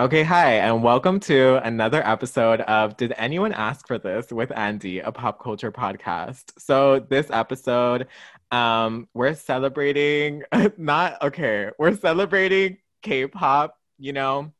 Okay, 0.00 0.24
hi, 0.24 0.54
and 0.54 0.82
welcome 0.82 1.20
to 1.20 1.64
another 1.64 2.04
episode 2.04 2.62
of 2.62 2.96
Did 2.96 3.14
Anyone 3.16 3.52
Ask 3.52 3.86
for 3.86 3.96
This 3.96 4.32
with 4.32 4.50
Andy, 4.58 4.98
a 4.98 5.12
pop 5.12 5.40
culture 5.40 5.70
podcast. 5.70 6.50
So, 6.58 6.98
this 6.98 7.30
episode, 7.30 8.08
um, 8.50 9.06
we're 9.14 9.34
celebrating, 9.34 10.42
not 10.76 11.22
okay, 11.22 11.70
we're 11.78 11.94
celebrating 11.94 12.78
K 13.02 13.28
pop. 13.28 13.78
You 13.96 14.12
know, 14.12 14.52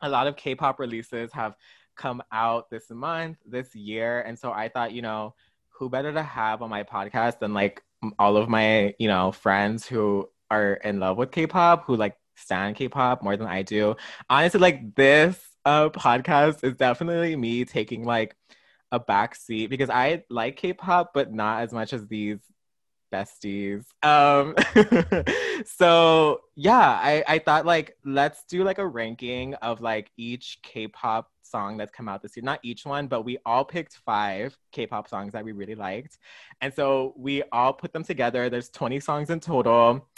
a 0.00 0.08
lot 0.08 0.26
of 0.26 0.36
K 0.36 0.54
pop 0.54 0.80
releases 0.80 1.30
have 1.34 1.56
come 1.94 2.22
out 2.32 2.70
this 2.70 2.88
month, 2.88 3.36
this 3.44 3.74
year. 3.74 4.22
And 4.22 4.38
so 4.38 4.50
I 4.50 4.70
thought, 4.70 4.92
you 4.92 5.02
know, 5.02 5.34
who 5.68 5.90
better 5.90 6.10
to 6.10 6.22
have 6.22 6.62
on 6.62 6.70
my 6.70 6.84
podcast 6.84 7.38
than 7.40 7.52
like 7.52 7.82
all 8.18 8.38
of 8.38 8.48
my, 8.48 8.94
you 8.98 9.08
know, 9.08 9.30
friends 9.30 9.86
who 9.86 10.30
are 10.50 10.72
in 10.72 11.00
love 11.00 11.18
with 11.18 11.32
K 11.32 11.46
pop, 11.46 11.84
who 11.84 11.96
like 11.96 12.16
stan 12.40 12.74
K-pop 12.74 13.22
more 13.22 13.36
than 13.36 13.46
I 13.46 13.62
do. 13.62 13.96
Honestly, 14.28 14.60
like 14.60 14.94
this 14.94 15.38
uh 15.64 15.90
podcast 15.90 16.64
is 16.64 16.74
definitely 16.76 17.36
me 17.36 17.64
taking 17.64 18.04
like 18.04 18.34
a 18.92 18.98
back 18.98 19.34
seat 19.34 19.68
because 19.68 19.90
I 19.90 20.24
like 20.30 20.56
K-pop, 20.56 21.12
but 21.14 21.32
not 21.32 21.62
as 21.62 21.72
much 21.72 21.92
as 21.92 22.06
these 22.06 22.38
besties. 23.12 23.84
Um 24.02 24.54
so 25.66 26.40
yeah, 26.56 26.78
I, 26.78 27.24
I 27.26 27.38
thought 27.38 27.66
like 27.66 27.96
let's 28.04 28.44
do 28.44 28.64
like 28.64 28.78
a 28.78 28.86
ranking 28.86 29.54
of 29.54 29.80
like 29.80 30.10
each 30.16 30.58
K-pop 30.62 31.30
song 31.50 31.76
that's 31.76 31.92
come 31.92 32.08
out 32.08 32.22
this 32.22 32.36
year. 32.36 32.44
Not 32.44 32.60
each 32.62 32.86
one, 32.86 33.08
but 33.08 33.24
we 33.24 33.38
all 33.44 33.64
picked 33.64 33.96
five 34.06 34.56
K-pop 34.72 35.08
songs 35.08 35.32
that 35.32 35.44
we 35.44 35.52
really 35.52 35.74
liked. 35.74 36.18
And 36.60 36.72
so 36.72 37.14
we 37.16 37.42
all 37.52 37.72
put 37.72 37.92
them 37.92 38.04
together. 38.04 38.48
There's 38.48 38.70
20 38.70 39.00
songs 39.00 39.30
in 39.30 39.40
total. 39.40 40.08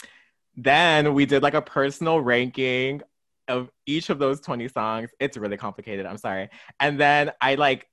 Then 0.55 1.13
we 1.13 1.25
did 1.25 1.43
like 1.43 1.53
a 1.53 1.61
personal 1.61 2.19
ranking 2.19 3.01
of 3.47 3.69
each 3.85 4.09
of 4.09 4.19
those 4.19 4.39
20 4.39 4.67
songs. 4.67 5.09
It's 5.19 5.37
really 5.37 5.57
complicated. 5.57 6.05
I'm 6.05 6.17
sorry. 6.17 6.49
And 6.79 6.99
then 6.99 7.31
I 7.41 7.55
like 7.55 7.87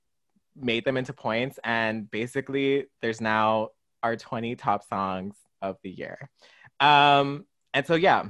made 0.55 0.85
them 0.85 0.97
into 0.97 1.13
points. 1.13 1.59
And 1.63 2.09
basically, 2.09 2.85
there's 3.01 3.21
now 3.21 3.69
our 4.03 4.15
20 4.15 4.55
top 4.55 4.83
songs 4.87 5.35
of 5.61 5.77
the 5.83 5.89
year. 5.89 6.29
Um, 6.79 7.45
and 7.73 7.85
so, 7.85 7.95
yeah, 7.95 8.25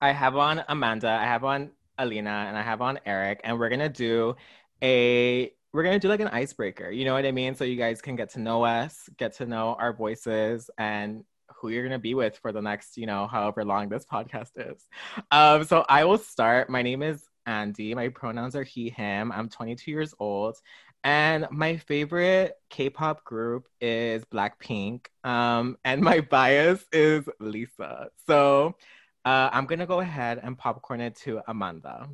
I 0.00 0.12
have 0.12 0.36
on 0.36 0.64
Amanda, 0.68 1.08
I 1.08 1.24
have 1.24 1.44
on 1.44 1.70
Alina, 1.98 2.46
and 2.48 2.56
I 2.56 2.62
have 2.62 2.80
on 2.80 3.00
Eric. 3.04 3.40
And 3.44 3.58
we're 3.58 3.68
going 3.68 3.80
to 3.80 3.88
do 3.88 4.36
a 4.82 5.52
we're 5.72 5.84
gonna 5.84 5.98
do 5.98 6.08
like 6.08 6.20
an 6.20 6.28
icebreaker, 6.28 6.90
you 6.90 7.04
know 7.04 7.12
what 7.12 7.24
I 7.24 7.32
mean? 7.32 7.54
So 7.54 7.64
you 7.64 7.76
guys 7.76 8.02
can 8.02 8.16
get 8.16 8.30
to 8.30 8.40
know 8.40 8.64
us, 8.64 9.08
get 9.16 9.34
to 9.34 9.46
know 9.46 9.76
our 9.78 9.92
voices, 9.92 10.68
and 10.78 11.24
who 11.60 11.68
you're 11.68 11.82
going 11.82 11.92
to 11.92 11.98
be 11.98 12.14
with 12.14 12.36
for 12.38 12.52
the 12.52 12.62
next, 12.62 12.96
you 12.96 13.06
know, 13.06 13.26
however 13.26 13.64
long 13.64 13.88
this 13.88 14.04
podcast 14.04 14.50
is. 14.56 14.88
Um, 15.30 15.64
so 15.64 15.84
I 15.88 16.04
will 16.04 16.18
start. 16.18 16.70
My 16.70 16.82
name 16.82 17.02
is 17.02 17.24
Andy. 17.46 17.94
My 17.94 18.08
pronouns 18.08 18.56
are 18.56 18.62
he, 18.62 18.90
him. 18.90 19.30
I'm 19.32 19.48
22 19.48 19.90
years 19.90 20.14
old. 20.18 20.56
And 21.02 21.46
my 21.50 21.76
favorite 21.76 22.54
K 22.68 22.90
pop 22.90 23.24
group 23.24 23.68
is 23.80 24.24
Blackpink. 24.26 25.06
Um, 25.24 25.76
and 25.84 26.02
my 26.02 26.20
bias 26.20 26.84
is 26.92 27.28
Lisa. 27.38 28.08
So 28.26 28.76
uh, 29.24 29.50
I'm 29.52 29.66
going 29.66 29.78
to 29.78 29.86
go 29.86 30.00
ahead 30.00 30.40
and 30.42 30.56
popcorn 30.56 31.00
it 31.00 31.16
to 31.16 31.40
Amanda. 31.46 32.08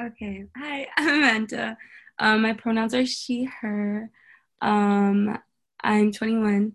Okay. 0.00 0.46
Hi, 0.56 0.88
I'm 0.96 1.08
Amanda. 1.18 1.76
Um, 2.18 2.42
my 2.42 2.52
pronouns 2.52 2.94
are 2.94 3.06
she, 3.06 3.48
her. 3.60 4.10
Um, 4.60 5.38
I'm 5.82 6.12
21. 6.12 6.74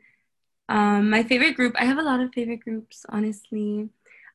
Um, 0.70 1.10
my 1.10 1.24
favorite 1.24 1.56
group, 1.56 1.76
I 1.80 1.86
have 1.86 1.98
a 1.98 2.04
lot 2.04 2.20
of 2.20 2.34
favorite 2.34 2.62
groups, 2.62 3.06
honestly. 3.10 3.90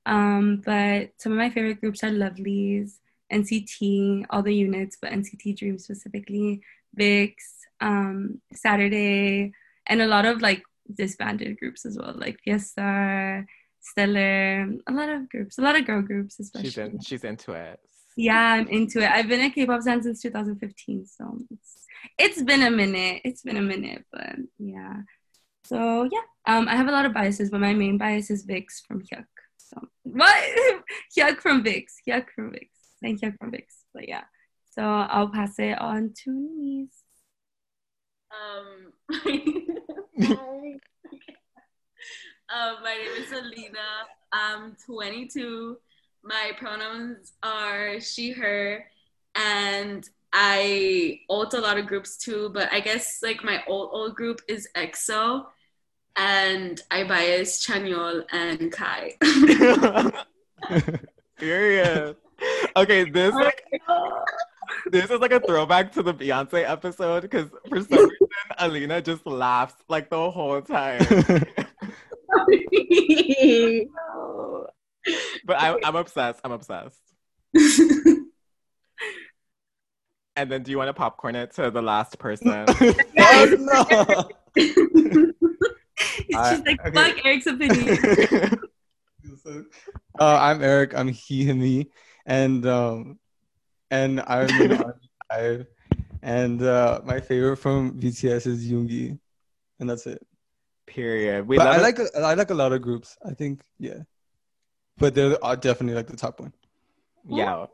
Um, 0.07 0.63
but 0.65 1.11
some 1.19 1.33
of 1.33 1.39
my 1.39 1.51
favorite 1.51 1.81
groups 1.81 2.03
are 2.03 2.11
Lovelyz, 2.11 2.99
NCT, 3.33 4.27
all 4.31 4.43
the 4.43 4.55
units, 4.55 4.97
but 5.01 5.13
NCT 5.13 5.57
Dream 5.57 5.79
specifically, 5.79 6.63
VIXX, 6.99 7.35
um, 7.81 8.41
Saturday, 8.53 9.53
and 9.87 10.03
a 10.03 10.07
lot 10.07 10.25
of 10.25 10.41
like 10.41 10.63
disbanded 10.93 11.59
groups 11.59 11.85
as 11.87 11.97
well, 11.97 12.15
like 12.17 12.39
Fiestar, 12.47 13.47
Stellar, 13.81 14.63
a 14.87 14.93
lot 14.93 15.09
of 15.09 15.29
groups, 15.29 15.59
a 15.59 15.63
lot 15.63 15.77
of 15.77 15.87
girl 15.87 16.03
groups, 16.03 16.39
especially. 16.41 16.71
She's, 16.71 16.79
in, 16.79 17.01
she's 17.01 17.25
into 17.25 17.53
it. 17.53 17.81
Yeah, 18.17 18.55
I'm 18.55 18.69
into 18.69 19.01
it. 19.01 19.11
I've 19.11 19.29
been 19.29 19.41
a 19.41 19.51
K-pop 19.51 19.83
fan 19.83 20.03
since 20.03 20.21
2015, 20.23 21.07
so 21.07 21.39
it's 21.51 21.87
it's 22.19 22.43
been 22.43 22.63
a 22.63 22.71
minute. 22.71 23.23
It's 23.25 23.43
been 23.43 23.57
a 23.57 23.63
minute, 23.63 24.05
but 24.13 24.37
yeah. 24.59 25.03
So 25.65 26.09
yeah, 26.11 26.21
um, 26.47 26.69
I 26.69 26.77
have 26.77 26.89
a 26.89 26.93
lot 26.93 27.07
of 27.07 27.15
biases, 27.15 27.51
but 27.51 27.61
my 27.61 27.75
main 27.75 27.99
bias 27.99 28.31
is 28.31 28.47
VIXX 28.47 28.87
from 28.87 29.03
Hyuk. 29.03 29.25
So 29.59 29.81
what? 30.03 30.83
Hyuk 31.17 31.39
from 31.39 31.63
VIXX. 31.63 31.85
Hyuk 32.09 32.27
from 32.35 32.51
VIXX. 32.51 32.69
Thank 33.01 33.23
Hyuk 33.23 33.39
from 33.39 33.53
VIXX. 33.53 33.67
But 33.95 34.09
yeah, 34.09 34.25
so 34.71 34.83
I'll 34.83 35.29
pass 35.29 35.59
it 35.59 35.79
on 35.81 36.13
to 36.25 36.31
Nice. 36.31 37.03
Um, 38.33 38.93
uh, 42.49 42.75
my 42.83 42.95
name 42.95 43.23
is 43.23 43.33
Alina. 43.33 43.79
I'm 44.33 44.77
22. 44.87 45.77
My 46.25 46.53
pronouns 46.57 47.33
are 47.43 48.01
she, 48.01 48.31
her, 48.31 48.87
and 49.35 50.09
I 50.33 51.21
ult 51.29 51.53
a 51.55 51.61
lot 51.61 51.79
of 51.79 51.87
groups 51.87 52.17
too, 52.17 52.51
but 52.55 52.73
I 52.73 52.81
guess 52.81 53.19
like 53.23 53.45
my 53.45 53.63
old 53.67 53.91
old 53.93 54.15
group 54.15 54.41
is 54.49 54.69
EXO, 54.75 55.47
and 56.17 56.81
I 56.91 57.05
bias 57.05 57.65
Chanyeol 57.67 58.25
and 58.33 58.73
Kai. 58.73 59.17
Period. 61.39 62.17
Okay, 62.77 63.09
this 63.11 63.35
like 63.35 63.63
this 64.91 65.11
is 65.11 65.21
like 65.21 65.33
a 65.33 65.41
throwback 65.41 65.93
to 65.93 66.03
the 66.03 66.15
Beyonce 66.15 66.69
episode 66.69 67.23
because 67.23 67.49
for 67.69 67.81
some 67.83 68.09
reason 68.09 68.29
Alina 68.59 69.01
just 69.03 69.27
laughs 69.27 69.75
like 69.89 70.11
the 70.11 70.31
whole 70.31 70.63
time. 70.63 71.05
but 75.45 75.57
I, 75.61 75.79
I'm 75.85 75.97
obsessed. 75.97 76.41
I'm 76.45 76.53
obsessed. 76.53 77.01
And 80.35 80.51
then 80.51 80.63
do 80.63 80.71
you 80.71 80.79
want 80.79 80.89
to 80.89 80.95
popcorn 80.95 81.37
it 81.37 81.53
to 81.55 81.71
the 81.71 81.83
last 81.83 82.19
person? 82.19 82.49
oh, 83.19 84.29
no. 84.57 84.63
She's 86.51 86.61
uh, 86.61 86.63
like, 86.67 86.81
okay. 86.87 86.91
fuck 86.93 87.25
Eric's 87.25 87.47
opinion. 87.47 88.59
uh, 90.19 90.39
I'm 90.41 90.63
Eric. 90.63 90.95
I'm 90.95 91.09
he, 91.09 91.45
him, 91.45 91.61
me. 91.61 91.91
And 92.27 92.67
um 92.67 93.19
and 93.91 94.21
I'm 94.27 94.49
five. 95.31 95.67
And 96.25 96.63
uh, 96.63 97.01
my 97.05 97.19
favorite 97.19 97.57
from 97.57 98.01
BTS 98.01 98.47
is 98.47 98.71
Yoongi. 98.71 99.19
And 99.81 99.91
that's 99.91 100.07
it. 100.07 100.25
Period. 100.87 101.49
We 101.49 101.57
but 101.57 101.67
I 101.67 101.79
like 101.79 101.99
a, 101.99 102.07
I 102.17 102.35
like 102.35 102.51
a 102.51 102.55
lot 102.55 102.73
of 102.73 102.81
groups. 102.81 103.19
I 103.27 103.35
think, 103.35 103.61
yeah. 103.81 104.05
But 104.99 105.17
they're 105.17 105.37
definitely 105.57 105.95
like 105.95 106.07
the 106.07 106.17
top 106.17 106.39
one. 106.39 106.53
Yeah. 107.29 107.67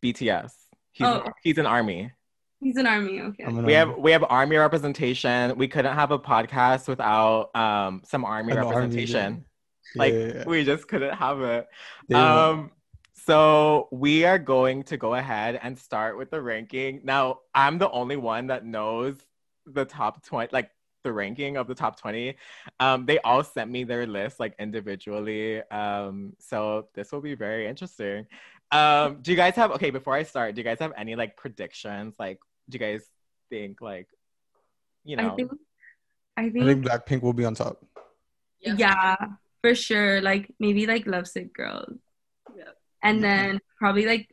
BTS. 0.00 0.52
He's 0.92 1.06
oh. 1.06 1.24
he's 1.42 1.58
an 1.58 1.66
army. 1.66 2.12
He's 2.60 2.76
an 2.76 2.86
army. 2.86 3.20
Okay. 3.20 3.44
An 3.44 3.64
we 3.64 3.74
army. 3.74 3.74
have 3.74 3.98
we 3.98 4.12
have 4.12 4.24
army 4.28 4.56
representation. 4.56 5.56
We 5.56 5.66
couldn't 5.66 5.94
have 5.94 6.10
a 6.10 6.18
podcast 6.18 6.88
without 6.88 7.54
um 7.56 8.02
some 8.04 8.24
army 8.24 8.52
an 8.52 8.58
representation. 8.58 9.24
Army, 9.24 9.44
yeah. 9.94 9.98
Like 9.98 10.12
yeah, 10.12 10.32
yeah, 10.34 10.44
we 10.46 10.64
just 10.64 10.86
couldn't 10.86 11.14
have 11.14 11.40
it. 11.40 11.66
um 12.14 12.70
so 13.14 13.88
we 13.92 14.24
are 14.24 14.38
going 14.38 14.82
to 14.84 14.96
go 14.96 15.14
ahead 15.14 15.58
and 15.62 15.78
start 15.78 16.18
with 16.18 16.30
the 16.30 16.40
ranking. 16.40 17.00
Now, 17.04 17.40
I'm 17.54 17.78
the 17.78 17.90
only 17.90 18.16
one 18.16 18.46
that 18.48 18.64
knows 18.64 19.16
the 19.66 19.84
top 19.84 20.24
20 20.24 20.48
like 20.52 20.70
the 21.04 21.12
ranking 21.12 21.56
of 21.56 21.66
the 21.66 21.74
top 21.74 21.98
20 21.98 22.34
um, 22.80 23.06
they 23.06 23.18
all 23.20 23.42
sent 23.44 23.70
me 23.70 23.84
their 23.84 24.06
list 24.06 24.40
like 24.40 24.54
individually 24.58 25.62
um, 25.70 26.34
so 26.38 26.88
this 26.94 27.12
will 27.12 27.20
be 27.20 27.34
very 27.34 27.66
interesting 27.66 28.26
um, 28.72 29.18
do 29.20 29.30
you 29.30 29.36
guys 29.36 29.56
have 29.56 29.72
okay? 29.72 29.90
Before 29.90 30.14
I 30.14 30.22
start, 30.22 30.54
do 30.54 30.60
you 30.60 30.64
guys 30.64 30.78
have 30.78 30.92
any 30.96 31.16
like 31.16 31.36
predictions? 31.36 32.14
Like, 32.18 32.38
do 32.70 32.78
you 32.78 32.80
guys 32.80 33.04
think 33.50 33.80
like, 33.80 34.08
you 35.04 35.16
know? 35.16 35.32
I 35.32 35.34
think, 35.34 35.50
I 36.36 36.50
think, 36.50 36.64
I 36.64 36.66
think 36.66 36.84
Blackpink 36.86 37.22
will 37.22 37.32
be 37.32 37.44
on 37.44 37.54
top. 37.54 37.84
Yeah. 38.60 38.74
yeah, 38.76 39.16
for 39.62 39.74
sure. 39.74 40.20
Like 40.20 40.52
maybe 40.58 40.86
like 40.86 41.06
Lovesick 41.06 41.52
Girls. 41.54 41.98
Yeah. 42.56 42.64
And 43.02 43.22
then 43.22 43.60
probably 43.78 44.06
like, 44.06 44.28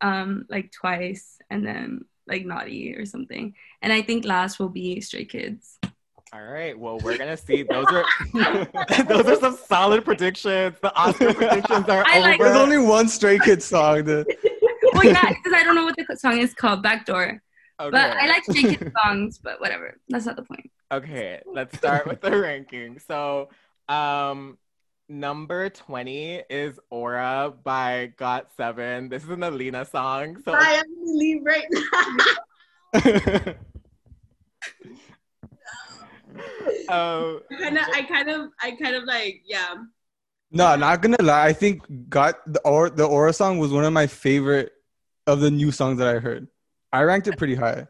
um, 0.00 0.46
like 0.48 0.72
twice, 0.72 1.38
and 1.50 1.64
then 1.66 2.04
like 2.26 2.44
Naughty 2.44 2.94
or 2.96 3.06
something. 3.06 3.54
And 3.82 3.92
I 3.92 4.02
think 4.02 4.24
last 4.24 4.58
will 4.58 4.68
be 4.68 5.00
Stray 5.00 5.24
Kids. 5.24 5.78
All 6.34 6.42
right. 6.42 6.78
Well, 6.78 6.98
we're 6.98 7.18
gonna 7.18 7.36
see. 7.36 7.62
Those 7.62 7.84
are 7.90 8.04
those 9.06 9.26
are 9.26 9.36
some 9.36 9.58
solid 9.68 10.04
predictions. 10.04 10.76
The 10.80 10.94
Oscar 10.96 11.34
predictions 11.34 11.88
are 11.88 12.04
I 12.06 12.18
over. 12.18 12.28
Like, 12.28 12.40
There's 12.40 12.56
only 12.56 12.78
one 12.78 13.08
Stray 13.08 13.38
Kids 13.38 13.66
song. 13.66 14.04
That... 14.04 14.26
well, 14.94 15.04
yeah, 15.04 15.28
because 15.28 15.52
I 15.54 15.62
don't 15.62 15.74
know 15.74 15.84
what 15.84 15.96
the 15.96 16.16
song 16.16 16.38
is 16.38 16.54
called. 16.54 16.82
Backdoor. 16.82 17.42
Okay. 17.82 17.90
But 17.90 18.16
I 18.16 18.26
like 18.26 18.44
Stray 18.44 18.76
Kids 18.76 18.92
songs. 19.04 19.38
But 19.42 19.60
whatever. 19.60 19.98
That's 20.08 20.26
not 20.26 20.36
the 20.36 20.42
point. 20.42 20.70
Okay. 20.92 21.40
Let's 21.46 21.76
start 21.76 22.06
with 22.06 22.20
the 22.20 22.30
ranking. 22.40 23.00
So, 23.00 23.48
um, 23.88 24.56
number 25.08 25.68
20 25.68 26.44
is 26.48 26.78
Aura 26.90 27.52
by 27.64 28.12
Got7. 28.16 29.10
This 29.10 29.24
is 29.24 29.30
an 29.30 29.42
Alina 29.42 29.84
song. 29.84 30.40
So 30.44 30.52
I 30.52 30.74
am 30.74 30.84
gonna 30.84 31.18
leave 31.18 31.42
right 31.44 31.66
now. 31.70 33.54
um, 36.88 37.40
kind 37.58 37.78
of, 37.78 37.84
I 37.92 38.02
kind 38.08 38.30
of, 38.30 38.50
I 38.60 38.70
kind 38.80 38.94
of 38.94 39.04
like, 39.04 39.42
yeah. 39.44 39.74
no, 40.52 40.76
not 40.76 41.02
gonna 41.02 41.16
lie. 41.20 41.46
I 41.48 41.52
think 41.52 41.82
got 42.08 42.36
the 42.46 42.60
or 42.60 42.90
the 42.90 43.04
Aura 43.04 43.32
song 43.32 43.58
was 43.58 43.72
one 43.72 43.84
of 43.84 43.92
my 43.92 44.06
favorite 44.06 44.72
of 45.26 45.40
the 45.40 45.50
new 45.50 45.72
songs 45.72 45.98
that 45.98 46.06
I 46.06 46.20
heard. 46.20 46.46
I 46.92 47.02
ranked 47.02 47.26
it 47.26 47.38
pretty 47.38 47.54
high. 47.54 47.86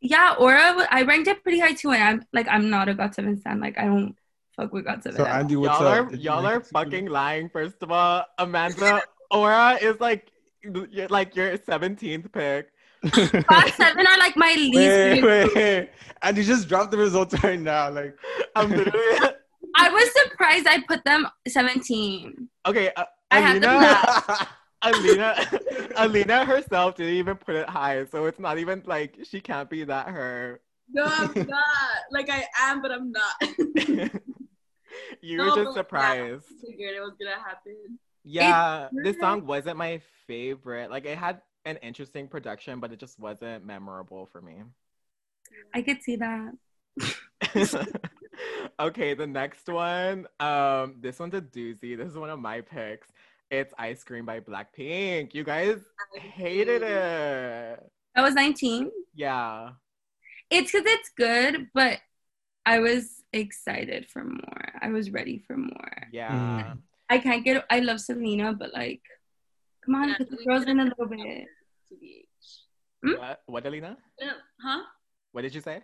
Yeah, 0.00 0.34
Aura. 0.38 0.86
I 0.90 1.02
ranked 1.02 1.28
it 1.28 1.42
pretty 1.42 1.58
high 1.58 1.72
too, 1.72 1.90
and 1.92 2.02
I'm 2.02 2.26
like, 2.32 2.46
I'm 2.48 2.70
not 2.70 2.88
a 2.88 2.94
Got7 2.94 3.40
stan. 3.40 3.60
Like, 3.60 3.78
I 3.78 3.84
don't 3.86 4.14
fuck 4.56 4.72
with 4.72 4.84
Got7. 4.84 5.16
So 5.16 5.24
Andy, 5.24 5.56
what's 5.56 5.78
y'all 5.80 5.88
up? 5.88 6.06
are 6.08 6.10
you 6.14 6.18
y'all 6.18 6.46
are 6.46 6.60
fucking 6.60 7.06
low? 7.06 7.12
lying. 7.12 7.48
First 7.48 7.82
of 7.82 7.90
all, 7.90 8.24
Amanda 8.38 9.02
Aura 9.30 9.78
is 9.80 9.98
like 10.00 10.30
you're 10.62 11.08
like 11.08 11.34
your 11.34 11.56
17th 11.58 12.32
pick. 12.32 12.68
Got7 13.04 13.98
are 13.98 14.18
like 14.18 14.36
my 14.36 14.54
least. 14.54 14.76
Wait, 14.76 15.14
favorite. 15.14 15.54
wait, 15.54 15.54
wait. 15.54 15.90
And 16.22 16.36
you 16.36 16.44
just 16.44 16.68
dropped 16.68 16.90
the 16.90 16.98
results 16.98 17.34
right 17.42 17.60
now. 17.60 17.90
Like, 17.90 18.16
I'm 18.54 18.70
literally 18.70 19.30
I 19.76 19.90
was 19.90 20.08
surprised 20.22 20.66
I 20.66 20.82
put 20.86 21.04
them 21.04 21.26
17. 21.48 22.48
okay. 22.66 22.92
Uh, 22.96 23.04
I 23.30 23.40
had 23.40 23.62
them 23.62 23.70
Alina, 23.70 24.48
Alina, 24.84 25.34
Alina 25.96 26.44
herself 26.44 26.96
didn't 26.96 27.14
even 27.14 27.36
put 27.36 27.54
it 27.56 27.68
high, 27.68 28.04
so 28.06 28.26
it's 28.26 28.38
not 28.38 28.58
even 28.58 28.82
like 28.86 29.18
she 29.24 29.40
can't 29.40 29.68
be 29.70 29.84
that 29.84 30.08
her. 30.08 30.60
No, 30.92 31.04
I'm 31.06 31.32
not. 31.48 31.64
Like 32.10 32.28
I 32.30 32.44
am, 32.60 32.82
but 32.82 32.92
I'm 32.92 33.12
not. 33.12 33.32
you 35.20 35.38
No, 35.38 35.44
were 35.44 35.50
but, 35.50 35.56
just 35.56 35.68
yeah. 35.68 35.72
surprised. 35.72 36.44
Figured 36.66 36.94
it 36.94 37.00
was 37.00 37.14
gonna 37.18 37.42
happen. 37.42 37.98
Yeah, 38.24 38.88
this 38.92 39.18
song 39.18 39.46
wasn't 39.46 39.76
my 39.76 40.00
favorite. 40.26 40.90
Like 40.90 41.04
it 41.06 41.18
had 41.18 41.40
an 41.64 41.76
interesting 41.78 42.28
production, 42.28 42.80
but 42.80 42.92
it 42.92 42.98
just 42.98 43.18
wasn't 43.18 43.64
memorable 43.64 44.26
for 44.26 44.40
me. 44.40 44.62
I 45.74 45.82
could 45.82 46.02
see 46.02 46.16
that. 46.16 46.52
okay, 48.80 49.14
the 49.14 49.26
next 49.26 49.68
one. 49.68 50.26
Um, 50.40 50.96
this 51.00 51.18
one's 51.18 51.34
a 51.34 51.40
doozy. 51.40 51.96
This 51.96 52.08
is 52.08 52.16
one 52.16 52.30
of 52.30 52.38
my 52.38 52.60
picks. 52.60 53.08
It's 53.50 53.72
Ice 53.78 54.02
Cream 54.04 54.24
by 54.24 54.40
Blackpink. 54.40 55.34
You 55.34 55.44
guys 55.44 55.78
hated 56.16 56.82
it. 56.82 57.78
I 58.16 58.22
was 58.22 58.34
19. 58.34 58.90
Yeah. 59.14 59.70
It's 60.50 60.72
because 60.72 60.86
it's 60.86 61.10
good, 61.16 61.68
but 61.74 61.98
I 62.66 62.78
was 62.78 63.22
excited 63.32 64.06
for 64.10 64.24
more. 64.24 64.68
I 64.80 64.88
was 64.88 65.10
ready 65.10 65.42
for 65.46 65.56
more. 65.56 66.08
Yeah. 66.12 66.74
I 67.10 67.18
can't 67.18 67.44
get. 67.44 67.64
I 67.70 67.80
love 67.80 68.00
Selena, 68.00 68.54
but 68.54 68.72
like, 68.72 69.02
come 69.84 69.94
on, 69.96 70.08
Yeah, 70.08 70.18
put 70.18 70.30
the 70.30 70.44
girls 70.44 70.64
in 70.64 70.80
a 70.80 70.84
little 70.84 71.06
bit. 71.06 71.46
TBH. 71.92 72.24
Hmm? 73.04 73.18
What, 73.20 73.42
what, 73.46 73.66
Alina? 73.66 73.96
Uh, 74.22 74.26
Huh? 74.62 74.82
What 75.32 75.42
did 75.42 75.54
you 75.54 75.60
say? 75.60 75.82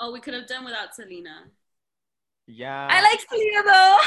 Oh, 0.00 0.12
we 0.12 0.20
could 0.20 0.34
have 0.34 0.48
done 0.48 0.64
without 0.64 0.94
Selena. 0.94 1.44
Yeah. 2.46 2.88
I 2.90 3.02
like 3.02 3.20
Selena 3.20 3.62
though. 3.64 3.98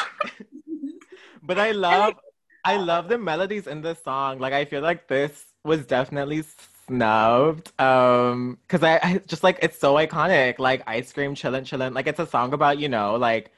but 1.44 1.58
I 1.58 1.72
love 1.72 2.16
I 2.66 2.78
love 2.78 3.08
the 3.08 3.18
melodies 3.20 3.68
in 3.68 3.82
this 3.82 4.02
song. 4.04 4.40
Like 4.40 4.52
I 4.54 4.66
feel 4.66 4.82
like 4.82 5.08
this 5.08 5.46
was 5.64 5.86
definitely 5.86 6.44
snubbed. 6.88 7.72
Um 7.80 8.58
because 8.64 8.82
I, 8.84 9.00
I 9.04 9.22
just 9.28 9.44
like 9.44 9.60
it's 9.62 9.80
so 9.80 9.94
iconic. 9.96 10.58
Like 10.58 10.84
ice 10.88 11.14
cream 11.14 11.36
chillin' 11.36 11.64
chillin'. 11.64 11.94
Like 11.94 12.08
it's 12.08 12.20
a 12.20 12.26
song 12.26 12.54
about, 12.54 12.80
you 12.80 12.90
know, 12.90 13.16
like 13.16 13.52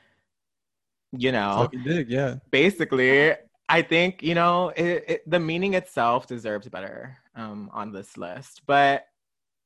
you 1.13 1.31
know, 1.31 1.69
yeah. 1.73 2.35
basically 2.51 3.33
I 3.69 3.81
think, 3.81 4.23
you 4.23 4.35
know, 4.35 4.69
it, 4.69 5.03
it, 5.07 5.29
the 5.29 5.39
meaning 5.39 5.73
itself 5.73 6.27
deserves 6.27 6.67
better 6.67 7.17
um 7.33 7.69
on 7.73 7.93
this 7.93 8.17
list. 8.17 8.63
But 8.67 9.07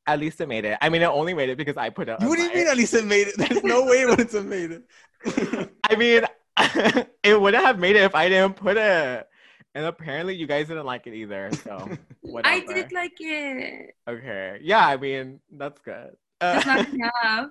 at 0.06 0.20
least 0.20 0.40
it 0.40 0.48
made 0.48 0.66
it. 0.66 0.78
I 0.82 0.90
mean, 0.90 1.02
it 1.02 1.06
only 1.06 1.34
made 1.34 1.50
it 1.50 1.58
because 1.58 1.78
I 1.78 1.90
put 1.90 2.10
it. 2.10 2.22
on 2.22 2.28
What 2.28 2.38
do 2.38 2.44
you 2.44 2.54
mean? 2.54 2.68
At 2.68 2.78
least 2.78 2.94
it 2.94 3.06
made 3.06 3.28
it. 3.28 3.38
There's 3.38 3.64
no 3.64 3.86
way 3.86 4.02
it 4.02 4.10
wouldn't 4.10 4.32
have 4.32 4.46
made 4.46 4.72
it. 4.72 5.72
I 5.90 5.96
mean, 5.96 6.26
it 7.24 7.40
wouldn't 7.40 7.64
have 7.64 7.80
made 7.80 7.96
it 7.96 8.04
if 8.04 8.16
I 8.16 8.30
didn't 8.30 8.56
put 8.56 8.78
it. 8.78 9.28
And 9.74 9.86
apparently, 9.86 10.36
you 10.36 10.48
guys 10.48 10.68
didn't 10.68 10.86
like 10.86 11.08
it 11.08 11.14
either. 11.14 11.50
So 11.64 11.90
whatever. 12.22 12.54
I 12.56 12.60
did 12.74 12.92
like 12.92 13.14
it. 13.20 13.96
Okay. 14.08 14.60
Yeah. 14.62 14.86
I 14.86 14.98
mean, 14.98 15.40
that's 15.52 15.80
good. 15.82 16.12
It's 16.42 16.66
Uh, 16.68 16.76
not 16.76 16.90
enough. 16.94 17.50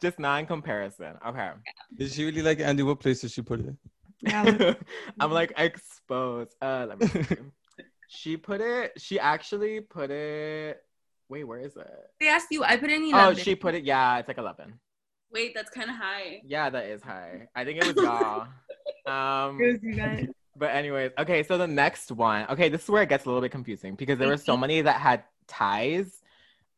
just 0.00 0.18
not 0.18 0.40
in 0.40 0.46
comparison. 0.46 1.14
Okay. 1.26 1.50
Did 1.96 2.10
she 2.12 2.24
really 2.24 2.42
like 2.42 2.60
Andy? 2.60 2.82
What 2.82 3.00
place 3.00 3.20
did 3.20 3.30
she 3.32 3.42
put 3.42 3.60
it? 3.60 3.74
Yeah. 4.22 4.74
I'm 5.20 5.30
like 5.30 5.52
exposed. 5.56 6.54
Uh, 6.62 6.86
let 6.88 7.00
me 7.00 7.06
see. 7.08 7.36
she 8.08 8.36
put 8.36 8.60
it. 8.60 8.92
She 8.98 9.18
actually 9.20 9.80
put 9.80 10.10
it. 10.10 10.82
Wait, 11.28 11.44
where 11.44 11.60
is 11.60 11.76
it? 11.76 11.86
They 12.18 12.28
asked 12.28 12.48
you. 12.50 12.64
I 12.64 12.76
put 12.78 12.88
it 12.88 12.96
in 13.02 13.10
Oh, 13.14 13.34
she 13.34 13.54
put 13.54 13.74
it. 13.74 13.84
Yeah, 13.84 14.16
it's 14.18 14.28
like 14.28 14.38
11. 14.38 14.72
Wait, 15.30 15.54
that's 15.54 15.68
kind 15.70 15.90
of 15.90 15.96
high. 15.96 16.40
Yeah, 16.46 16.70
that 16.70 16.86
is 16.86 17.02
high. 17.02 17.48
I 17.54 17.64
think 17.66 17.84
it 17.84 17.94
was 17.94 18.02
y'all. 18.02 18.46
Um, 19.06 19.60
It 19.60 19.72
was 19.72 19.82
you 19.82 19.94
guys. 19.94 20.26
But 20.58 20.74
anyways, 20.74 21.12
okay, 21.18 21.42
so 21.42 21.56
the 21.56 21.66
next 21.66 22.10
one. 22.10 22.46
Okay, 22.50 22.68
this 22.68 22.82
is 22.82 22.88
where 22.88 23.02
it 23.02 23.08
gets 23.08 23.24
a 23.24 23.28
little 23.28 23.40
bit 23.40 23.52
confusing 23.52 23.94
because 23.94 24.18
there 24.18 24.28
were 24.28 24.36
so 24.36 24.56
many 24.56 24.80
that 24.82 25.00
had 25.00 25.24
ties. 25.46 26.20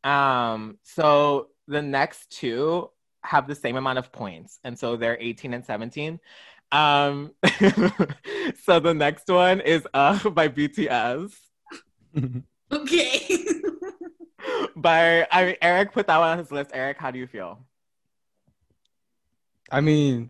Um, 0.03 0.77
so 0.83 1.47
the 1.67 1.81
next 1.81 2.31
two 2.31 2.89
have 3.23 3.47
the 3.47 3.55
same 3.55 3.75
amount 3.75 3.97
of 3.99 4.11
points, 4.11 4.59
and 4.63 4.77
so 4.77 4.95
they're 4.95 5.17
18 5.19 5.53
and 5.53 5.65
17. 5.65 6.19
Um, 6.71 7.31
so 8.63 8.79
the 8.79 8.93
next 8.93 9.27
one 9.27 9.61
is 9.61 9.85
uh 9.93 10.29
by 10.29 10.47
BTS. 10.47 11.33
Okay. 12.71 13.37
By 14.75 15.27
I 15.29 15.45
mean 15.45 15.55
Eric 15.61 15.91
put 15.91 16.07
that 16.07 16.17
one 16.17 16.29
on 16.29 16.37
his 16.37 16.51
list. 16.51 16.71
Eric, 16.73 16.97
how 16.97 17.11
do 17.11 17.19
you 17.19 17.27
feel? 17.27 17.59
I 19.69 19.81
mean, 19.81 20.29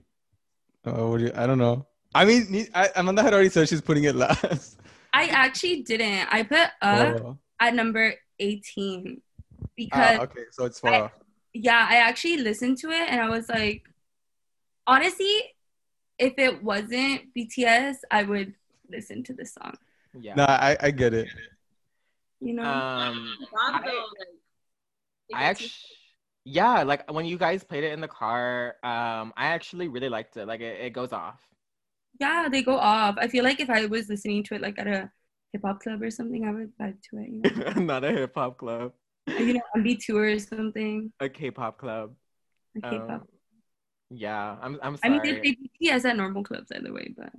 uh, 0.86 1.08
what 1.08 1.20
do 1.20 1.26
you, 1.26 1.32
I 1.36 1.46
don't 1.46 1.60
know. 1.60 1.86
I 2.14 2.26
mean, 2.26 2.68
I, 2.74 2.90
Amanda 2.96 3.24
had 3.24 3.34
already 3.34 3.50
said 3.50 3.70
she's 3.70 3.82
putting 3.82 4.04
it 4.04 4.16
last. 4.16 4.78
I 5.14 5.28
actually 5.28 5.82
didn't. 5.84 6.28
I 6.32 6.44
put 6.44 6.60
up 6.82 7.22
Oh. 7.22 7.38
at 7.60 7.74
number 7.74 8.14
18 8.40 9.22
Ah, 9.22 9.68
because 9.76 10.20
okay, 10.20 10.42
so 10.52 10.66
it's 10.66 10.80
far 10.80 10.94
I- 10.94 11.00
off. 11.02 11.12
yeah, 11.54 11.88
I 11.90 11.98
actually 11.98 12.38
listened 12.38 12.78
to 12.80 12.90
it 12.92 13.10
and 13.10 13.22
I 13.22 13.30
was 13.30 13.48
like, 13.50 13.84
honestly, 14.88 15.54
if 16.18 16.34
it 16.38 16.64
wasn't 16.64 17.34
BTS, 17.36 17.98
I 18.10 18.24
would 18.24 18.54
listen 18.90 19.24
to 19.24 19.34
this 19.34 19.54
song. 19.54 19.76
Yeah. 20.20 20.36
Nah, 20.36 20.46
I, 20.48 20.78
I 20.82 20.92
get 20.92 21.14
it. 21.14 21.28
You 22.42 22.54
know, 22.54 22.64
Um, 22.64 23.38
I- 23.58 23.82
though, 23.86 24.06
like, 24.20 24.28
it 25.30 25.36
I 25.36 25.44
actually, 25.44 25.72
yeah, 26.44 26.84
like 26.84 27.10
when 27.12 27.26
you 27.26 27.38
guys 27.38 27.64
played 27.64 27.84
it 27.84 27.94
in 27.94 28.02
the 28.02 28.08
car, 28.08 28.76
um, 28.84 29.32
I 29.38 29.48
actually 29.48 29.88
really 29.88 30.10
liked 30.10 30.36
it. 30.38 30.46
Like 30.46 30.60
it, 30.62 30.82
it 30.82 30.90
goes 30.92 31.14
off. 31.14 31.40
Yeah, 32.22 32.48
they 32.50 32.62
go 32.64 32.78
off. 32.78 33.16
I 33.18 33.28
feel 33.28 33.44
like 33.44 33.60
if 33.60 33.70
I 33.70 33.86
was 33.88 34.08
listening 34.10 34.44
to 34.46 34.56
it 34.56 34.62
like 34.62 34.78
at 34.80 34.88
a 34.88 35.12
hip 35.52 35.64
hop 35.66 35.82
club 35.82 36.02
or 36.02 36.12
something, 36.12 36.46
I 36.48 36.52
would 36.52 36.72
vibe 36.78 37.02
to 37.10 37.18
it. 37.18 37.30
You 37.30 37.42
know, 37.42 37.82
Not 37.82 38.04
a 38.04 38.12
hip 38.12 38.34
hop 38.36 38.58
club, 38.58 38.94
you 39.28 39.54
know, 39.56 39.62
on 39.76 39.84
B 39.84 39.96
tour 39.98 40.26
or 40.26 40.40
something. 40.40 41.12
a 41.20 41.28
K-pop 41.30 41.78
club. 41.78 42.14
Like 42.76 42.92
K-pop. 42.92 43.22
Um, 43.22 43.28
yeah, 44.12 44.58
I'm. 44.62 44.80
I'm 44.84 44.98
I 45.04 45.10
mean, 45.10 45.22
they 45.24 45.34
play 45.40 45.58
BTS 45.82 46.06
at 46.06 46.18
normal 46.18 46.44
clubs 46.44 46.72
either 46.76 46.94
way, 46.94 47.14
but 47.18 47.32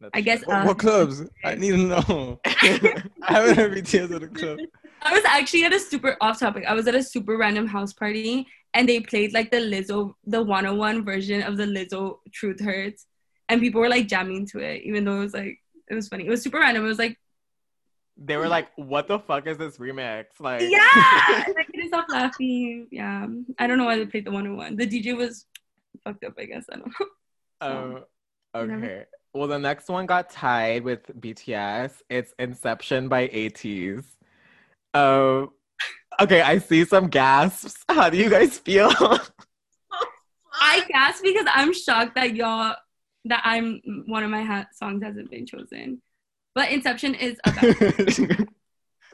That's 0.00 0.10
I 0.12 0.20
guess, 0.20 0.42
true. 0.42 0.48
What, 0.48 0.62
Uh, 0.62 0.64
what 0.66 0.78
clubs? 0.78 1.22
I 1.44 1.54
need 1.54 1.70
to 1.70 1.76
know. 1.78 2.40
I 2.44 3.00
haven't 3.22 3.56
heard 3.56 3.72
BTS 3.72 4.14
at 4.14 4.22
a 4.22 4.28
club. 4.28 4.58
I 5.02 5.12
was 5.12 5.24
actually 5.24 5.64
at 5.64 5.72
a 5.72 5.80
super 5.80 6.16
off 6.20 6.40
topic. 6.40 6.64
I 6.66 6.74
was 6.74 6.86
at 6.88 6.94
a 6.94 7.02
super 7.02 7.36
random 7.36 7.66
house 7.66 7.92
party 7.92 8.46
and 8.74 8.88
they 8.88 9.00
played 9.00 9.32
like 9.32 9.50
the 9.50 9.58
Lizzo, 9.58 10.14
the 10.26 10.42
101 10.42 11.04
version 11.04 11.42
of 11.42 11.56
the 11.56 11.64
Lizzo 11.64 12.18
Truth 12.32 12.60
Hurts. 12.60 13.06
And 13.48 13.60
people 13.60 13.80
were 13.80 13.88
like 13.88 14.08
jamming 14.08 14.46
to 14.48 14.58
it, 14.60 14.82
even 14.82 15.04
though 15.04 15.16
it 15.16 15.24
was 15.24 15.34
like, 15.34 15.58
it 15.88 15.94
was 15.94 16.08
funny. 16.08 16.26
It 16.26 16.30
was 16.30 16.42
super 16.42 16.58
random. 16.58 16.84
It 16.84 16.88
was 16.88 16.98
like, 16.98 17.18
they 18.18 18.36
were 18.38 18.48
like, 18.48 18.68
"What 18.76 19.08
the 19.08 19.18
fuck 19.18 19.46
is 19.46 19.58
this 19.58 19.76
remix?" 19.76 20.24
Like, 20.40 20.62
yeah, 20.62 20.78
I 20.80 21.44
couldn't 21.66 21.88
stop 21.88 22.06
laughing. 22.08 22.86
Yeah. 22.90 23.26
I 23.58 23.66
don't 23.66 23.76
know 23.76 23.84
why 23.84 23.98
they 23.98 24.06
played 24.06 24.24
the 24.24 24.30
101. 24.30 24.76
The 24.76 24.86
DJ 24.86 25.14
was 25.16 25.44
fucked 26.02 26.24
up, 26.24 26.32
I 26.38 26.46
guess. 26.46 26.64
I 26.72 26.76
don't 26.76 26.86
know. 26.86 27.06
Um, 27.62 28.04
you 28.54 28.66
never- 28.66 28.84
okay. 28.86 29.04
Well, 29.32 29.48
the 29.48 29.58
next 29.58 29.88
one 29.88 30.06
got 30.06 30.28
tied 30.30 30.82
with 30.82 31.06
BTS. 31.20 31.92
It's 32.10 32.32
Inception 32.38 33.08
by 33.08 33.28
ATEEZ. 33.28 34.04
Um, 34.94 35.50
okay, 36.20 36.40
I 36.42 36.58
see 36.58 36.84
some 36.84 37.08
gasps. 37.08 37.76
How 37.88 38.08
do 38.10 38.16
you 38.16 38.28
guys 38.30 38.58
feel? 38.58 38.90
I 40.58 40.82
gasped 40.88 41.22
because 41.22 41.46
I'm 41.52 41.72
shocked 41.74 42.14
that 42.14 42.34
y'all, 42.34 42.74
that 43.26 43.42
I'm, 43.44 43.80
one 44.06 44.22
of 44.22 44.30
my 44.30 44.42
ha- 44.42 44.66
songs 44.74 45.02
hasn't 45.02 45.30
been 45.30 45.46
chosen. 45.46 46.00
But 46.54 46.70
Inception 46.70 47.14
is 47.14 47.36
a 47.46 47.52
bad 47.52 47.64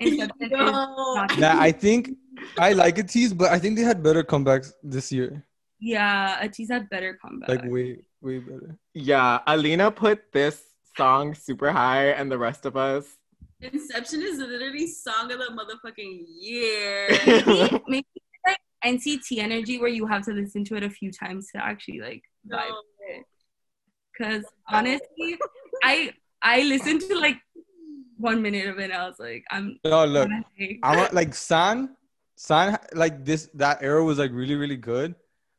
Inception 0.01 0.43
is 0.47 0.51
No. 0.51 0.67
not 0.71 1.39
Nah, 1.39 1.61
I 1.61 1.73
think 1.73 2.11
I 2.59 2.73
like 2.73 2.97
ATEEZ, 2.97 3.37
but 3.37 3.51
I 3.51 3.59
think 3.59 3.77
they 3.77 3.83
had 3.83 4.03
better 4.03 4.23
comebacks 4.23 4.73
this 4.83 5.13
year. 5.13 5.45
Yeah, 5.81 6.41
ATEEZ 6.45 6.71
had 6.71 6.91
better 6.91 7.19
comeback. 7.21 7.49
Like 7.49 7.65
way, 7.65 8.05
way 8.21 8.39
better. 8.39 8.79
Yeah, 8.95 9.41
Alina 9.47 9.91
put 9.91 10.33
this 10.33 10.63
song 10.97 11.35
super 11.35 11.71
high, 11.73 12.07
and 12.11 12.31
the 12.31 12.39
rest 12.39 12.67
of 12.67 12.77
us. 12.77 13.07
Inception 13.61 14.23
is 14.23 14.39
literally 14.39 14.87
song 14.87 15.31
of 15.33 15.39
the 15.39 15.47
motherfucking 15.59 16.25
year. 16.41 17.09
Maybe, 17.27 17.83
maybe 17.87 18.07
like 18.47 18.59
NCT 18.85 19.39
energy 19.39 19.79
where 19.79 19.89
you 19.89 20.07
have 20.07 20.25
to 20.27 20.33
listen 20.33 20.65
to 20.67 20.77
it 20.77 20.83
a 20.83 20.91
few 20.91 21.11
times 21.13 21.49
to 21.53 21.65
actually 21.65 22.01
like 22.01 22.23
vibe 22.49 22.69
No. 22.71 22.81
it. 23.09 23.25
Cause 24.23 24.45
honestly, 24.69 25.39
I 25.83 26.13
I 26.43 26.63
listened 26.63 27.01
to 27.11 27.19
like 27.19 27.39
one 28.19 28.41
minute 28.43 28.69
of 28.69 28.79
it 28.79 28.85
and 28.85 28.93
I 28.93 29.09
was 29.09 29.19
like, 29.19 29.45
I'm 29.51 29.79
No, 29.85 30.05
look, 30.07 30.29
I 30.83 30.97
want 30.97 31.13
like 31.13 31.35
San, 31.35 31.97
San 32.37 32.79
like 32.95 33.25
this 33.25 33.51
that 33.55 33.83
era 33.83 34.03
was 34.05 34.19
like 34.19 34.31
really 34.33 34.55
really 34.55 34.77
good, 34.77 35.15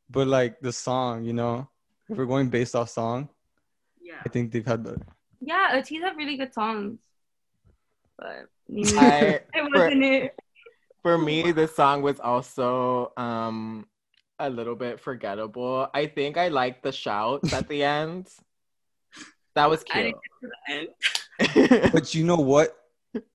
but 0.09 0.27
like 0.27 0.59
the 0.61 0.71
song, 0.71 1.23
you 1.25 1.33
know, 1.33 1.67
if 2.09 2.17
we're 2.17 2.25
going 2.25 2.47
based 2.49 2.75
off 2.75 2.89
song, 2.89 3.27
Yeah. 4.01 4.21
I 4.25 4.29
think 4.29 4.51
they've 4.51 4.65
had 4.65 4.83
better. 4.83 5.01
yeah, 5.41 5.75
ATEEZ 5.75 6.01
have 6.03 6.15
really 6.15 6.37
good 6.37 6.53
songs. 6.53 6.99
But 8.17 8.47
maybe 8.69 8.97
I, 8.97 9.41
it 9.53 9.63
wasn't 9.73 10.03
it. 10.03 10.35
for 11.01 11.17
me, 11.17 11.51
this 11.51 11.75
song 11.75 12.01
was 12.01 12.19
also 12.19 13.11
um 13.17 13.87
a 14.39 14.49
little 14.49 14.75
bit 14.75 14.99
forgettable. 14.99 15.87
I 15.93 16.07
think 16.07 16.37
I 16.37 16.47
liked 16.47 16.83
the 16.83 16.91
shouts 16.91 17.51
at 17.53 17.67
the 17.67 17.83
end. 17.83 18.27
That 19.55 19.69
was 19.69 19.83
I 19.91 20.01
cute. 20.01 20.05
didn't 20.05 20.21
get 20.23 20.41
to 20.41 20.47
the 20.49 21.79
end. 21.79 21.91
But 21.93 22.13
you 22.13 22.23
know 22.23 22.37
what? 22.37 22.75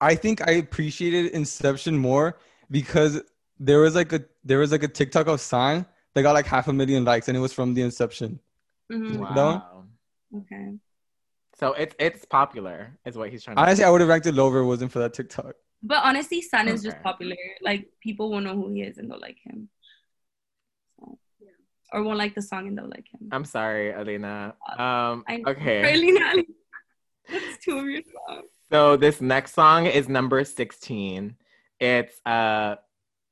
I 0.00 0.14
think 0.14 0.46
I 0.46 0.52
appreciated 0.52 1.32
Inception 1.32 1.96
more 1.96 2.38
because 2.70 3.20
there 3.58 3.80
was 3.80 3.94
like 3.94 4.12
a 4.12 4.24
there 4.44 4.58
was 4.58 4.72
like 4.72 4.82
a 4.82 4.88
TikTok 4.88 5.26
of 5.28 5.40
San 5.40 5.86
that 6.14 6.22
got 6.22 6.32
like 6.32 6.46
half 6.46 6.68
a 6.68 6.72
million 6.72 7.04
likes 7.04 7.28
and 7.28 7.36
it 7.36 7.40
was 7.40 7.52
from 7.52 7.74
the 7.74 7.82
Inception. 7.82 8.40
Mhm, 8.90 9.18
wow. 9.18 9.84
Okay. 10.36 10.74
So 11.58 11.72
it's 11.72 11.94
it's 11.98 12.24
popular, 12.24 12.96
is 13.04 13.16
what 13.16 13.30
he's 13.30 13.42
trying 13.42 13.56
to 13.56 13.62
Honestly, 13.62 13.84
I 13.84 13.90
would 13.90 14.00
have 14.00 14.08
ranked 14.08 14.26
it 14.26 14.34
lower 14.34 14.58
if 14.60 14.64
it 14.64 14.66
wasn't 14.66 14.92
for 14.92 15.00
that 15.00 15.12
TikTok. 15.12 15.54
But 15.82 16.04
honestly, 16.04 16.40
Sun 16.42 16.68
is 16.68 16.82
just 16.82 17.00
popular. 17.02 17.36
Like 17.62 17.88
people 18.00 18.30
will 18.30 18.40
know 18.40 18.54
who 18.54 18.70
he 18.70 18.82
is 18.82 18.98
and 18.98 19.10
they'll 19.10 19.20
like 19.20 19.38
him. 19.44 19.68
So, 21.92 21.98
or 21.98 22.02
won't 22.02 22.18
like 22.18 22.34
the 22.34 22.42
song 22.42 22.68
and 22.68 22.76
they'll 22.78 22.88
like 22.88 23.06
him. 23.12 23.28
I'm 23.32 23.44
sorry, 23.44 23.92
Alina. 23.92 24.54
Um, 24.78 25.24
I- 25.28 25.42
okay. 25.46 25.82
Really 25.82 26.12
not. 26.18 26.36
That's 27.30 27.64
two 27.64 27.78
of 27.78 27.86
your 27.86 28.02
songs. 28.02 28.46
So 28.70 28.96
this 28.96 29.20
next 29.20 29.54
song 29.54 29.86
is 29.86 30.08
number 30.08 30.42
16. 30.44 31.36
It's 31.80 32.20
uh 32.26 32.76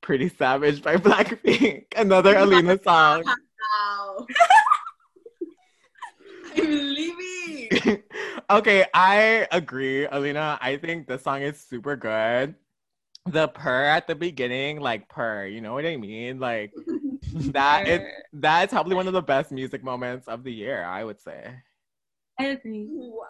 Pretty 0.02 0.28
Savage 0.28 0.82
by 0.82 0.96
Blackpink. 1.06 1.86
Another 1.96 2.36
Alina 2.38 2.78
song. 2.82 3.24
Wow. 3.24 4.26
I'm 6.56 6.70
leaving. 6.70 8.02
okay, 8.48 8.86
I 8.94 9.46
agree, 9.52 10.06
Alina. 10.06 10.58
I 10.62 10.76
think 10.76 11.06
the 11.06 11.18
song 11.18 11.42
is 11.42 11.60
super 11.60 11.96
good. 11.96 12.54
The 13.26 13.48
purr 13.48 13.84
at 13.84 14.06
the 14.06 14.14
beginning, 14.14 14.80
like 14.80 15.08
purr, 15.08 15.46
you 15.46 15.60
know 15.60 15.74
what 15.74 15.84
I 15.84 15.96
mean? 15.96 16.38
Like 16.38 16.72
that 17.52 17.88
it 17.88 18.02
that's 18.32 18.72
probably 18.72 18.94
one 18.96 19.06
of 19.06 19.12
the 19.12 19.22
best 19.22 19.50
music 19.52 19.82
moments 19.82 20.28
of 20.28 20.44
the 20.44 20.52
year, 20.52 20.84
I 20.84 21.04
would 21.04 21.20
say. 21.20 21.54
I 22.38 22.44
agree. 22.46 22.86
Wow. 22.90 23.26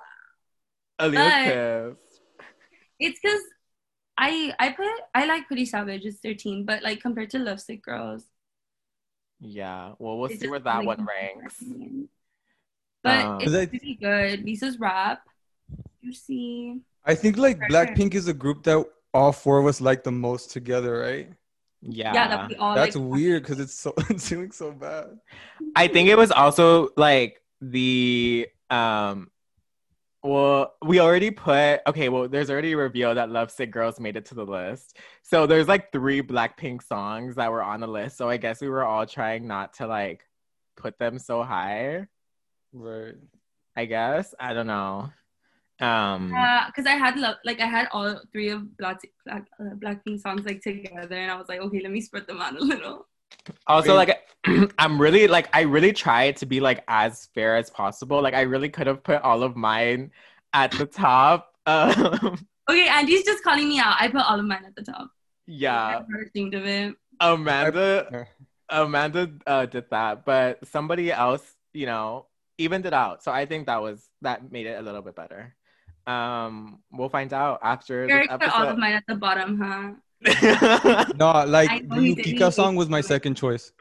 Alina's 0.98 1.96
pissed. 1.98 2.20
It's 2.98 3.18
because 3.22 3.40
I 4.18 4.54
I 4.58 4.70
put 4.70 4.86
I 5.14 5.26
like 5.26 5.46
Pretty 5.46 5.66
Savage. 5.66 6.04
It's 6.04 6.18
13, 6.20 6.64
but 6.64 6.82
like 6.82 7.00
compared 7.00 7.30
to 7.30 7.38
Love 7.38 7.60
Sick 7.60 7.82
Girls, 7.82 8.24
Yeah. 9.40 9.92
Well, 9.98 10.18
we'll 10.18 10.30
see 10.30 10.48
where 10.48 10.58
that 10.60 10.74
really 10.76 10.86
one 10.86 11.04
ranks. 11.06 11.60
in 11.60 11.68
my 11.68 11.74
opinion. 11.76 12.08
But 13.02 13.24
Um, 13.24 13.36
it's 13.40 13.46
Is 13.48 13.54
it- 13.54 13.72
really 13.72 13.94
good. 14.00 14.44
Lisa's 14.44 14.78
rap. 14.80 15.22
You 16.00 16.12
see, 16.12 16.80
I 17.04 17.14
think 17.14 17.36
like 17.36 17.58
Blackpink 17.70 18.14
is 18.14 18.28
a 18.28 18.34
group 18.34 18.62
that 18.64 18.84
all 19.12 19.32
four 19.32 19.58
of 19.58 19.66
us 19.66 19.80
like 19.80 20.04
the 20.04 20.12
most 20.12 20.50
together, 20.52 20.98
right? 21.00 21.28
Yeah. 21.88 22.12
yeah, 22.14 22.28
that 22.28 22.48
we 22.48 22.56
all 22.56 22.74
That's 22.74 22.96
like. 22.96 23.04
weird 23.10 23.42
because 23.44 23.60
it's 23.60 23.74
so 23.74 23.94
it's 24.10 24.28
doing 24.28 24.50
so 24.52 24.72
bad. 24.72 25.18
I 25.74 25.88
think 25.88 26.08
it 26.08 26.16
was 26.16 26.30
also 26.30 26.88
like 26.96 27.40
the 27.60 28.48
um 28.70 29.30
well 30.22 30.74
we 30.84 30.98
already 30.98 31.30
put 31.30 31.80
okay 31.86 32.08
well 32.08 32.28
there's 32.28 32.50
already 32.50 32.72
a 32.72 32.76
reveal 32.76 33.14
that 33.14 33.30
Love 33.30 33.50
Sick 33.50 33.70
Girls 33.70 34.00
made 34.00 34.16
it 34.16 34.26
to 34.26 34.34
the 34.34 34.44
list. 34.44 34.96
So 35.22 35.46
there's 35.46 35.68
like 35.68 35.92
three 35.92 36.22
Blackpink 36.22 36.82
songs 36.82 37.36
that 37.36 37.50
were 37.52 37.62
on 37.62 37.80
the 37.80 37.86
list. 37.86 38.16
So 38.16 38.28
I 38.28 38.36
guess 38.36 38.60
we 38.60 38.68
were 38.68 38.84
all 38.84 39.06
trying 39.06 39.46
not 39.46 39.74
to 39.74 39.86
like 39.86 40.24
put 40.76 40.98
them 40.98 41.18
so 41.18 41.42
high, 41.42 42.06
Right. 42.72 43.14
I 43.76 43.84
guess. 43.86 44.34
I 44.38 44.52
don't 44.52 44.66
know. 44.66 45.10
Um 45.80 46.30
Yeah, 46.30 46.66
because 46.66 46.86
I 46.86 46.96
had 46.96 47.18
love, 47.18 47.36
like 47.44 47.60
I 47.60 47.66
had 47.66 47.88
all 47.92 48.20
three 48.32 48.48
of 48.48 48.76
Black 48.78 49.00
Black 49.24 49.46
uh, 49.60 49.74
Blackpink 49.76 50.20
songs 50.20 50.44
like 50.44 50.62
together, 50.62 51.16
and 51.16 51.30
I 51.30 51.36
was 51.36 51.48
like, 51.48 51.60
okay, 51.60 51.80
let 51.82 51.92
me 51.92 52.00
spread 52.00 52.26
them 52.26 52.40
out 52.40 52.56
a 52.56 52.64
little. 52.64 53.06
also 53.66 53.96
Wait. 53.96 54.08
like 54.08 54.70
I'm 54.78 55.00
really 55.00 55.26
like 55.28 55.48
I 55.52 55.62
really 55.62 55.92
tried 55.92 56.36
to 56.38 56.46
be 56.46 56.60
like 56.60 56.82
as 56.88 57.28
fair 57.34 57.56
as 57.56 57.70
possible. 57.70 58.22
Like 58.22 58.34
I 58.34 58.42
really 58.42 58.68
could 58.68 58.86
have 58.86 59.02
put 59.02 59.22
all 59.22 59.42
of 59.42 59.56
mine 59.56 60.12
at 60.52 60.70
the 60.72 60.86
top. 60.86 61.52
Um 61.66 62.38
Okay, 62.68 62.86
Andy's 62.88 63.24
just 63.24 63.42
calling 63.42 63.68
me 63.68 63.80
out. 63.80 63.96
I 63.98 64.06
put 64.06 64.22
all 64.22 64.38
of 64.38 64.44
mine 64.44 64.64
at 64.66 64.74
the 64.76 64.82
top. 64.82 65.10
yeah. 65.46 65.98
I'm 65.98 66.06
not 66.08 66.26
ashamed 66.28 66.54
of 66.54 66.64
it. 66.64 66.94
Amanda 67.20 68.28
Amanda 68.68 69.30
uh, 69.46 69.66
did 69.66 69.90
that, 69.90 70.24
but 70.24 70.66
somebody 70.66 71.12
else, 71.12 71.42
you 71.72 71.86
know, 71.86 72.26
evened 72.58 72.86
it 72.86 72.92
out. 72.92 73.22
So 73.22 73.30
I 73.30 73.46
think 73.46 73.66
that 73.66 73.80
was 73.80 74.08
that 74.22 74.50
made 74.50 74.66
it 74.66 74.78
a 74.78 74.82
little 74.82 75.02
bit 75.02 75.14
better. 75.14 75.54
Um, 76.06 76.78
we'll 76.92 77.08
find 77.08 77.32
out 77.32 77.60
after 77.62 78.08
Eric 78.08 78.30
this 78.30 78.38
put 78.38 78.54
all 78.54 78.68
of 78.68 78.78
mine 78.78 78.94
at 78.94 79.04
the 79.08 79.16
bottom, 79.16 79.58
huh? 79.60 79.92
No, 81.16 81.44
like 81.44 81.84
know 81.84 81.96
the 81.96 82.02
he. 82.02 82.14
Yukika 82.14 82.52
song 82.52 82.76
was 82.76 82.88
my 82.88 83.00
second 83.00 83.34
choice. 83.34 83.72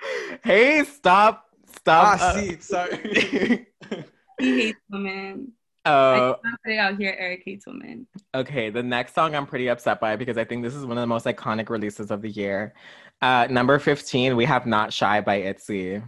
hey, 0.43 0.83
stop, 0.83 1.45
stop. 1.77 2.19
Ah, 2.19 2.29
uh, 2.29 2.33
see, 2.33 2.59
sorry. 2.59 3.67
He 4.37 4.59
hates 4.59 4.79
women. 4.89 5.53
I 5.85 5.89
uh, 5.89 6.31
just 6.31 6.43
wanna 6.43 6.57
put 6.65 6.73
it 6.73 6.77
out 6.77 6.97
here. 6.97 7.15
Eric 7.17 7.43
hates 7.45 7.65
women. 7.67 8.07
okay, 8.33 8.69
the 8.69 8.83
next 8.83 9.15
song 9.15 9.33
I'm 9.33 9.45
pretty 9.45 9.69
upset 9.69 10.01
by 10.01 10.17
because 10.17 10.37
I 10.37 10.43
think 10.43 10.63
this 10.63 10.75
is 10.75 10.85
one 10.85 10.97
of 10.97 11.01
the 11.01 11.07
most 11.07 11.25
iconic 11.25 11.69
releases 11.69 12.11
of 12.11 12.21
the 12.21 12.29
year. 12.29 12.73
Uh, 13.21 13.47
number 13.49 13.79
15, 13.79 14.35
we 14.35 14.43
have 14.45 14.65
Not 14.65 14.91
Shy 14.91 15.21
by 15.21 15.41
ITZY. 15.41 16.03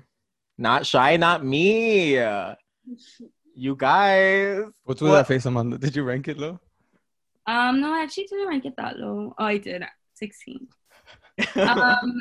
Not 0.57 0.85
Shy, 0.85 1.15
not 1.15 1.45
me. 1.45 2.17
You 3.59 3.75
guys. 3.75 4.65
What's 4.83 5.01
with 5.01 5.09
What- 5.11 5.17
that 5.17 5.27
face, 5.27 5.45
Amanda? 5.47 5.79
Did 5.79 5.95
you 5.95 6.03
rank 6.03 6.27
it 6.27 6.37
low? 6.37 6.59
Um, 7.47 7.81
no, 7.81 7.91
I 7.91 8.03
actually 8.03 8.25
didn't 8.27 8.47
rank 8.47 8.65
it 8.65 8.75
that 8.77 8.99
low. 8.99 9.33
Oh, 9.37 9.43
I 9.45 9.57
did. 9.57 9.83
16. 10.13 10.67
Um, 11.55 12.19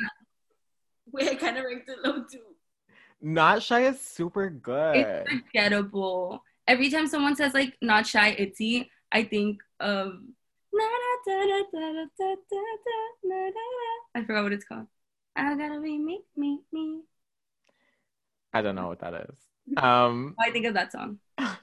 Wait, 1.11 1.29
I 1.29 1.35
kind 1.35 1.57
of 1.57 1.65
ranked 1.65 1.89
it 1.89 1.99
low 2.03 2.23
too. 2.23 2.41
Not 3.21 3.61
Shy 3.63 3.81
is 3.85 3.99
super 4.01 4.49
good. 4.49 4.95
it's 4.97 5.29
forgettable. 5.31 6.43
Every 6.67 6.89
time 6.89 7.07
someone 7.07 7.35
says 7.35 7.53
like 7.53 7.75
not 7.81 8.05
shy, 8.07 8.29
itzy, 8.31 8.89
I 9.11 9.23
think 9.23 9.59
of 9.79 10.13
I 14.15 14.23
forgot 14.25 14.43
what 14.43 14.53
it's 14.53 14.65
called. 14.65 14.87
I 15.35 15.55
gotta 15.55 15.79
be 15.81 15.97
me, 15.97 16.21
me, 16.35 16.59
me. 16.71 17.01
I 18.53 18.61
don't 18.61 18.75
know 18.75 18.87
what 18.87 18.99
that 18.99 19.13
is. 19.29 19.37
Um, 19.75 20.35
I 20.39 20.51
think 20.51 20.65
of 20.65 20.73
that 20.75 20.91
song 20.91 21.19
uh, 21.37 21.55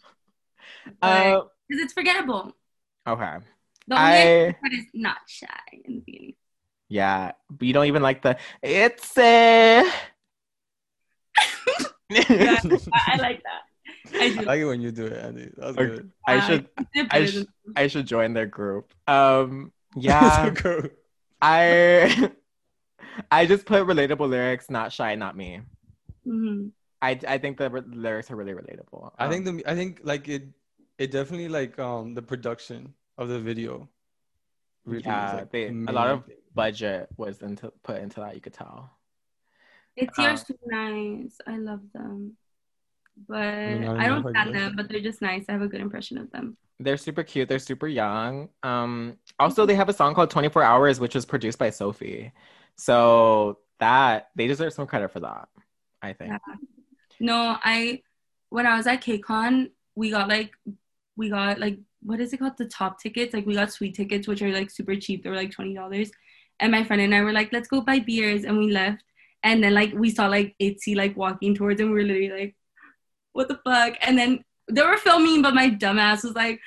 because 1.00 1.82
it's 1.82 1.92
forgettable. 1.92 2.52
okay. 3.06 3.36
The 3.86 3.94
only 3.96 4.12
I 4.12 4.56
part 4.60 4.72
is 4.72 4.84
not 4.94 5.18
shy 5.26 5.46
in 5.84 5.94
the 5.96 6.00
beginning. 6.00 6.34
yeah, 6.88 7.32
but 7.50 7.66
you 7.66 7.72
don't 7.74 7.86
even 7.86 8.02
like 8.02 8.22
the 8.22 8.36
it's 8.62 9.16
a. 9.18 9.84
Yeah, 12.10 12.60
I, 12.92 13.14
I 13.14 13.16
like 13.20 13.42
that. 13.42 13.62
I 14.20 14.34
I 14.38 14.42
like 14.44 14.60
it 14.60 14.64
when 14.66 14.80
you 14.80 14.92
do 14.92 15.06
it, 15.06 15.18
Andy. 15.24 15.50
That 15.56 15.66
was 15.66 15.76
Okay. 15.76 15.96
good. 15.96 16.10
I 16.26 16.36
Uh, 16.36 16.40
should 16.40 16.68
I 17.10 17.24
sh- 17.24 17.44
I 17.76 17.86
should 17.88 18.06
join 18.06 18.34
their 18.34 18.46
group. 18.46 18.92
Um, 19.08 19.72
yeah, 19.96 20.50
Go. 20.50 20.82
I 21.42 22.30
I 23.30 23.46
just 23.46 23.66
put 23.66 23.86
relatable 23.86 24.28
lyrics, 24.28 24.70
not 24.70 24.92
shy, 24.92 25.14
not 25.14 25.36
me. 25.36 25.62
Mhm. 26.24 26.72
I 27.04 27.20
I 27.28 27.38
think 27.38 27.58
the 27.58 27.70
re- 27.70 27.82
lyrics 27.86 28.30
are 28.30 28.36
really 28.36 28.52
relatable. 28.54 29.12
I 29.18 29.24
Um, 29.26 29.30
think 29.30 29.44
the 29.44 29.70
I 29.70 29.74
think 29.74 30.00
like 30.02 30.28
it 30.28 30.48
it 30.98 31.10
definitely 31.10 31.48
like 31.48 31.78
um 31.78 32.14
the 32.14 32.22
production 32.22 32.94
of 33.18 33.28
the 33.28 33.40
video. 33.40 33.88
really 34.86 35.02
Yeah, 35.02 35.32
like, 35.44 35.50
they- 35.50 35.66
a 35.68 35.92
lot 35.92 36.08
of 36.08 36.24
budget 36.54 37.08
was 37.16 37.42
into 37.42 37.72
put 37.82 38.00
into 38.02 38.20
that. 38.20 38.34
You 38.34 38.40
could 38.40 38.54
tell. 38.54 38.90
It's 39.96 40.18
yours 40.18 40.42
too 40.44 40.58
nice. 40.66 41.38
I 41.46 41.56
love 41.58 41.80
them. 41.92 42.36
But 43.28 43.68
not 43.68 43.96
I 43.96 44.08
don't 44.08 44.20
enough, 44.20 44.32
stand 44.34 44.54
them, 44.54 44.72
but 44.76 44.88
they're 44.88 45.00
just 45.00 45.22
nice. 45.22 45.44
I 45.48 45.52
have 45.52 45.62
a 45.62 45.68
good 45.68 45.80
impression 45.80 46.18
of 46.18 46.30
them. 46.32 46.56
They're 46.80 46.96
super 46.96 47.22
cute. 47.22 47.48
They're 47.48 47.60
super 47.60 47.86
young. 47.86 48.48
Um, 48.64 49.16
also, 49.38 49.64
they 49.64 49.76
have 49.76 49.88
a 49.88 49.92
song 49.92 50.14
called 50.14 50.30
24 50.30 50.62
Hours, 50.62 50.98
which 50.98 51.14
was 51.14 51.24
produced 51.24 51.58
by 51.58 51.70
Sophie. 51.70 52.32
So 52.76 53.58
that 53.78 54.30
they 54.34 54.48
deserve 54.48 54.72
some 54.72 54.86
credit 54.86 55.12
for 55.12 55.20
that, 55.20 55.48
I 56.02 56.12
think. 56.12 56.32
Yeah. 56.32 56.54
No, 57.24 57.56
I 57.62 58.02
when 58.50 58.66
I 58.66 58.76
was 58.76 58.86
at 58.86 59.02
KCON, 59.02 59.70
we 59.94 60.10
got 60.10 60.28
like 60.28 60.52
we 61.16 61.30
got 61.30 61.58
like 61.58 61.78
what 62.02 62.20
is 62.20 62.34
it 62.34 62.36
called? 62.36 62.58
The 62.58 62.66
top 62.66 63.00
tickets. 63.00 63.32
Like 63.32 63.46
we 63.46 63.54
got 63.54 63.72
sweet 63.72 63.94
tickets, 63.94 64.28
which 64.28 64.42
are 64.42 64.52
like 64.52 64.70
super 64.70 64.94
cheap. 64.94 65.24
They 65.24 65.30
were 65.30 65.36
like 65.36 65.50
twenty 65.50 65.74
dollars. 65.74 66.10
And 66.60 66.70
my 66.70 66.84
friend 66.84 67.00
and 67.00 67.14
I 67.14 67.22
were 67.22 67.32
like, 67.32 67.50
let's 67.50 67.66
go 67.66 67.80
buy 67.80 68.00
beers, 68.00 68.44
and 68.44 68.58
we 68.58 68.70
left. 68.70 69.02
And 69.42 69.64
then 69.64 69.72
like 69.72 69.94
we 69.94 70.10
saw 70.10 70.26
like 70.26 70.54
Itzy 70.58 70.94
like 70.94 71.16
walking 71.16 71.54
towards, 71.54 71.80
and 71.80 71.88
we 71.88 71.94
were 71.94 72.02
literally 72.02 72.40
like, 72.40 72.56
what 73.32 73.48
the 73.48 73.58
fuck? 73.64 73.96
And 74.02 74.18
then 74.18 74.44
they 74.70 74.82
were 74.82 74.98
filming, 74.98 75.40
but 75.40 75.54
my 75.54 75.70
dumbass 75.70 76.24
was 76.24 76.34
like, 76.34 76.60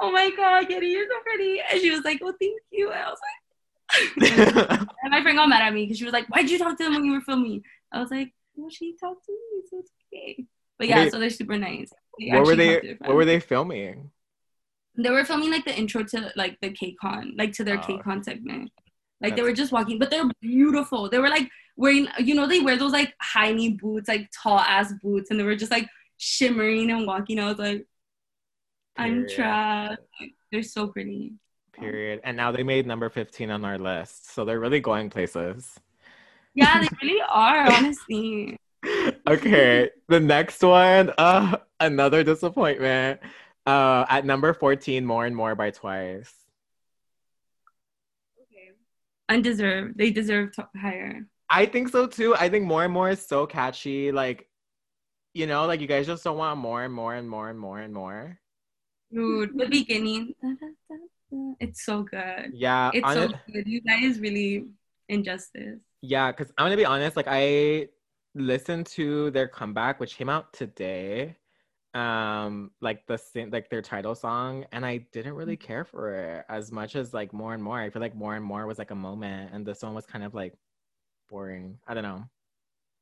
oh 0.00 0.10
my 0.10 0.30
god, 0.36 0.66
Kitty, 0.66 0.88
you're 0.88 1.06
so 1.06 1.20
pretty. 1.24 1.60
And 1.70 1.80
she 1.80 1.92
was 1.92 2.02
like, 2.04 2.18
oh 2.24 2.34
thank 2.40 2.60
you. 2.72 2.90
And 2.90 3.00
I 3.00 3.08
was 3.08 3.20
like, 3.28 4.88
and 5.02 5.12
my 5.12 5.22
friend 5.22 5.38
got 5.38 5.48
mad 5.48 5.62
at 5.62 5.72
me 5.72 5.84
because 5.84 5.98
she 5.98 6.04
was 6.04 6.12
like, 6.12 6.26
why'd 6.26 6.50
you 6.50 6.58
talk 6.58 6.76
to 6.76 6.84
them 6.84 6.94
when 6.94 7.04
you 7.04 7.12
were 7.12 7.20
filming? 7.20 7.62
I 7.92 8.00
was 8.00 8.10
like, 8.10 8.32
well, 8.56 8.70
she 8.70 8.96
talked 8.96 9.24
to 9.26 9.32
me, 9.32 9.62
so 9.68 9.78
it's 9.80 9.90
okay. 10.12 10.44
But 10.78 10.88
yeah, 10.88 11.04
Wait, 11.04 11.12
so 11.12 11.18
they're 11.18 11.30
super 11.30 11.58
nice. 11.58 11.90
They 12.18 12.30
what 12.30 12.44
were 12.44 12.56
they? 12.56 12.74
talk 12.74 12.82
to 12.82 12.88
their 12.88 12.96
What 13.08 13.16
were 13.16 13.24
they 13.24 13.40
filming? 13.40 14.10
They 14.96 15.10
were 15.10 15.24
filming 15.24 15.50
like 15.50 15.64
the 15.64 15.76
intro 15.76 16.02
to 16.04 16.32
like 16.36 16.58
the 16.60 16.70
KCON, 16.70 17.38
like 17.38 17.52
to 17.54 17.64
their 17.64 17.78
Oh, 17.78 17.82
KCON 17.82 18.24
segment. 18.24 18.70
Like 19.20 19.36
they 19.36 19.42
were 19.42 19.52
just 19.52 19.72
walking, 19.72 19.98
but 19.98 20.10
they're 20.10 20.28
beautiful. 20.40 21.08
They 21.08 21.18
were 21.18 21.28
like 21.28 21.48
wearing, 21.76 22.08
you 22.18 22.34
know, 22.34 22.46
they 22.48 22.60
wear 22.60 22.76
those 22.76 22.92
like 22.92 23.14
high 23.20 23.52
knee 23.52 23.70
boots, 23.70 24.08
like 24.08 24.28
tall 24.42 24.58
ass 24.58 24.92
boots, 25.00 25.30
and 25.30 25.38
they 25.38 25.44
were 25.44 25.54
just 25.56 25.70
like 25.70 25.88
shimmering 26.18 26.90
and 26.90 27.06
walking. 27.06 27.38
I 27.38 27.48
was 27.48 27.58
like, 27.58 27.86
I'm 28.96 29.26
trapped. 29.28 30.02
They're 30.50 30.62
so 30.62 30.88
pretty. 30.88 31.34
Period. 31.72 32.20
And 32.24 32.36
now 32.36 32.52
they 32.52 32.62
made 32.64 32.86
number 32.86 33.08
fifteen 33.08 33.50
on 33.50 33.64
our 33.64 33.78
list, 33.78 34.30
so 34.32 34.44
they're 34.44 34.60
really 34.60 34.80
going 34.80 35.08
places. 35.08 35.78
Yeah, 36.54 36.80
they 36.80 36.88
really 37.02 37.22
are, 37.28 37.72
honestly. 37.72 38.56
okay, 39.28 39.90
the 40.08 40.20
next 40.20 40.62
one, 40.62 41.12
uh, 41.18 41.56
another 41.80 42.22
disappointment. 42.24 43.20
Uh, 43.64 44.04
at 44.08 44.24
number 44.26 44.52
14, 44.52 45.06
More 45.06 45.24
and 45.24 45.36
More 45.36 45.54
by 45.54 45.70
Twice. 45.70 46.32
Okay. 48.42 48.70
Undeserved. 49.28 49.96
They 49.96 50.10
deserve 50.10 50.52
to- 50.56 50.68
higher. 50.76 51.26
I 51.48 51.66
think 51.66 51.90
so 51.90 52.06
too. 52.06 52.34
I 52.34 52.48
think 52.48 52.66
More 52.66 52.84
and 52.84 52.92
More 52.92 53.10
is 53.10 53.24
so 53.24 53.46
catchy. 53.46 54.10
Like, 54.10 54.48
you 55.32 55.46
know, 55.46 55.66
like 55.66 55.80
you 55.80 55.86
guys 55.86 56.06
just 56.06 56.24
don't 56.24 56.36
want 56.38 56.58
more 56.58 56.82
and 56.82 56.92
more 56.92 57.14
and 57.14 57.28
more 57.28 57.48
and 57.48 57.58
more 57.58 57.78
and 57.78 57.94
more. 57.94 58.38
Dude, 59.12 59.56
the 59.56 59.66
beginning. 59.66 60.34
It's 61.60 61.84
so 61.84 62.02
good. 62.02 62.50
Yeah, 62.52 62.90
It's 62.92 63.06
on 63.06 63.14
so 63.14 63.28
good. 63.52 63.66
You 63.66 63.80
guys 63.80 64.18
really 64.18 64.66
injustice. 65.08 65.78
Yeah, 66.02 66.32
because 66.32 66.52
I'm 66.58 66.66
gonna 66.66 66.76
be 66.76 66.84
honest, 66.86 67.16
like 67.16 67.28
I 67.28 67.88
listened 68.34 68.86
to 68.88 69.30
their 69.32 69.48
comeback, 69.48 70.00
which 70.00 70.16
came 70.16 70.28
out 70.28 70.52
today. 70.52 71.36
Um, 71.94 72.72
like 72.82 73.06
the 73.08 73.18
sing- 73.18 73.50
like 73.52 73.70
their 73.70 73.82
title 73.82 74.14
song, 74.16 74.66
and 74.72 74.86
I 74.86 74.98
didn't 75.12 75.34
really 75.34 75.56
Mm-hmm. 75.56 75.58
care 75.58 75.84
for 75.86 76.14
it 76.16 76.46
as 76.50 76.72
much 76.72 76.96
as 76.96 77.14
like 77.14 77.32
more 77.34 77.54
and 77.54 77.62
more. 77.64 77.80
I 77.80 77.90
feel 77.90 78.02
like 78.02 78.16
more 78.16 78.36
and 78.36 78.44
more 78.44 78.66
was 78.66 78.78
like 78.78 78.90
a 78.92 78.96
moment, 78.96 79.52
and 79.54 79.66
this 79.66 79.82
one 79.82 79.94
was 79.94 80.06
kind 80.06 80.24
of 80.24 80.34
like 80.34 80.54
boring. 81.30 81.78
I 81.88 81.94
don't 81.94 82.04
know. 82.04 82.24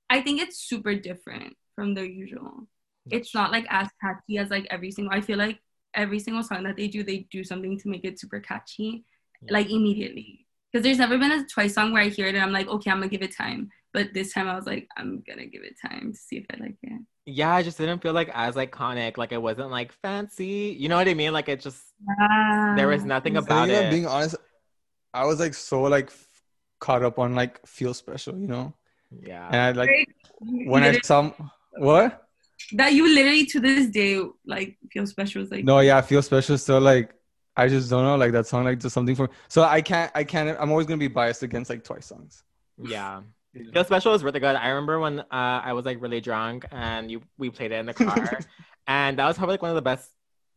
I 0.09 0.21
think 0.23 0.41
it's 0.41 0.59
super 0.59 0.95
different 0.95 1.57
from 1.75 1.95
their 1.95 2.05
usual. 2.05 2.67
It's 3.11 3.35
not 3.35 3.51
like 3.53 3.67
as 3.71 3.89
catchy 4.03 4.39
as 4.39 4.51
like 4.51 4.67
every 4.71 4.91
single. 4.91 5.13
I 5.15 5.21
feel 5.21 5.39
like 5.39 5.59
every 5.95 6.19
single 6.19 6.43
song 6.43 6.65
that 6.65 6.77
they 6.77 6.89
do, 6.89 7.03
they 7.03 7.27
do 7.31 7.45
something 7.45 7.79
to 7.79 7.89
make 7.89 8.05
it 8.05 8.19
super 8.21 8.41
catchy, 8.41 9.05
Yeah. 9.41 9.51
like 9.51 9.71
immediately. 9.71 10.47
Because 10.73 10.85
there's 10.85 10.99
never 10.99 11.19
been 11.19 11.33
a 11.33 11.45
Twice 11.47 11.75
song 11.75 11.93
where 11.93 12.03
I 12.03 12.09
hear 12.09 12.27
it 12.27 12.35
and 12.35 12.43
I'm 12.45 12.53
like, 12.53 12.69
okay, 12.69 12.91
I'm 12.91 12.99
gonna 12.99 13.09
give 13.09 13.23
it 13.23 13.35
time. 13.37 13.71
But 13.93 14.15
this 14.15 14.33
time 14.33 14.49
I 14.49 14.55
was 14.55 14.67
like, 14.67 14.87
I'm 14.97 15.23
gonna 15.27 15.47
give 15.47 15.63
it 15.65 15.75
time 15.85 16.13
to 16.13 16.19
see 16.19 16.37
if 16.37 16.47
I 16.53 16.63
like 16.63 16.77
it. 16.83 17.03
Yeah, 17.27 17.53
I 17.55 17.63
just 17.63 17.77
didn't 17.79 18.01
feel 18.03 18.13
like 18.13 18.31
as 18.35 18.55
iconic. 18.55 19.17
Like 19.17 19.33
it 19.33 19.43
wasn't 19.43 19.71
like 19.71 19.93
fancy. 19.93 20.77
You 20.79 20.89
know 20.89 20.97
what 20.97 21.09
I 21.09 21.15
mean? 21.15 21.33
Like 21.33 21.49
it 21.49 21.61
just 21.61 21.83
there 22.77 22.89
was 22.89 23.05
nothing 23.05 23.37
about 23.37 23.69
you 23.69 23.75
know, 23.75 23.81
it. 23.81 23.91
being 23.91 24.07
honest, 24.07 24.37
I 25.13 25.25
was 25.27 25.41
like 25.41 25.55
so 25.55 25.83
like 25.83 26.07
f- 26.07 26.29
caught 26.79 27.03
up 27.03 27.19
on 27.19 27.35
like 27.35 27.65
feel 27.67 27.93
special, 27.95 28.39
you 28.39 28.47
know. 28.47 28.73
yeah. 29.23 29.47
And 29.49 29.57
I 29.57 29.73
like 29.73 29.91
You 30.41 30.71
when 30.71 30.83
I 30.85 30.93
literally- 30.93 31.01
saw 31.05 31.33
what? 31.79 32.27
that 32.73 32.93
you 32.93 33.09
literally 33.13 33.47
to 33.47 33.59
this 33.59 33.87
day 33.89 34.23
like 34.47 34.79
feel 34.93 35.07
special. 35.07 35.43
It's 35.43 35.51
like 35.51 35.65
No, 35.65 35.81
yeah, 35.81 36.01
feel 36.03 36.23
special. 36.23 36.57
So 36.59 36.79
like, 36.79 37.13
I 37.61 37.69
just 37.69 37.91
don't 37.91 38.05
know. 38.05 38.17
Like 38.17 38.33
that 38.33 38.47
song, 38.47 38.65
like 38.65 38.81
just 38.81 38.95
something 38.95 39.15
for. 39.15 39.27
Me. 39.27 39.33
So 39.49 39.63
I 39.63 39.83
can't. 39.83 40.11
I 40.15 40.25
can't. 40.25 40.57
I'm 40.59 40.71
always 40.71 40.87
gonna 40.87 40.99
be 40.99 41.09
biased 41.09 41.43
against 41.43 41.69
like 41.69 41.85
Twice 41.85 42.07
songs. 42.07 42.43
Yeah. 42.83 43.21
Feel 43.73 43.85
Special 43.85 44.13
was 44.13 44.25
really 44.25 44.41
good. 44.41 44.57
I 44.57 44.69
remember 44.69 44.99
when 45.01 45.21
uh, 45.21 45.25
I 45.31 45.73
was 45.73 45.85
like 45.85 46.01
really 46.01 46.21
drunk 46.21 46.65
and 46.71 47.11
you 47.11 47.21
we 47.37 47.51
played 47.51 47.73
it 47.73 47.77
in 47.77 47.87
the 47.87 47.95
car, 48.07 48.41
and 48.87 49.19
that 49.19 49.27
was 49.27 49.37
probably 49.37 49.55
like 49.55 49.63
one 49.63 49.73
of 49.73 49.75
the 49.75 49.83
best 49.83 50.11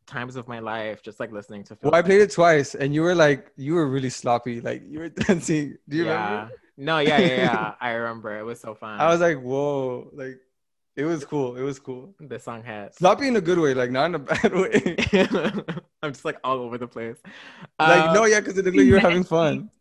times 0.05 0.35
of 0.35 0.47
my 0.47 0.59
life, 0.59 1.01
just 1.01 1.19
like 1.19 1.31
listening 1.31 1.63
to. 1.65 1.75
Feel 1.75 1.91
Well, 1.91 1.99
I 1.99 2.03
played 2.03 2.21
it 2.21 2.31
twice, 2.31 2.75
and 2.75 2.93
you 2.93 3.01
were 3.01 3.15
like, 3.15 3.51
you 3.57 3.73
were 3.73 3.87
really 3.87 4.09
sloppy. 4.09 4.61
Like 4.61 4.83
you 4.87 4.99
were 4.99 5.09
dancing. 5.27 5.77
Do 5.89 5.97
you 5.97 6.05
yeah. 6.05 6.29
remember? 6.29 6.53
No, 6.77 6.99
yeah, 6.99 7.19
yeah, 7.19 7.35
yeah. 7.35 7.73
I 7.81 7.91
remember. 7.91 8.37
It 8.37 8.43
was 8.43 8.59
so 8.61 8.75
fun. 8.75 8.99
I 8.99 9.07
was 9.07 9.19
like, 9.19 9.41
whoa, 9.41 10.09
like 10.13 10.39
it 10.95 11.05
was 11.05 11.25
cool. 11.25 11.55
It 11.57 11.63
was 11.63 11.79
cool. 11.79 12.15
the 12.19 12.39
song 12.39 12.63
hits. 12.63 12.97
Sloppy 12.97 13.27
in 13.27 13.35
a 13.35 13.41
good 13.41 13.59
way, 13.59 13.73
like 13.73 13.91
not 13.91 14.05
in 14.05 14.15
a 14.15 14.19
bad 14.19 14.53
way. 14.53 14.95
I'm 16.03 16.11
just 16.13 16.25
like 16.25 16.39
all 16.43 16.59
over 16.59 16.77
the 16.77 16.87
place. 16.87 17.17
like 17.79 18.09
Um, 18.09 18.13
no, 18.13 18.25
yeah, 18.25 18.39
because 18.41 18.57
it 18.57 18.65
looked 18.65 18.77
like 18.77 18.87
you 18.87 18.93
were 18.93 18.99
having 18.99 19.23
fun. 19.23 19.71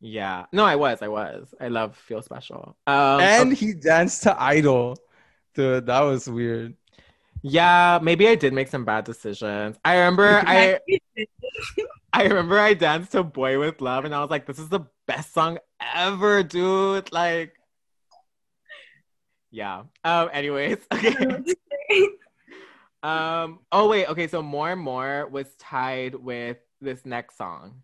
Yeah. 0.00 0.46
No, 0.52 0.64
I 0.64 0.76
was. 0.76 1.02
I 1.02 1.08
was. 1.08 1.54
I 1.60 1.68
love 1.68 1.96
Feel 1.96 2.22
Special. 2.22 2.76
Um, 2.86 3.20
and 3.20 3.52
okay. 3.52 3.54
he 3.54 3.74
danced 3.74 4.24
to 4.24 4.40
Idol. 4.42 4.96
Dude, 5.54 5.86
that 5.86 6.00
was 6.02 6.28
weird. 6.28 6.76
yeah, 7.42 7.98
maybe 8.02 8.28
I 8.28 8.34
did 8.34 8.52
make 8.52 8.68
some 8.68 8.84
bad 8.84 9.04
decisions. 9.04 9.78
I 9.84 9.96
remember 9.98 10.42
I 10.46 10.80
I 12.12 12.24
remember 12.24 12.58
I 12.58 12.74
danced 12.74 13.12
to 13.12 13.22
Boy 13.24 13.58
with 13.58 13.80
Love 13.80 14.04
and 14.04 14.14
I 14.14 14.20
was 14.20 14.30
like, 14.30 14.46
this 14.46 14.58
is 14.58 14.68
the 14.68 14.80
best 15.06 15.32
song 15.34 15.58
ever, 15.94 16.42
dude. 16.42 17.12
Like 17.12 17.54
Yeah. 19.50 19.84
Um 20.04 20.30
anyways. 20.32 20.78
Okay. 20.92 21.26
Um 23.02 23.60
oh 23.70 23.88
wait, 23.88 24.06
okay, 24.08 24.26
so 24.26 24.42
More 24.42 24.70
and 24.70 24.80
More 24.80 25.28
was 25.28 25.54
tied 25.58 26.14
with 26.14 26.58
this 26.80 27.04
next 27.04 27.36
song. 27.36 27.82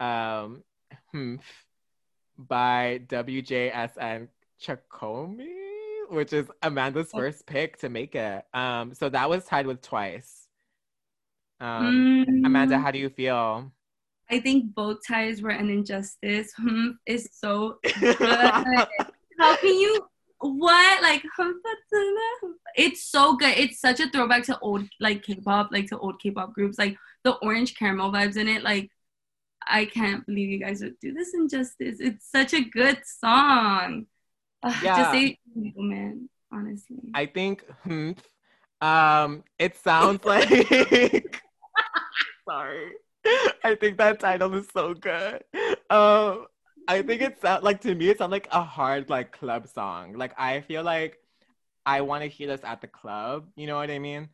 Um 0.00 0.62
hmm, 1.12 1.36
by 2.38 3.00
WJSN 3.06 4.28
Chocome, 4.60 5.46
which 6.08 6.32
is 6.32 6.46
Amanda's 6.62 7.10
first 7.12 7.46
pick 7.46 7.78
to 7.80 7.88
make 7.88 8.14
it. 8.14 8.44
Um 8.52 8.94
so 8.94 9.08
that 9.08 9.28
was 9.28 9.44
tied 9.44 9.66
with 9.66 9.82
twice. 9.82 10.48
Um 11.60 12.24
Amanda, 12.44 12.76
Mm, 12.76 12.82
how 12.82 12.90
do 12.90 12.98
you 12.98 13.08
feel? 13.10 13.72
I 14.28 14.40
think 14.40 14.74
both 14.74 14.98
ties 15.06 15.40
were 15.40 15.50
an 15.50 15.70
injustice. 15.70 16.52
Hmm, 16.56 16.90
is 17.06 17.28
so 17.32 17.78
good. 18.00 18.18
How 19.38 19.56
can 19.56 19.78
you 19.78 20.06
what 20.38 21.02
like 21.02 21.22
it's 22.76 23.04
so 23.04 23.36
good. 23.36 23.56
It's 23.56 23.80
such 23.80 24.00
a 24.00 24.08
throwback 24.10 24.44
to 24.44 24.58
old 24.60 24.84
like 25.00 25.22
K-pop, 25.22 25.70
like 25.72 25.86
to 25.88 25.98
old 25.98 26.20
K-pop 26.20 26.52
groups, 26.52 26.78
like 26.78 26.96
the 27.24 27.32
orange 27.36 27.76
caramel 27.76 28.12
vibes 28.12 28.36
in 28.36 28.48
it. 28.48 28.62
Like 28.62 28.90
I 29.66 29.86
can't 29.86 30.24
believe 30.26 30.50
you 30.50 30.58
guys 30.58 30.80
would 30.82 30.98
do 31.00 31.12
this 31.12 31.34
injustice. 31.34 31.98
It's 32.00 32.30
such 32.30 32.54
a 32.54 32.62
good 32.62 33.00
song. 33.04 34.06
Ugh, 34.62 34.74
Yeah. 34.82 34.96
Just 34.96 35.12
say 35.12 35.38
oh, 35.56 35.82
man, 35.82 36.28
honestly. 36.52 36.98
I 37.14 37.26
think 37.26 37.64
hmm, 37.84 38.12
um 38.80 39.42
it 39.58 39.76
sounds 39.76 40.24
like 40.24 40.48
sorry. 42.48 42.92
I 43.64 43.74
think 43.74 43.98
that 43.98 44.20
title 44.20 44.54
is 44.54 44.68
so 44.72 44.94
good. 44.94 45.42
Um 45.90 46.46
I 46.88 47.02
think 47.02 47.22
it's 47.22 47.42
like 47.42 47.80
to 47.82 47.94
me 47.94 48.10
it 48.10 48.18
sounds 48.18 48.30
like 48.30 48.48
a 48.52 48.62
hard 48.62 49.10
like 49.10 49.32
club 49.32 49.68
song. 49.68 50.14
Like 50.14 50.34
I 50.38 50.60
feel 50.60 50.82
like 50.82 51.18
I 51.84 52.00
want 52.00 52.22
to 52.22 52.28
hear 52.28 52.48
this 52.48 52.62
at 52.64 52.80
the 52.80 52.86
club. 52.86 53.48
You 53.56 53.66
know 53.66 53.76
what 53.76 53.90
I 53.90 53.98
mean? 53.98 54.28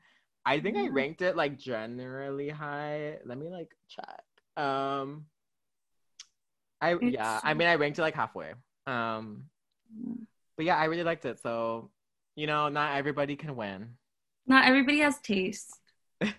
I 0.45 0.61
think 0.61 0.77
I 0.77 0.89
ranked 0.89 1.23
it 1.23 1.37
like 1.37 1.59
generally 1.59 2.49
high. 2.49 3.19
Let 3.25 3.39
me 3.39 3.49
like 3.49 3.71
check. 3.89 4.63
Um 4.63 5.27
I 6.81 6.95
It's 6.95 7.15
yeah, 7.15 7.41
I 7.43 7.55
mean 7.55 7.69
I 7.69 7.77
ranked 7.77 7.99
it 7.99 8.03
like 8.03 8.15
halfway. 8.15 8.53
Um 8.87 9.45
but 10.57 10.67
yeah, 10.67 10.77
I 10.77 10.85
really 10.85 11.05
liked 11.05 11.25
it. 11.25 11.41
So, 11.41 11.91
you 12.35 12.47
know, 12.47 12.69
not 12.69 12.97
everybody 12.97 13.37
can 13.37 13.57
win. 13.57 13.95
Not 14.47 14.67
everybody 14.67 14.99
has 14.99 15.19
taste. 15.21 15.79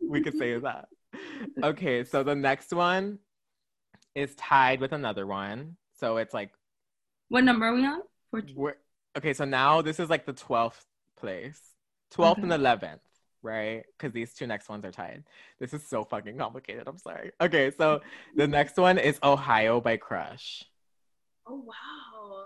We 0.00 0.22
could 0.22 0.36
say 0.38 0.58
that. 0.58 0.88
Okay, 1.62 2.04
so 2.04 2.22
the 2.22 2.34
next 2.34 2.72
one 2.72 3.18
is 4.14 4.34
tied 4.36 4.80
with 4.80 4.92
another 4.92 5.26
one. 5.26 5.76
So 5.98 6.16
it's 6.18 6.34
like 6.34 6.50
What 7.28 7.44
number 7.44 7.66
are 7.66 7.74
we 7.74 7.84
on? 7.86 8.00
14. 8.30 8.72
okay, 9.18 9.32
so 9.34 9.44
now 9.44 9.82
this 9.82 10.00
is 10.00 10.08
like 10.10 10.26
the 10.26 10.32
12th 10.32 10.80
place. 11.18 11.60
12th 12.14 12.42
and 12.42 12.52
11th, 12.52 13.00
right? 13.42 13.84
Because 13.98 14.12
these 14.12 14.34
two 14.34 14.46
next 14.46 14.68
ones 14.68 14.84
are 14.84 14.90
tied. 14.90 15.24
This 15.58 15.72
is 15.72 15.86
so 15.86 16.04
fucking 16.04 16.36
complicated. 16.38 16.84
I'm 16.86 16.98
sorry. 16.98 17.32
Okay, 17.40 17.70
so 17.76 18.00
the 18.36 18.46
next 18.46 18.76
one 18.76 18.98
is 18.98 19.18
Ohio 19.22 19.80
by 19.80 19.96
Crush. 19.96 20.64
Oh 21.46 21.56
wow. 21.66 22.44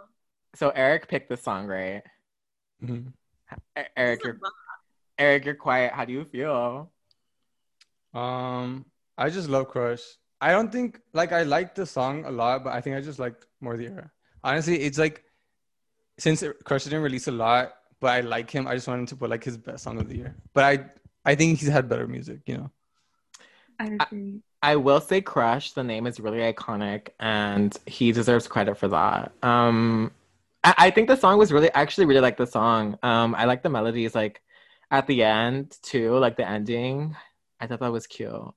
So 0.55 0.71
Eric 0.71 1.09
picked 1.09 1.29
the 1.29 1.37
song, 1.37 1.67
right? 1.67 2.03
E- 2.83 3.03
Eric, 3.97 4.21
This 4.23 4.35
is 4.35 4.39
a 4.39 4.39
you're. 4.39 4.39
Eric, 5.19 5.45
you're 5.47 5.55
quiet. 5.55 5.93
How 5.93 6.05
do 6.05 6.13
you 6.13 6.25
feel? 6.25 6.91
Um, 8.15 8.87
I 9.19 9.31
just 9.31 9.49
love 9.49 9.69
Crush. 9.69 10.01
I 10.47 10.53
don't 10.53 10.71
think 10.71 11.01
like 11.13 11.33
I 11.33 11.43
like 11.43 11.75
the 11.75 11.85
song 11.85 12.25
a 12.25 12.31
lot, 12.31 12.63
but 12.63 12.73
I 12.73 12.81
think 12.81 12.95
I 12.95 13.01
just 13.01 13.19
liked 13.19 13.47
more 13.61 13.77
the 13.77 13.87
era. 13.87 14.13
Honestly, 14.45 14.81
it's 14.81 14.97
like 14.97 15.25
since 16.19 16.45
Crush 16.63 16.85
didn't 16.85 17.03
release 17.03 17.27
a 17.27 17.33
lot, 17.33 17.75
but 17.99 18.13
I 18.13 18.21
like 18.21 18.49
him. 18.49 18.69
I 18.69 18.77
just 18.77 18.87
wanted 18.87 19.09
to 19.09 19.17
put 19.17 19.29
like 19.29 19.43
his 19.43 19.57
best 19.57 19.83
song 19.83 19.99
of 19.99 20.09
the 20.09 20.17
year. 20.17 20.37
But 20.55 20.63
I 20.63 20.75
I 21.25 21.35
think 21.35 21.59
he's 21.59 21.69
had 21.69 21.89
better 21.89 22.07
music, 22.07 22.43
you 22.47 22.59
know. 22.59 22.71
I 23.81 23.87
agree. 23.87 24.43
I 24.63 24.77
will 24.77 25.01
say 25.01 25.21
Crush, 25.21 25.73
the 25.73 25.83
name 25.83 26.07
is 26.07 26.21
really 26.21 26.39
iconic 26.39 27.09
and 27.19 27.77
he 27.87 28.13
deserves 28.13 28.47
credit 28.47 28.79
for 28.79 28.87
that. 28.87 29.33
Um 29.43 30.13
I, 30.63 30.75
I 30.79 30.91
think 30.93 31.09
the 31.09 31.17
song 31.17 31.39
was 31.39 31.53
really 31.53 31.75
I 31.75 31.81
actually 31.83 32.07
really 32.07 32.21
like 32.21 32.37
the 32.37 32.47
song. 32.47 32.99
Um 33.03 33.35
I 33.35 33.47
like 33.47 33.65
the 33.65 33.69
melodies 33.71 34.15
like 34.15 34.43
at 34.93 35.09
the 35.09 35.25
end 35.25 35.77
too, 35.83 36.17
like 36.19 36.37
the 36.37 36.49
ending. 36.49 37.17
I 37.59 37.67
thought 37.67 37.81
that 37.81 37.91
was 37.91 38.07
cute. 38.07 38.55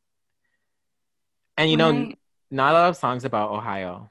And 1.60 1.70
you 1.70 1.78
know, 1.78 1.92
Right. 1.92 2.18
not 2.50 2.72
a 2.72 2.74
lot 2.74 2.90
of 2.90 2.96
songs 2.98 3.26
about 3.26 3.52
Ohio. 3.52 4.10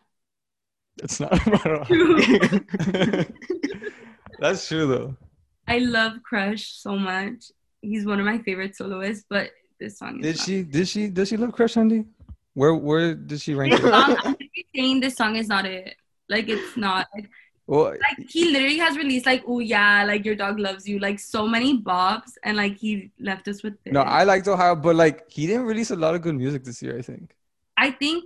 It's 1.02 1.18
not 1.20 1.32
about 1.46 1.66
Ohio. 1.90 2.60
That's 4.38 4.68
true 4.68 4.86
though. 4.86 5.16
I 5.66 5.78
love 5.78 6.22
Crush 6.22 6.72
so 6.72 6.96
much. 6.96 7.50
He's 7.80 8.04
one 8.06 8.20
of 8.20 8.26
my 8.26 8.38
favorite 8.38 8.76
soloists, 8.76 9.24
but 9.28 9.50
this 9.80 9.98
song 9.98 10.20
is 10.20 10.22
Did 10.22 10.36
not. 10.38 10.46
she 10.46 10.62
did 10.62 10.88
she 10.88 11.08
does 11.08 11.28
she 11.28 11.36
love 11.36 11.52
Crush 11.52 11.76
Andy? 11.76 12.04
Where 12.54 12.74
where 12.74 13.14
did 13.14 13.40
she 13.40 13.54
rank 13.54 13.72
This 13.72 13.84
it? 13.84 13.90
song, 13.90 14.16
I'm 14.24 14.36
saying 14.74 15.00
this 15.00 15.16
song 15.16 15.36
is 15.36 15.48
not 15.48 15.64
it. 15.64 15.96
Like 16.28 16.48
it's 16.48 16.76
not. 16.76 17.06
Like, 17.14 17.30
Well, 17.66 17.84
like 17.90 18.28
he 18.28 18.50
literally 18.52 18.78
has 18.78 18.96
released 18.96 19.26
like 19.26 19.44
oh 19.46 19.60
yeah, 19.60 20.04
like 20.04 20.24
your 20.24 20.34
dog 20.36 20.58
loves 20.58 20.88
you, 20.88 20.98
like 20.98 21.18
so 21.20 21.46
many 21.46 21.80
bops, 21.80 22.32
and 22.44 22.56
like 22.56 22.76
he 22.76 23.10
left 23.20 23.48
us 23.48 23.62
with 23.62 23.74
this. 23.84 23.92
no, 23.94 24.00
I 24.02 24.24
liked 24.24 24.48
Ohio, 24.48 24.74
but 24.76 24.96
like 24.96 25.30
he 25.30 25.46
didn't 25.46 25.66
release 25.66 25.90
a 25.90 25.96
lot 25.96 26.14
of 26.14 26.22
good 26.22 26.34
music 26.34 26.64
this 26.64 26.82
year, 26.82 26.98
I 26.98 27.02
think. 27.02 27.34
I 27.78 27.92
think, 27.92 28.24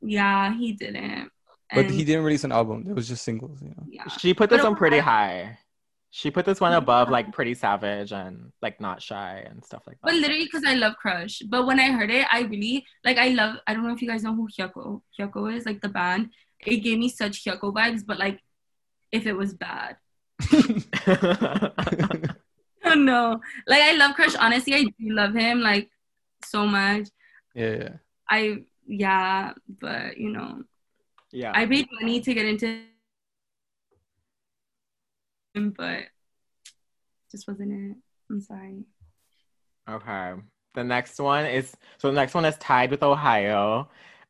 yeah, 0.00 0.54
he 0.54 0.72
didn't. 0.72 1.30
But 1.72 1.86
And, 1.86 1.94
he 1.94 2.04
didn't 2.04 2.24
release 2.24 2.44
an 2.44 2.52
album. 2.52 2.86
It 2.88 2.94
was 2.94 3.06
just 3.06 3.22
singles, 3.22 3.62
you 3.62 3.68
know. 3.68 3.84
Yeah. 3.88 4.08
She 4.08 4.34
put 4.34 4.50
this 4.50 4.62
one 4.62 4.74
pretty 4.74 4.98
Ohio- 4.98 5.44
high. 5.44 5.58
She 6.12 6.32
put 6.32 6.44
this 6.44 6.60
one 6.60 6.72
above 6.72 7.08
like 7.08 7.30
Pretty 7.30 7.54
Savage 7.54 8.10
and 8.10 8.50
like 8.60 8.80
Not 8.80 9.00
Shy 9.00 9.44
and 9.48 9.64
stuff 9.64 9.84
like 9.86 9.96
that. 10.00 10.08
But 10.08 10.14
literally, 10.14 10.44
because 10.44 10.64
I 10.66 10.74
love 10.74 10.96
Crush. 10.96 11.38
But 11.48 11.66
when 11.66 11.78
I 11.78 11.92
heard 11.92 12.10
it, 12.10 12.26
I 12.32 12.40
really 12.40 12.84
like. 13.04 13.16
I 13.16 13.28
love. 13.28 13.58
I 13.68 13.74
don't 13.74 13.86
know 13.86 13.94
if 13.94 14.02
you 14.02 14.08
guys 14.08 14.24
know 14.24 14.34
who 14.34 14.48
Hyukoh 14.48 15.00
Hyukoh 15.16 15.56
is, 15.56 15.66
like 15.66 15.80
the 15.80 15.88
band. 15.88 16.30
It 16.66 16.78
gave 16.78 16.98
me 16.98 17.10
such 17.10 17.44
Hyukoh 17.44 17.72
vibes, 17.72 18.04
but 18.04 18.18
like, 18.18 18.40
if 19.12 19.24
it 19.24 19.34
was 19.34 19.54
bad. 19.54 19.98
Oh 20.52 21.70
no! 22.96 23.40
Like 23.68 23.82
I 23.82 23.96
love 23.96 24.16
Crush. 24.16 24.34
Honestly, 24.34 24.74
I 24.74 24.82
do 24.82 25.14
love 25.14 25.34
him 25.34 25.60
like 25.60 25.90
so 26.44 26.66
much. 26.66 27.06
Yeah, 27.54 27.76
yeah. 27.76 27.92
I 28.28 28.64
yeah, 28.90 29.52
but 29.80 30.18
you 30.18 30.30
know, 30.30 30.64
yeah. 31.30 31.52
I 31.54 31.64
paid 31.66 31.86
money 32.00 32.20
to 32.20 32.34
get 32.34 32.44
into 32.44 32.82
him, 35.54 35.74
but 35.76 36.04
just 37.30 37.46
wasn't 37.46 37.72
it. 37.72 37.96
I'm 38.28 38.40
sorry. 38.40 38.84
Okay. 39.88 40.34
The 40.74 40.84
next 40.84 41.18
one 41.18 41.46
is 41.46 41.74
so 41.98 42.08
the 42.08 42.14
next 42.14 42.34
one 42.34 42.44
is 42.44 42.56
tied 42.58 42.90
with 42.90 43.02
Ohio. 43.02 43.88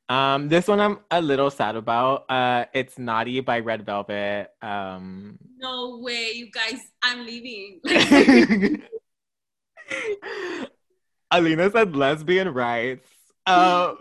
Um, 0.08 0.48
this 0.48 0.68
one 0.68 0.80
I'm 0.80 0.98
a 1.10 1.22
little 1.22 1.50
sad 1.50 1.76
about. 1.76 2.30
Uh, 2.30 2.64
it's 2.74 2.98
Naughty 2.98 3.40
by 3.40 3.60
Red 3.60 3.86
Velvet. 3.86 4.50
Um, 4.60 5.38
No 5.58 5.98
way, 6.02 6.32
you 6.34 6.50
guys. 6.50 6.80
I'm 7.02 7.24
leaving. 7.24 7.80
Alina 11.30 11.70
said 11.70 11.94
lesbian 11.94 12.52
rights. 12.52 13.06
Um, 13.46 13.98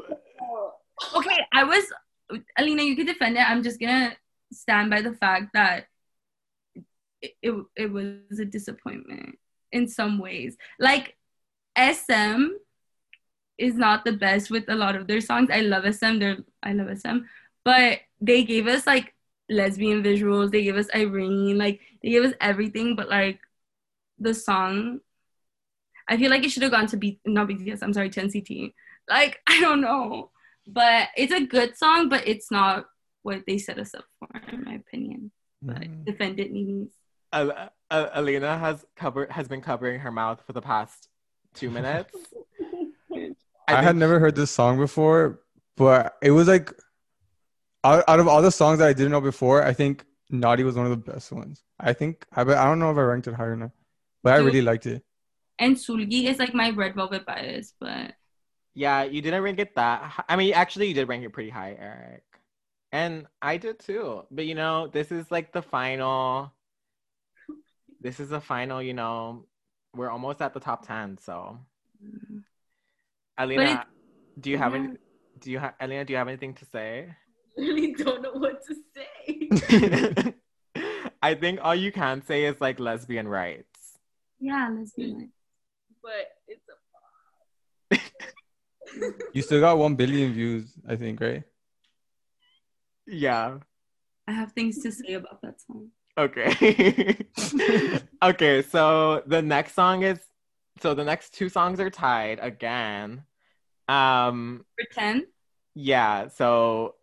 Okay, 1.15 1.45
I 1.53 1.63
was 1.63 1.85
Alina. 2.57 2.83
You 2.83 2.95
can 2.95 3.05
defend 3.05 3.37
it. 3.37 3.49
I'm 3.49 3.63
just 3.63 3.79
gonna 3.79 4.15
stand 4.51 4.89
by 4.89 5.01
the 5.01 5.13
fact 5.13 5.51
that 5.53 5.87
it, 7.21 7.35
it, 7.41 7.65
it 7.75 7.91
was 7.91 8.39
a 8.39 8.45
disappointment 8.45 9.37
in 9.71 9.87
some 9.87 10.19
ways. 10.19 10.57
Like 10.79 11.15
SM 11.75 12.47
is 13.57 13.75
not 13.75 14.05
the 14.05 14.13
best 14.13 14.49
with 14.49 14.65
a 14.69 14.75
lot 14.75 14.95
of 14.95 15.07
their 15.07 15.21
songs. 15.21 15.49
I 15.51 15.61
love 15.61 15.85
SM. 15.85 16.19
They're 16.19 16.37
I 16.63 16.73
love 16.73 16.89
SM, 16.89 17.19
but 17.63 17.99
they 18.21 18.43
gave 18.43 18.67
us 18.67 18.87
like 18.87 19.13
lesbian 19.49 20.03
visuals. 20.03 20.51
They 20.51 20.63
gave 20.63 20.77
us 20.77 20.87
Irene. 20.93 21.57
Like 21.57 21.81
they 22.01 22.09
gave 22.09 22.23
us 22.23 22.33
everything, 22.41 22.95
but 22.95 23.09
like 23.09 23.39
the 24.19 24.33
song. 24.33 24.99
I 26.07 26.17
feel 26.17 26.31
like 26.31 26.43
it 26.43 26.49
should 26.49 26.63
have 26.63 26.71
gone 26.71 26.87
to 26.87 26.97
be 26.97 27.19
not 27.25 27.47
BTS. 27.47 27.83
I'm 27.83 27.93
sorry, 27.93 28.09
to 28.09 28.21
NCT. 28.21 28.73
Like 29.07 29.39
I 29.47 29.59
don't 29.59 29.81
know, 29.81 30.31
but 30.73 31.09
it's 31.17 31.33
a 31.33 31.45
good 31.45 31.75
song, 31.77 32.09
but 32.09 32.27
it's 32.27 32.51
not 32.51 32.85
what 33.23 33.43
they 33.47 33.57
set 33.57 33.79
us 33.79 33.93
up 33.93 34.05
for, 34.19 34.27
in 34.51 34.63
my 34.63 34.73
opinion. 34.75 35.31
But 35.61 35.81
Mm. 35.81 36.05
defend 36.05 36.39
it, 36.39 36.51
Nini's. 36.51 36.91
Al- 37.33 37.69
Al- 37.91 38.09
Alina 38.13 38.57
has 38.57 38.85
covered 38.95 39.31
has 39.31 39.47
been 39.47 39.61
covering 39.61 39.99
her 39.99 40.11
mouth 40.11 40.41
for 40.45 40.53
the 40.53 40.61
past 40.61 41.09
two 41.53 41.69
minutes. 41.69 42.13
I, 43.67 43.83
had 43.83 43.95
never 43.97 44.19
heard 44.19 44.35
this 44.35 44.49
song 44.51 44.77
before, 44.79 45.41
but 45.77 46.17
it 46.23 46.31
was 46.31 46.47
like 46.47 46.73
out, 47.83 48.03
out 48.07 48.19
of 48.19 48.27
all 48.27 48.41
the 48.41 48.51
songs 48.51 48.79
that 48.79 48.87
I 48.87 48.93
didn't 48.93 49.11
know 49.11 49.21
before, 49.21 49.63
I 49.63 49.73
think 49.73 50.05
Naughty 50.31 50.63
was 50.63 50.75
one 50.75 50.85
of 50.85 50.91
the 50.91 51.11
best 51.11 51.31
ones. 51.31 51.63
I 51.79 51.93
think 51.93 52.25
I, 52.35 52.43
bet- 52.43 52.57
I 52.57 52.65
don't 52.65 52.79
know 52.79 52.89
if 52.91 52.97
I 52.97 53.01
ranked 53.01 53.27
it 53.27 53.35
higher 53.35 53.51
or 53.53 53.55
not, 53.57 53.71
but 54.23 54.33
I 54.33 54.37
really 54.37 54.61
liked 54.61 54.85
it. 54.87 55.03
And 55.59 55.75
Seulgi 55.75 56.25
is 56.25 56.39
like 56.39 56.53
my 56.53 56.69
red 56.71 56.95
velvet 56.95 57.25
bias, 57.25 57.73
but 57.79 58.13
Yeah, 58.79 59.03
you 59.03 59.21
didn't 59.21 59.43
rank 59.43 59.59
it 59.59 59.75
that. 59.75 60.23
I 60.29 60.37
mean, 60.37 60.53
actually, 60.53 60.87
you 60.87 60.93
did 60.93 61.09
rank 61.09 61.25
it 61.25 61.31
pretty 61.31 61.49
high, 61.49 61.75
Eric, 61.77 62.23
and 62.93 63.27
I 63.41 63.57
did 63.57 63.77
too. 63.77 64.23
But 64.31 64.45
you 64.45 64.55
know, 64.55 64.87
this 64.87 65.11
is 65.11 65.29
like 65.29 65.51
the 65.51 65.61
final. 65.61 66.53
This 67.99 68.21
is 68.21 68.29
the 68.29 68.39
final. 68.39 68.81
You 68.81 68.93
know, 68.93 69.43
we're 69.93 70.09
almost 70.09 70.41
at 70.41 70.53
the 70.53 70.61
top 70.61 70.87
ten. 70.87 71.17
So, 71.17 71.59
Alina, 73.37 73.85
do 74.39 74.49
you 74.49 74.57
have 74.57 74.71
yeah. 74.71 74.79
any? 74.79 74.93
Do 75.39 75.51
you 75.51 75.59
have 75.59 75.73
Alina? 75.81 76.05
Do 76.05 76.13
you 76.13 76.17
have 76.17 76.29
anything 76.29 76.53
to 76.53 76.65
say? 76.71 77.13
I 77.57 77.61
really 77.61 77.95
don't 77.95 78.21
know 78.21 78.31
what 78.31 78.61
to 78.65 78.75
say. 78.95 80.33
I 81.21 81.35
think 81.35 81.59
all 81.61 81.75
you 81.75 81.91
can 81.91 82.21
say 82.25 82.45
is 82.45 82.61
like 82.61 82.79
lesbian 82.79 83.27
rights. 83.27 83.97
yeah, 84.39 84.69
let's 84.73 84.93
be 84.93 85.07
like 85.07 85.29
but 86.01 86.11
it's 86.11 86.21
a 86.21 86.38
You 89.33 89.41
still 89.41 89.59
got 89.59 89.77
one 89.77 89.95
billion 89.95 90.33
views, 90.33 90.71
I 90.87 90.95
think, 90.95 91.21
right? 91.21 91.43
Yeah. 93.05 93.59
I 94.27 94.31
have 94.31 94.51
things 94.51 94.81
to 94.83 94.91
say 94.91 95.13
about 95.13 95.41
that 95.41 95.61
song. 95.61 95.89
Okay. 96.17 97.17
okay, 98.23 98.61
so 98.61 99.23
the 99.25 99.41
next 99.41 99.73
song 99.73 100.03
is 100.03 100.19
so 100.81 100.93
the 100.93 101.03
next 101.03 101.33
two 101.33 101.49
songs 101.49 101.79
are 101.79 101.89
tied 101.89 102.39
again. 102.41 103.23
Um 103.87 104.65
Pretend. 104.75 105.25
yeah, 105.73 106.27
so 106.27 106.95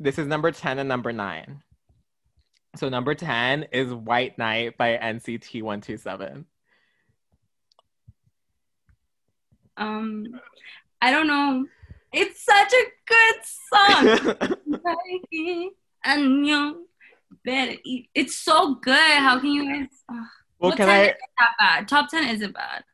this 0.00 0.18
is 0.18 0.26
number 0.26 0.50
10 0.50 0.78
and 0.78 0.88
number 0.88 1.12
9. 1.12 1.62
So 2.76 2.88
number 2.88 3.14
10 3.14 3.64
is 3.72 3.92
White 3.92 4.38
Night 4.38 4.78
by 4.78 4.96
NCT 4.96 5.62
127. 5.62 6.46
Um, 9.76 10.40
I 11.02 11.10
don't 11.10 11.26
know. 11.26 11.66
It's 12.12 12.44
such 12.44 12.72
a 12.72 12.84
good 13.06 13.36
song. 13.72 14.46
안녕. 16.04 16.74
Better 17.44 17.76
eat. 17.84 18.08
It's 18.14 18.36
so 18.36 18.76
good. 18.76 18.94
How 18.94 19.38
can 19.40 19.50
you 19.50 19.64
guys? 19.68 19.88
ugh. 20.08 20.16
well, 20.60 20.70
Well, 20.70 20.76
can 20.76 20.86
10 20.86 20.88
I 20.88 21.02
isn't 21.02 21.16
that 21.38 21.48
bad. 21.58 21.88
Top 21.88 22.08
ten 22.08 22.28
isn't 22.28 22.52
bad. 22.54 22.84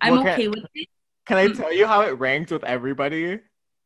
I'm 0.00 0.14
well, 0.14 0.22
can- 0.24 0.32
okay 0.32 0.48
with 0.48 0.64
it. 0.74 0.88
Can 1.26 1.38
I 1.38 1.48
tell 1.48 1.72
you 1.72 1.86
how 1.86 2.02
it 2.02 2.18
ranked 2.18 2.50
with 2.52 2.64
everybody? 2.64 3.40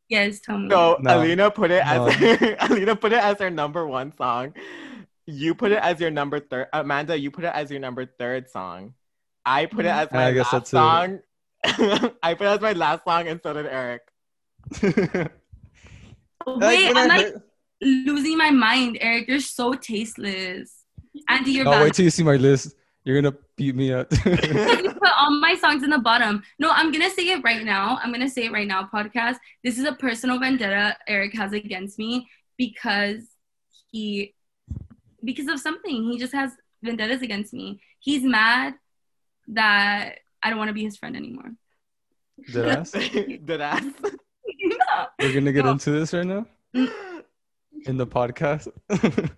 Yes, 0.09 0.39
tell 0.41 0.57
me. 0.59 0.69
So 0.69 0.97
No. 1.01 1.19
Alina 1.21 1.49
put 1.51 1.71
it 1.71 1.81
as 1.85 1.97
No. 2.19 2.55
Alina 2.61 2.95
put 2.95 3.13
it 3.13 3.23
as 3.23 3.39
her 3.39 3.49
number 3.49 3.85
one 3.87 4.11
song. 4.15 4.53
You 5.25 5.53
put 5.55 5.71
it 5.71 5.79
as 5.81 5.99
your 5.99 6.11
number 6.11 6.39
third. 6.39 6.67
Amanda, 6.73 7.17
you 7.19 7.31
put 7.31 7.43
it 7.45 7.51
as 7.53 7.69
your 7.71 7.79
number 7.79 8.05
third 8.05 8.49
song. 8.49 8.93
I 9.45 9.65
put 9.65 9.85
it 9.85 9.89
Mhm. 9.89 10.01
as 10.05 10.11
my 10.11 10.25
I 10.27 10.31
guess 10.33 10.45
last 10.45 10.51
that's 10.51 10.69
song. 10.71 11.19
I 12.23 12.33
put 12.33 12.41
it 12.47 12.49
as 12.49 12.61
my 12.61 12.73
last 12.73 13.03
song, 13.03 13.27
and 13.27 13.39
so 13.41 13.53
did 13.53 13.65
Eric. 13.67 14.01
Wait, 16.47 16.87
when 16.87 16.97
I 16.97 17.01
I'm 17.01 17.07
like 17.07 17.25
heard- 17.25 17.41
losing 17.81 18.37
my 18.37 18.49
mind, 18.51 18.97
Eric. 19.01 19.27
You're 19.27 19.39
so 19.39 19.73
tasteless. 19.73 20.83
Andy, 21.29 21.51
you're 21.51 21.67
Oh, 21.67 21.71
bad. 21.71 21.83
wait 21.83 21.93
till 21.93 22.05
you 22.05 22.11
see 22.11 22.23
my 22.23 22.35
list. 22.37 22.73
You're 23.03 23.19
gonna 23.21 23.35
beat 23.57 23.75
me 23.75 23.91
up. 23.93 24.07
you 24.25 24.93
put 24.93 25.09
all 25.19 25.31
my 25.31 25.55
songs 25.59 25.83
in 25.83 25.89
the 25.89 25.97
bottom. 25.97 26.41
No, 26.59 26.69
I'm 26.71 26.91
gonna 26.91 27.09
say 27.09 27.29
it 27.29 27.43
right 27.43 27.63
now. 27.63 27.99
I'm 28.01 28.11
gonna 28.11 28.29
say 28.29 28.45
it 28.45 28.51
right 28.51 28.67
now, 28.67 28.89
podcast. 28.93 29.37
This 29.63 29.77
is 29.77 29.85
a 29.85 29.93
personal 29.93 30.39
vendetta 30.39 30.95
Eric 31.07 31.33
has 31.35 31.51
against 31.53 31.97
me 31.99 32.27
because 32.57 33.23
he 33.91 34.33
because 35.23 35.47
of 35.47 35.59
something. 35.59 36.11
He 36.11 36.17
just 36.19 36.33
has 36.33 36.51
vendettas 36.83 37.21
against 37.21 37.53
me. 37.53 37.81
He's 37.99 38.23
mad 38.23 38.75
that 39.49 40.19
I 40.43 40.49
don't 40.49 40.57
want 40.59 40.69
to 40.69 40.73
be 40.73 40.83
his 40.83 40.97
friend 40.97 41.15
anymore. 41.15 41.51
Did 42.51 42.67
ass? 42.77 42.91
Did 42.91 43.61
ass? 43.61 43.83
We're 45.19 45.33
gonna 45.33 45.51
get 45.51 45.65
No. 45.65 45.71
into 45.71 45.91
this 45.91 46.13
right 46.13 46.25
now 46.25 46.45
in 46.73 47.97
the 47.97 48.07
podcast. 48.07 48.67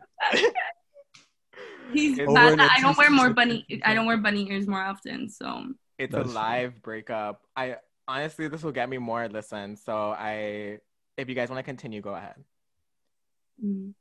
He's 1.94 2.18
It's- 2.18 2.34
mad 2.34 2.60
I 2.60 2.80
don't 2.82 2.98
wear 2.98 3.10
more 3.12 3.32
bunny. 3.34 3.66
I 3.84 3.94
don't 3.94 4.06
wear 4.06 4.18
bunny 4.18 4.50
ears 4.50 4.68
more 4.68 4.82
often. 4.82 5.30
So 5.30 5.74
It's 6.00 6.12
That's 6.12 6.22
a 6.26 6.26
true. 6.26 6.34
live 6.34 6.82
breakup. 6.82 7.42
I 7.56 7.78
honestly, 8.08 8.48
this 8.48 8.64
will 8.64 8.72
get 8.72 8.90
me 8.90 8.98
more 8.98 9.28
listens. 9.30 9.84
So 9.84 10.12
I, 10.12 10.80
if 11.18 11.30
you 11.30 11.36
guys 11.36 11.50
want 11.50 11.60
to 11.60 11.64
continue, 11.64 12.02
go 12.02 12.16
ahead. 12.16 12.36
mm. 13.64 13.94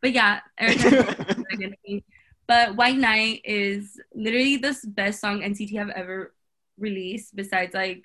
but 0.00 0.12
yeah, 0.12 0.40
Erica. 0.58 1.42
but 2.46 2.76
White 2.76 2.98
Night 2.98 3.40
is 3.44 3.98
literally 4.14 4.56
the 4.58 4.76
best 4.88 5.20
song 5.20 5.40
NCT 5.40 5.76
have 5.78 5.88
ever 5.90 6.33
released. 6.78 7.34
Besides 7.34 7.74
like 7.74 8.02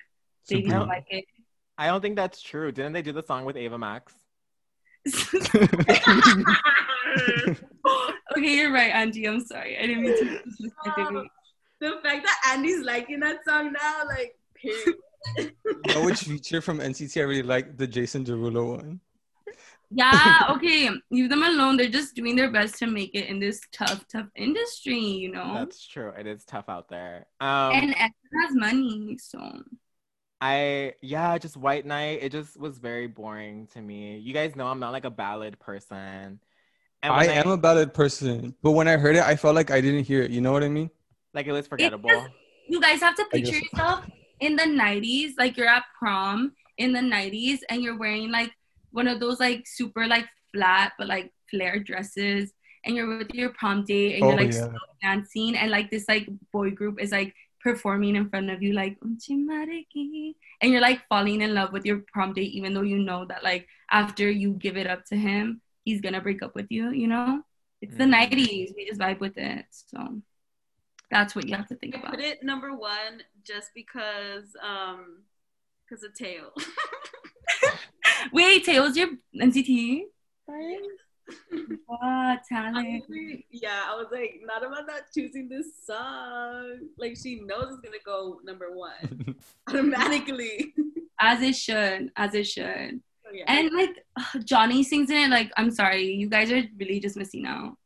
Baby 0.48 0.68
Don't 0.68 0.88
Like 0.88 1.06
It. 1.10 1.24
I 1.78 1.86
don't 1.86 2.00
think 2.00 2.16
that's 2.16 2.42
true. 2.42 2.72
Didn't 2.72 2.92
they 2.92 3.02
do 3.02 3.12
the 3.12 3.22
song 3.22 3.44
with 3.44 3.56
Ava 3.56 3.78
Max? 3.78 4.12
okay, 8.36 8.54
you're 8.56 8.72
right, 8.72 8.90
Andy. 8.92 9.26
I'm 9.26 9.40
sorry. 9.40 9.78
I 9.78 9.86
didn't 9.86 10.02
mean 10.02 10.18
to 10.18 10.42
disrespect 10.44 10.98
you. 10.98 11.26
the 11.80 11.92
fact 12.02 12.26
that 12.26 12.52
Andy's 12.52 12.84
liking 12.84 13.20
that 13.20 13.38
song 13.46 13.72
now, 13.72 14.02
like, 14.06 14.36
period. 14.54 14.96
You 15.86 15.94
know 15.94 16.04
which 16.04 16.20
feature 16.20 16.62
from 16.62 16.78
NCT 16.78 17.20
I 17.20 17.24
really 17.24 17.42
like? 17.42 17.76
The 17.76 17.86
Jason 17.86 18.24
Derulo 18.24 18.76
one. 18.78 19.00
Yeah, 19.90 20.46
okay. 20.50 20.88
Leave 21.10 21.30
them 21.30 21.42
alone. 21.42 21.76
They're 21.76 21.88
just 21.88 22.14
doing 22.14 22.36
their 22.36 22.50
best 22.50 22.78
to 22.78 22.86
make 22.86 23.14
it 23.14 23.26
in 23.26 23.40
this 23.40 23.60
tough, 23.72 24.04
tough 24.06 24.28
industry, 24.36 24.98
you 24.98 25.32
know. 25.32 25.52
That's 25.54 25.86
true. 25.86 26.12
It 26.16 26.26
is 26.26 26.44
tough 26.44 26.68
out 26.68 26.88
there. 26.88 27.26
Um, 27.40 27.72
and 27.72 27.90
Esther 27.96 28.14
has 28.46 28.54
money, 28.54 29.18
so 29.18 29.62
I 30.40 30.94
yeah, 31.02 31.36
just 31.38 31.56
White 31.56 31.86
Night. 31.86 32.20
It 32.22 32.32
just 32.32 32.58
was 32.58 32.78
very 32.78 33.08
boring 33.08 33.66
to 33.74 33.80
me. 33.80 34.18
You 34.18 34.32
guys 34.32 34.54
know 34.54 34.66
I'm 34.68 34.80
not 34.80 34.92
like 34.92 35.04
a 35.04 35.10
ballad 35.10 35.58
person. 35.58 36.40
And 37.02 37.12
I 37.12 37.26
when 37.26 37.30
am 37.30 37.48
a 37.48 37.56
ballad 37.56 37.92
person, 37.92 38.54
but 38.62 38.72
when 38.72 38.86
I 38.86 38.96
heard 38.96 39.16
it, 39.16 39.22
I 39.22 39.34
felt 39.34 39.54
like 39.54 39.70
I 39.70 39.80
didn't 39.80 40.04
hear 40.04 40.22
it. 40.22 40.30
You 40.30 40.40
know 40.40 40.52
what 40.52 40.62
I 40.62 40.68
mean? 40.68 40.90
like 41.32 41.46
it 41.46 41.52
was 41.52 41.66
forgettable. 41.66 42.10
just- 42.10 42.28
you 42.68 42.80
guys 42.80 43.00
have 43.00 43.16
to 43.16 43.24
picture 43.26 43.56
yourself 43.56 44.04
in 44.40 44.56
the 44.56 44.64
90s, 44.64 45.32
like 45.38 45.56
you're 45.56 45.68
at 45.68 45.84
prom 45.98 46.52
in 46.78 46.92
the 46.92 47.00
90s 47.00 47.60
and 47.68 47.82
you're 47.82 47.98
wearing 47.98 48.30
like 48.30 48.52
one 48.92 49.08
of 49.08 49.20
those 49.20 49.40
like 49.40 49.66
super 49.66 50.06
like 50.06 50.26
flat 50.52 50.92
but 50.98 51.06
like 51.08 51.32
flare 51.50 51.78
dresses 51.78 52.52
and 52.84 52.96
you're 52.96 53.18
with 53.18 53.32
your 53.34 53.50
prom 53.50 53.84
date 53.84 54.14
and 54.16 54.24
Oh, 54.24 54.28
you're 54.30 54.38
like 54.38 54.52
yeah. 54.52 54.60
slow 54.60 54.78
dancing 55.02 55.56
and 55.56 55.70
like 55.70 55.90
this 55.90 56.06
like 56.08 56.28
boy 56.52 56.70
group 56.70 57.00
is 57.00 57.12
like 57.12 57.34
performing 57.62 58.16
in 58.16 58.28
front 58.30 58.48
of 58.50 58.62
you 58.62 58.72
like 58.72 58.98
"Unchi 59.00 59.36
mariki," 59.36 60.34
and 60.62 60.72
you're 60.72 60.80
like 60.80 61.02
falling 61.08 61.42
in 61.42 61.52
love 61.54 61.72
with 61.72 61.84
your 61.84 62.02
prom 62.12 62.32
date 62.32 62.52
even 62.52 62.72
though 62.74 62.82
you 62.82 62.98
know 62.98 63.26
that 63.26 63.44
like 63.44 63.66
after 63.90 64.30
you 64.30 64.52
give 64.54 64.76
it 64.78 64.86
up 64.86 65.04
to 65.06 65.16
him 65.16 65.60
he's 65.84 66.00
gonna 66.00 66.20
break 66.20 66.42
up 66.42 66.54
with 66.54 66.66
you 66.70 66.90
you 66.90 67.06
know 67.06 67.42
it's 67.82 67.96
the 67.96 68.04
Mm. 68.04 68.30
90s 68.30 68.72
we 68.76 68.86
just 68.86 69.00
vibe 69.00 69.20
with 69.20 69.36
it 69.36 69.66
so 69.70 70.20
that's 71.10 71.34
what 71.34 71.46
you 71.48 71.54
have 71.56 71.66
to 71.68 71.74
think 71.76 71.94
I 71.96 71.98
about 71.98 72.10
put 72.12 72.20
it 72.20 72.42
number 72.42 72.74
one 72.74 73.22
just 73.44 73.70
because, 73.74 74.54
um, 74.62 75.24
because 75.88 76.04
of 76.04 76.14
Taeil. 76.14 76.52
wait 78.32 78.64
taylor's 78.64 78.96
your 78.96 79.08
nct 79.36 80.02
what 81.86 82.40
talent 82.48 82.76
Honestly, 82.76 83.46
yeah, 83.50 83.84
I 83.88 83.94
was 83.94 84.08
like, 84.10 84.40
not 84.44 84.64
about 84.64 84.86
not 84.86 85.02
choosing 85.14 85.48
this 85.48 85.66
song. 85.86 86.88
Like 86.98 87.16
she 87.16 87.40
knows 87.40 87.66
it's 87.70 87.80
gonna 87.80 88.02
go 88.04 88.40
number 88.44 88.72
one 88.74 89.36
automatically. 89.68 90.74
as 91.20 91.40
it 91.42 91.54
should 91.54 92.10
as 92.16 92.34
it 92.34 92.46
should 92.48 93.00
So, 93.24 93.30
yeah. 93.32 93.44
and 93.46 93.70
like 93.76 94.04
ugh, 94.16 94.44
johnny 94.44 94.82
sings 94.82 95.10
in 95.10 95.16
it 95.18 95.28
like 95.30 95.52
i'm 95.58 95.70
sorry 95.70 96.04
you 96.14 96.28
guys 96.30 96.50
are 96.50 96.62
really 96.78 96.98
just 96.98 97.14
missing 97.16 97.44
out 97.46 97.76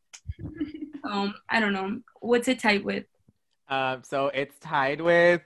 um 1.11 1.35
i 1.51 1.59
don't 1.59 1.73
know 1.73 1.99
what's 2.21 2.47
it 2.49 2.61
tied 2.61 2.85
with 2.85 3.05
Um, 3.69 4.03
so 4.05 4.29
it's 4.29 4.57
tied 4.61 5.01
with 5.01 5.43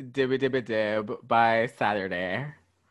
Dibba 0.00 0.38
Dibba 0.38 0.64
Dib 0.64 1.26
by 1.26 1.66
Saturday. 1.78 2.46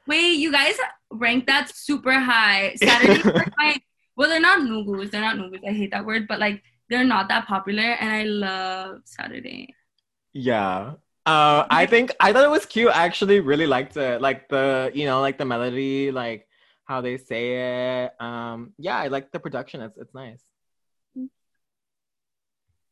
Wait 0.08 0.34
you 0.34 0.52
guys 0.52 0.76
rank 1.12 1.46
that 1.48 1.70
super 1.74 2.13
high 2.20 2.74
saturday 2.76 3.22
Night- 3.60 3.84
well 4.16 4.30
they're 4.30 4.39
not 4.39 4.60
nugus 4.60 5.12
they're 5.12 5.22
not 5.22 5.38
nugus 5.38 5.63
i 5.68 5.72
hate 5.72 5.92
that 5.92 6.06
word 6.06 6.28
but 6.28 6.39
like 6.39 6.62
they're 6.89 7.04
not 7.06 7.28
that 7.30 7.46
popular 7.48 7.84
and 8.02 8.10
i 8.10 8.24
love 8.24 9.02
saturday 9.06 9.74
Yeah. 10.34 10.94
Uh, 11.26 11.63
I 11.70 11.86
think 11.86 12.12
I 12.20 12.34
thought 12.34 12.44
it 12.44 12.50
was 12.52 12.66
cute. 12.66 12.92
I 12.92 13.06
actually 13.06 13.39
really 13.39 13.66
liked 13.66 13.96
it. 13.96 14.20
Like 14.20 14.50
the, 14.50 14.92
you 14.94 15.06
know, 15.06 15.22
like 15.22 15.38
the 15.38 15.46
melody, 15.46 16.12
like 16.12 16.46
how 16.84 17.00
they 17.00 17.16
say 17.16 17.44
it. 18.04 18.12
Um, 18.20 18.74
yeah, 18.78 18.98
I 18.98 19.08
like 19.08 19.32
the 19.32 19.39
production. 19.39 19.80
It's 19.88 19.96
it's 19.96 20.12
nice. 20.13 20.44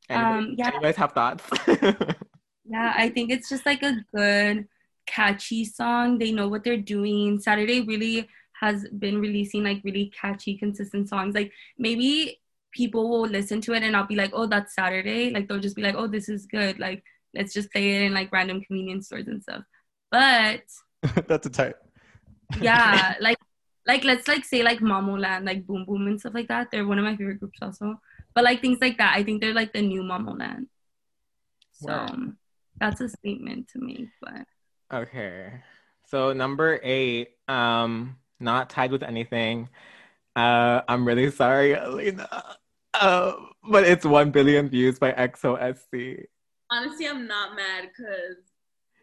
Anybody, 0.08 0.38
Um, 0.40 0.56
yeah. 0.58 0.72
you 0.74 0.80
guys 0.82 0.96
have 0.96 1.12
thoughts? 1.12 1.44
Yeah, 2.64 2.94
I 2.96 3.10
think 3.10 3.32
it's 3.36 3.50
just 3.50 3.66
like 3.66 3.84
a 3.84 4.00
good, 4.16 4.68
catchy 5.06 5.66
song. 5.66 6.18
They 6.18 6.32
know 6.32 6.48
what 6.48 6.64
they're 6.64 6.78
doing. 6.78 7.40
Saturday 7.40 7.82
really 7.82 8.28
has 8.60 8.88
been 9.00 9.20
releasing 9.20 9.64
like 9.64 9.82
really 9.84 10.12
catchy, 10.20 10.58
consistent 10.58 11.10
songs. 11.10 11.36
Like 11.36 11.52
maybe 11.78 12.40
people 12.72 13.10
will 13.10 13.28
listen 13.28 13.60
to 13.62 13.74
it 13.74 13.84
and 13.84 13.96
I'll 13.96 14.08
be 14.08 14.16
like, 14.16 14.32
oh, 14.34 14.46
that's 14.46 14.76
Saturday. 14.76 15.32
Like 15.32 15.48
they'll 15.48 15.60
just 15.60 15.76
be 15.76 15.82
like, 15.82 15.96
oh, 15.96 16.08
this 16.08 16.30
is 16.30 16.46
good. 16.46 16.80
Like 16.80 17.04
let's 17.34 17.54
just 17.54 17.72
play 17.72 17.96
it 17.96 18.02
in 18.04 18.14
like 18.14 18.32
random 18.32 18.62
convenience 18.62 19.08
stores 19.08 19.28
and 19.28 19.42
stuff. 19.42 19.64
But 20.12 20.64
That's 21.28 21.48
a 21.48 21.50
type. 21.50 21.78
yeah, 22.60 23.16
like 23.22 23.38
like 23.88 24.04
let's 24.04 24.28
like 24.28 24.46
say 24.46 24.64
like 24.64 24.80
Momoland, 24.80 25.46
like 25.46 25.66
Boom 25.66 25.86
Boom 25.86 26.08
and 26.08 26.20
stuff 26.20 26.34
like 26.34 26.48
that. 26.50 26.70
They're 26.72 26.88
one 26.88 27.00
of 27.00 27.06
my 27.06 27.16
favorite 27.16 27.40
groups 27.40 27.60
also. 27.62 28.00
But 28.36 28.44
like 28.44 28.62
things 28.62 28.78
like 28.80 28.98
that, 28.98 29.16
I 29.16 29.24
think 29.24 29.42
they're 29.42 29.54
like 29.54 29.74
the 29.74 29.82
new 29.82 30.04
Momoland. 30.04 30.68
So 31.74 31.88
Word. 31.88 32.36
that's 32.80 33.02
a 33.02 33.10
statement 33.10 33.70
to 33.70 33.80
me. 33.80 34.10
But 34.22 34.46
Okay. 34.94 35.52
So 36.08 36.34
number 36.34 36.80
eight, 36.84 37.30
um, 37.48 38.18
not 38.40 38.70
tied 38.70 38.92
with 38.92 39.04
anything. 39.04 39.70
Uh, 40.36 40.82
I'm 40.88 41.06
really 41.06 41.32
sorry, 41.32 41.74
Alina. 41.74 42.28
Uh, 42.94 43.34
but 43.70 43.86
it's 43.86 44.06
one 44.06 44.32
billion 44.32 44.68
views 44.70 45.00
by 45.00 45.14
EXO-SC. 45.14 46.26
Honestly, 46.70 47.08
I'm 47.08 47.28
not 47.28 47.56
mad 47.56 47.90
because 47.90 48.38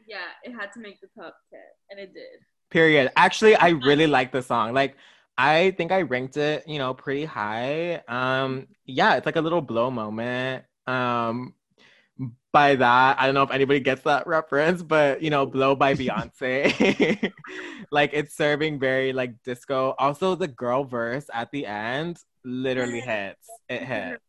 yeah, 0.07 0.29
it 0.42 0.53
had 0.53 0.72
to 0.72 0.81
make 0.81 1.01
the 1.01 1.09
top 1.18 1.37
ten, 1.51 1.61
and 1.90 2.01
it 2.01 2.14
did. 2.14 2.40
Period. 2.70 3.11
Actually, 3.16 3.57
I 3.57 3.70
really 3.70 4.07
like 4.07 4.33
the 4.33 4.42
song. 4.42 4.74
Like, 4.74 4.96
I 5.37 5.70
think 5.72 5.92
I 5.92 6.03
ranked 6.03 6.37
it, 6.37 6.66
you 6.66 6.79
know, 6.79 6.92
pretty 6.94 7.24
high. 7.24 8.03
Um, 8.09 8.68
yeah, 8.85 9.16
it's 9.16 9.27
like 9.27 9.37
a 9.37 9.40
little 9.40 9.62
blow 9.62 9.90
moment. 9.90 10.64
Um, 10.87 11.55
by 12.52 12.76
that, 12.76 13.20
I 13.20 13.26
don't 13.26 13.34
know 13.34 13.42
if 13.42 13.50
anybody 13.50 13.80
gets 13.80 14.02
that 14.02 14.26
reference, 14.26 14.82
but 14.82 15.22
you 15.22 15.30
know, 15.30 15.44
blow 15.46 15.74
by 15.74 15.94
Beyonce. 15.94 17.32
like 17.90 18.11
it's 18.12 18.37
serving 18.37 18.78
very 18.78 19.12
like 19.12 19.42
disco. 19.44 19.94
Also, 19.98 20.34
the 20.34 20.48
girl 20.48 20.84
verse 20.84 21.26
at 21.32 21.50
the 21.50 21.66
end 21.66 22.18
literally 22.44 23.00
hits. 23.00 23.48
It 23.68 23.82
hits. 23.82 24.22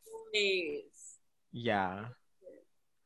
Yeah. 1.51 2.05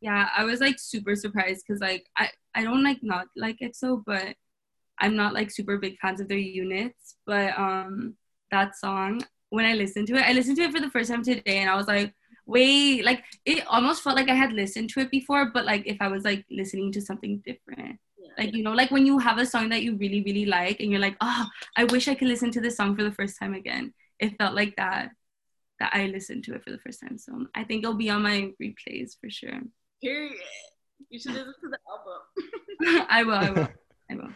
yeah, 0.02 0.30
I 0.36 0.44
was 0.44 0.60
like 0.60 0.80
super 0.80 1.16
surprised 1.16 1.64
because 1.68 1.80
like 1.80 2.08
I 2.18 2.30
I 2.56 2.64
don't 2.64 2.84
like 2.84 3.00
not 3.02 3.28
like 3.36 3.60
EXO, 3.60 4.04
but 4.06 4.36
I'm 5.00 5.16
not 5.16 5.34
like 5.34 5.52
super 5.52 5.78
big 5.78 5.98
fans 6.00 6.22
of 6.22 6.28
their 6.28 6.38
units. 6.38 7.16
But 7.26 7.58
um, 7.58 8.16
that 8.52 8.76
song 8.76 9.22
when 9.50 9.66
I 9.66 9.76
listened 9.76 10.08
to 10.08 10.16
it, 10.16 10.26
I 10.26 10.34
listened 10.34 10.58
to 10.58 10.64
it 10.64 10.72
for 10.72 10.80
the 10.80 10.90
first 10.90 11.12
time 11.12 11.24
today, 11.24 11.60
and 11.60 11.70
I 11.70 11.76
was 11.76 11.88
like, 11.88 12.14
wait, 12.46 13.06
like 13.06 13.24
it 13.46 13.66
almost 13.68 14.04
felt 14.04 14.16
like 14.16 14.30
I 14.30 14.36
had 14.36 14.54
listened 14.54 14.90
to 14.92 15.00
it 15.02 15.12
before, 15.12 15.52
but 15.52 15.66
like 15.66 15.84
if 15.86 15.98
I 16.02 16.08
was 16.08 16.24
like 16.24 16.46
listening 16.50 16.92
to 16.94 17.02
something 17.02 17.42
different. 17.46 18.00
Yeah. 18.18 18.32
Like 18.38 18.54
you 18.54 18.64
know, 18.64 18.74
like 18.74 18.92
when 18.92 19.06
you 19.06 19.20
have 19.20 19.38
a 19.38 19.46
song 19.46 19.70
that 19.70 19.84
you 19.84 19.96
really 19.96 20.22
really 20.24 20.46
like, 20.46 20.80
and 20.80 20.92
you're 20.92 21.00
like, 21.00 21.18
oh, 21.22 21.48
I 21.78 21.86
wish 21.86 22.08
I 22.08 22.16
could 22.16 22.28
listen 22.28 22.52
to 22.52 22.62
this 22.62 22.78
song 22.78 22.96
for 22.96 23.04
the 23.04 23.12
first 23.12 23.40
time 23.40 23.54
again. 23.54 23.94
It 24.20 24.38
felt 24.38 24.56
like 24.56 24.76
that 24.78 25.12
that 25.80 25.92
I 25.94 26.08
listened 26.08 26.44
to 26.46 26.56
it 26.56 26.64
for 26.64 26.72
the 26.72 26.80
first 26.80 27.02
time. 27.02 27.18
So 27.18 27.48
I 27.56 27.64
think 27.64 27.84
it'll 27.84 27.96
be 27.96 28.10
on 28.10 28.24
my 28.24 28.52
replays 28.62 29.18
for 29.20 29.30
sure. 29.30 29.60
Period. 30.02 30.38
You 31.10 31.20
should 31.20 31.34
listen 31.34 31.54
to 31.62 31.70
the 31.70 31.80
album. 31.90 33.08
I 33.10 33.24
will. 33.24 33.34
I 33.34 33.50
will. 33.50 33.68
I 34.12 34.16
will. 34.16 34.34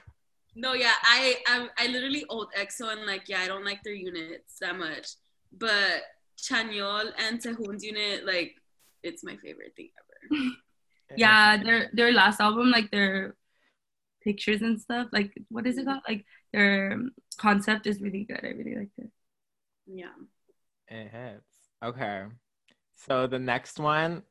No, 0.55 0.73
yeah, 0.73 0.93
I 1.03 1.37
I'm, 1.47 1.69
I 1.77 1.87
literally 1.87 2.25
old 2.29 2.51
EXO 2.57 2.91
and 2.91 3.05
like 3.05 3.29
yeah, 3.29 3.41
I 3.41 3.47
don't 3.47 3.63
like 3.63 3.83
their 3.83 3.93
units 3.93 4.57
that 4.59 4.75
much, 4.75 5.09
but 5.55 6.01
Chanyeol 6.38 7.12
and 7.17 7.41
Sehun's 7.41 7.84
unit 7.84 8.26
like 8.26 8.56
it's 9.04 9.23
my 9.23 9.36
favorite 9.38 9.73
thing 9.76 9.89
ever. 9.97 10.43
Yeah, 11.15 11.63
their 11.63 11.89
their 11.93 12.12
last 12.12 12.41
album, 12.41 12.69
like 12.69 12.91
their 12.91 13.34
pictures 14.21 14.62
and 14.62 14.78
stuff, 14.78 15.08
like 15.13 15.32
what 15.47 15.65
is 15.65 15.78
it 15.78 15.86
called? 15.86 16.02
Like 16.06 16.26
their 16.52 17.00
concept 17.38 17.88
is 17.88 18.02
really 18.02 18.26
good. 18.26 18.41
I 18.43 18.50
really 18.50 18.76
liked 18.76 19.00
it. 19.00 19.10
Yeah. 19.86 20.12
It 20.89 21.10
hits. 21.10 21.47
Okay. 21.82 22.26
So 23.08 23.26
the 23.26 23.39
next 23.39 23.80
one, 23.80 24.23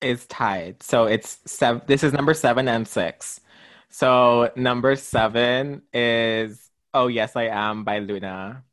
is 0.00 0.26
tied. 0.26 0.82
So 0.82 1.04
it's 1.04 1.38
seven. 1.46 1.82
This 1.86 2.02
is 2.02 2.12
number 2.12 2.34
seven 2.34 2.68
and 2.68 2.86
six. 2.86 3.40
So 3.88 4.50
number 4.56 4.96
seven 4.96 5.82
is 5.92 6.70
"Oh 6.94 7.08
Yes 7.08 7.36
I 7.36 7.44
Am" 7.44 7.84
by 7.84 7.98
Luna. 7.98 8.64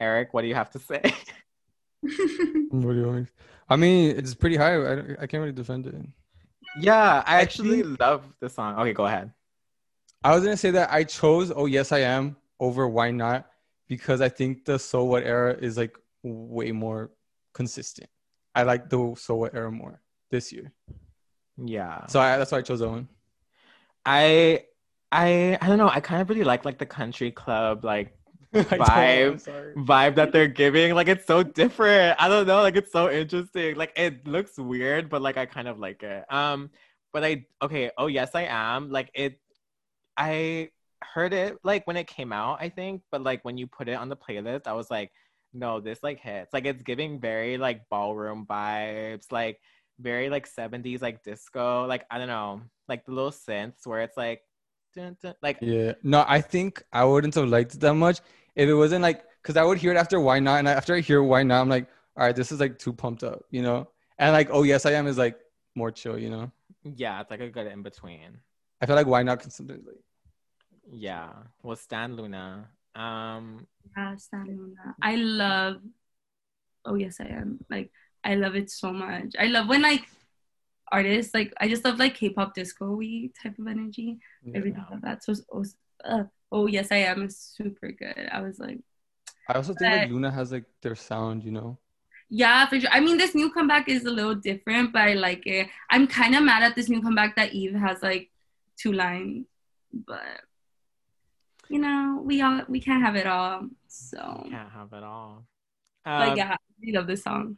Eric, 0.00 0.32
what 0.32 0.42
do 0.42 0.48
you 0.48 0.54
have 0.54 0.70
to 0.70 0.78
say? 0.78 1.02
What 2.70 2.92
do 2.92 2.98
you 3.00 3.06
want? 3.06 3.28
I 3.68 3.76
mean, 3.76 4.16
it's 4.16 4.34
pretty 4.34 4.56
high. 4.56 4.76
I, 4.76 4.92
I 5.20 5.26
can't 5.26 5.40
really 5.40 5.52
defend 5.52 5.86
it. 5.86 5.94
yeah, 6.80 7.22
I 7.26 7.36
I 7.38 7.40
actually 7.40 7.82
think- 7.82 8.00
love 8.00 8.22
the 8.40 8.48
song. 8.48 8.78
Okay, 8.78 8.92
go 8.92 9.06
ahead. 9.06 9.32
I 10.24 10.34
was 10.34 10.42
gonna 10.44 10.56
say 10.56 10.70
that 10.72 10.90
I 10.92 11.04
chose 11.04 11.52
"Oh 11.54 11.66
Yes 11.66 11.92
I 11.92 12.00
Am" 12.00 12.36
over 12.60 12.88
"Why 12.88 13.10
Not" 13.10 13.46
because 13.88 14.20
I 14.20 14.28
think 14.28 14.64
the 14.64 14.78
"So 14.78 15.04
What" 15.04 15.22
era 15.22 15.54
is 15.54 15.76
like 15.76 15.96
way 16.22 16.72
more 16.72 17.10
consistent. 17.54 18.10
I 18.54 18.62
like 18.64 18.90
the 18.90 19.14
"So 19.16 19.36
What" 19.36 19.54
era 19.54 19.70
more 19.70 20.00
this 20.30 20.52
year, 20.52 20.72
Yeah. 21.56 22.04
so 22.06 22.20
I, 22.20 22.36
that's 22.36 22.50
why 22.52 22.58
I 22.58 22.62
chose 22.62 22.80
that 22.80 22.88
one. 22.90 23.08
I 24.04 24.64
I 25.12 25.56
I 25.60 25.66
don't 25.68 25.78
know. 25.78 25.88
I 25.88 26.00
kind 26.00 26.20
of 26.20 26.28
really 26.28 26.44
like 26.44 26.64
like 26.64 26.78
the 26.78 26.86
country 26.86 27.30
club 27.30 27.84
like 27.84 28.17
I 28.54 28.78
don't 28.78 28.96
know, 28.98 29.22
I'm 29.22 29.38
Vibe. 29.38 29.74
vibe 29.76 30.14
that 30.16 30.32
they're 30.32 30.48
giving. 30.48 30.94
Like 30.94 31.08
it's 31.08 31.26
so 31.26 31.42
different. 31.42 32.16
I 32.20 32.28
don't 32.28 32.46
know. 32.46 32.62
Like 32.62 32.76
it's 32.76 32.92
so 32.92 33.10
interesting. 33.10 33.76
Like 33.76 33.92
it 33.96 34.26
looks 34.26 34.58
weird, 34.58 35.10
but 35.10 35.22
like 35.22 35.36
I 35.36 35.46
kind 35.46 35.68
of 35.68 35.78
like 35.78 36.02
it. 36.02 36.24
Um, 36.32 36.70
but 37.12 37.24
I 37.24 37.46
okay. 37.62 37.90
Oh 37.98 38.06
yes, 38.06 38.30
I 38.34 38.44
am. 38.44 38.90
Like 38.90 39.10
it. 39.14 39.38
I 40.16 40.70
heard 41.02 41.32
it 41.32 41.58
like 41.62 41.86
when 41.86 41.96
it 41.96 42.06
came 42.06 42.32
out. 42.32 42.58
I 42.60 42.70
think, 42.70 43.02
but 43.10 43.22
like 43.22 43.44
when 43.44 43.58
you 43.58 43.66
put 43.66 43.88
it 43.88 43.94
on 43.94 44.08
the 44.08 44.16
playlist, 44.16 44.66
I 44.66 44.72
was 44.72 44.90
like, 44.90 45.12
no, 45.52 45.80
this 45.80 46.02
like 46.02 46.20
hits. 46.20 46.52
Like 46.52 46.64
it's 46.66 46.82
giving 46.82 47.20
very 47.20 47.58
like 47.58 47.82
ballroom 47.90 48.46
vibes. 48.48 49.30
Like 49.30 49.60
very 50.00 50.30
like 50.30 50.48
70s 50.48 51.02
like 51.02 51.22
disco. 51.22 51.86
Like 51.86 52.04
I 52.10 52.18
don't 52.18 52.28
know. 52.28 52.62
Like 52.88 53.04
the 53.04 53.12
little 53.12 53.30
synths 53.32 53.86
where 53.86 54.00
it's 54.02 54.16
like. 54.16 54.42
Dun, 54.94 55.16
dun, 55.22 55.34
like 55.42 55.58
Yeah, 55.60 55.92
no, 56.02 56.24
I 56.26 56.40
think 56.40 56.82
I 56.92 57.04
wouldn't 57.04 57.34
have 57.34 57.48
liked 57.48 57.74
it 57.74 57.80
that 57.80 57.94
much 57.94 58.20
if 58.54 58.68
it 58.68 58.74
wasn't 58.74 59.02
like 59.02 59.24
because 59.42 59.56
I 59.56 59.64
would 59.64 59.78
hear 59.78 59.92
it 59.92 59.96
after 59.96 60.18
"Why 60.20 60.38
Not," 60.40 60.58
and 60.58 60.68
after 60.68 60.94
I 60.94 61.00
hear 61.00 61.22
"Why 61.22 61.42
Not," 61.42 61.60
I'm 61.60 61.68
like, 61.68 61.88
all 62.16 62.24
right, 62.26 62.34
this 62.34 62.50
is 62.52 62.60
like 62.60 62.78
too 62.78 62.92
pumped 62.92 63.22
up, 63.22 63.44
you 63.50 63.62
know. 63.62 63.88
And 64.18 64.32
like, 64.32 64.48
"Oh 64.50 64.62
Yes 64.62 64.86
I 64.86 64.92
Am" 64.92 65.06
is 65.06 65.18
like 65.18 65.38
more 65.74 65.90
chill, 65.90 66.18
you 66.18 66.30
know. 66.30 66.50
yeah, 66.82 67.20
it's 67.20 67.30
like 67.30 67.40
a 67.40 67.48
good 67.48 67.66
in 67.66 67.82
between. 67.82 68.38
I 68.80 68.86
feel 68.86 68.96
like 68.96 69.06
"Why 69.06 69.22
Not" 69.22 69.40
can 69.40 69.50
sometimes 69.50 69.86
like 69.86 69.96
Yeah. 70.90 71.30
Well, 71.62 71.76
Stan 71.76 72.16
LOONA. 72.16 72.68
Um, 72.94 73.66
Yeah, 73.96 74.16
Stan 74.16 74.46
LOONA. 74.46 74.96
I 75.02 75.16
love. 75.16 75.82
Oh 76.84 76.94
yes, 76.94 77.20
I 77.20 77.26
am. 77.26 77.58
Like 77.68 77.90
I 78.24 78.34
love 78.34 78.54
it 78.56 78.70
so 78.70 78.92
much. 78.92 79.34
I 79.38 79.46
love 79.46 79.68
when 79.68 79.82
like 79.82 80.06
artists 80.90 81.34
like 81.34 81.52
I 81.60 81.68
just 81.68 81.84
love 81.84 81.98
like 81.98 82.14
K-pop 82.14 82.54
disco-y 82.54 83.30
type 83.42 83.58
of 83.58 83.66
energy. 83.66 84.18
I 84.54 84.58
really 84.58 84.76
love 84.90 85.00
that. 85.02 85.24
So 85.24 85.34
oh, 85.52 85.64
uh, 86.04 86.24
oh 86.50 86.66
yes, 86.66 86.88
I 86.92 86.96
am 86.96 87.22
is 87.22 87.36
super 87.38 87.92
good. 87.92 88.28
I 88.32 88.40
was 88.40 88.58
like, 88.58 88.78
I 89.48 89.54
also 89.54 89.74
think 89.74 89.90
like 89.92 90.10
LOONA 90.10 90.30
has 90.30 90.52
like 90.52 90.64
their 90.82 90.94
sound, 90.94 91.42
you 91.44 91.50
know. 91.52 91.78
yeah, 92.30 92.66
for 92.66 92.78
sure. 92.80 92.90
I 92.92 93.00
mean, 93.00 93.16
this 93.16 93.34
new 93.34 93.50
comeback 93.50 93.88
is 93.88 94.04
a 94.04 94.10
little 94.10 94.34
different, 94.34 94.92
but 94.92 95.02
I 95.02 95.14
like 95.14 95.46
it. 95.46 95.68
I'm 95.90 96.06
kind 96.06 96.34
of 96.34 96.42
mad 96.44 96.62
at 96.62 96.74
this 96.76 96.88
new 96.88 97.00
comeback 97.02 97.36
that 97.36 97.54
Yves 97.54 97.78
has 97.80 98.02
like 98.02 98.30
two 98.76 98.92
lines, 98.92 99.46
but 99.92 100.40
you 101.68 101.78
know, 101.78 102.22
we 102.24 102.40
all 102.42 102.62
we 102.68 102.80
can't 102.80 103.02
have 103.02 103.16
it 103.16 103.26
all. 103.26 103.68
So, 103.88 104.46
can't 104.50 104.70
have 104.70 104.92
it 104.92 105.02
all. 105.02 105.46
but 106.04 106.28
Um, 106.30 106.36
yeah, 106.36 106.56
I 106.56 106.90
love 106.98 107.06
this 107.06 107.22
song. 107.24 107.56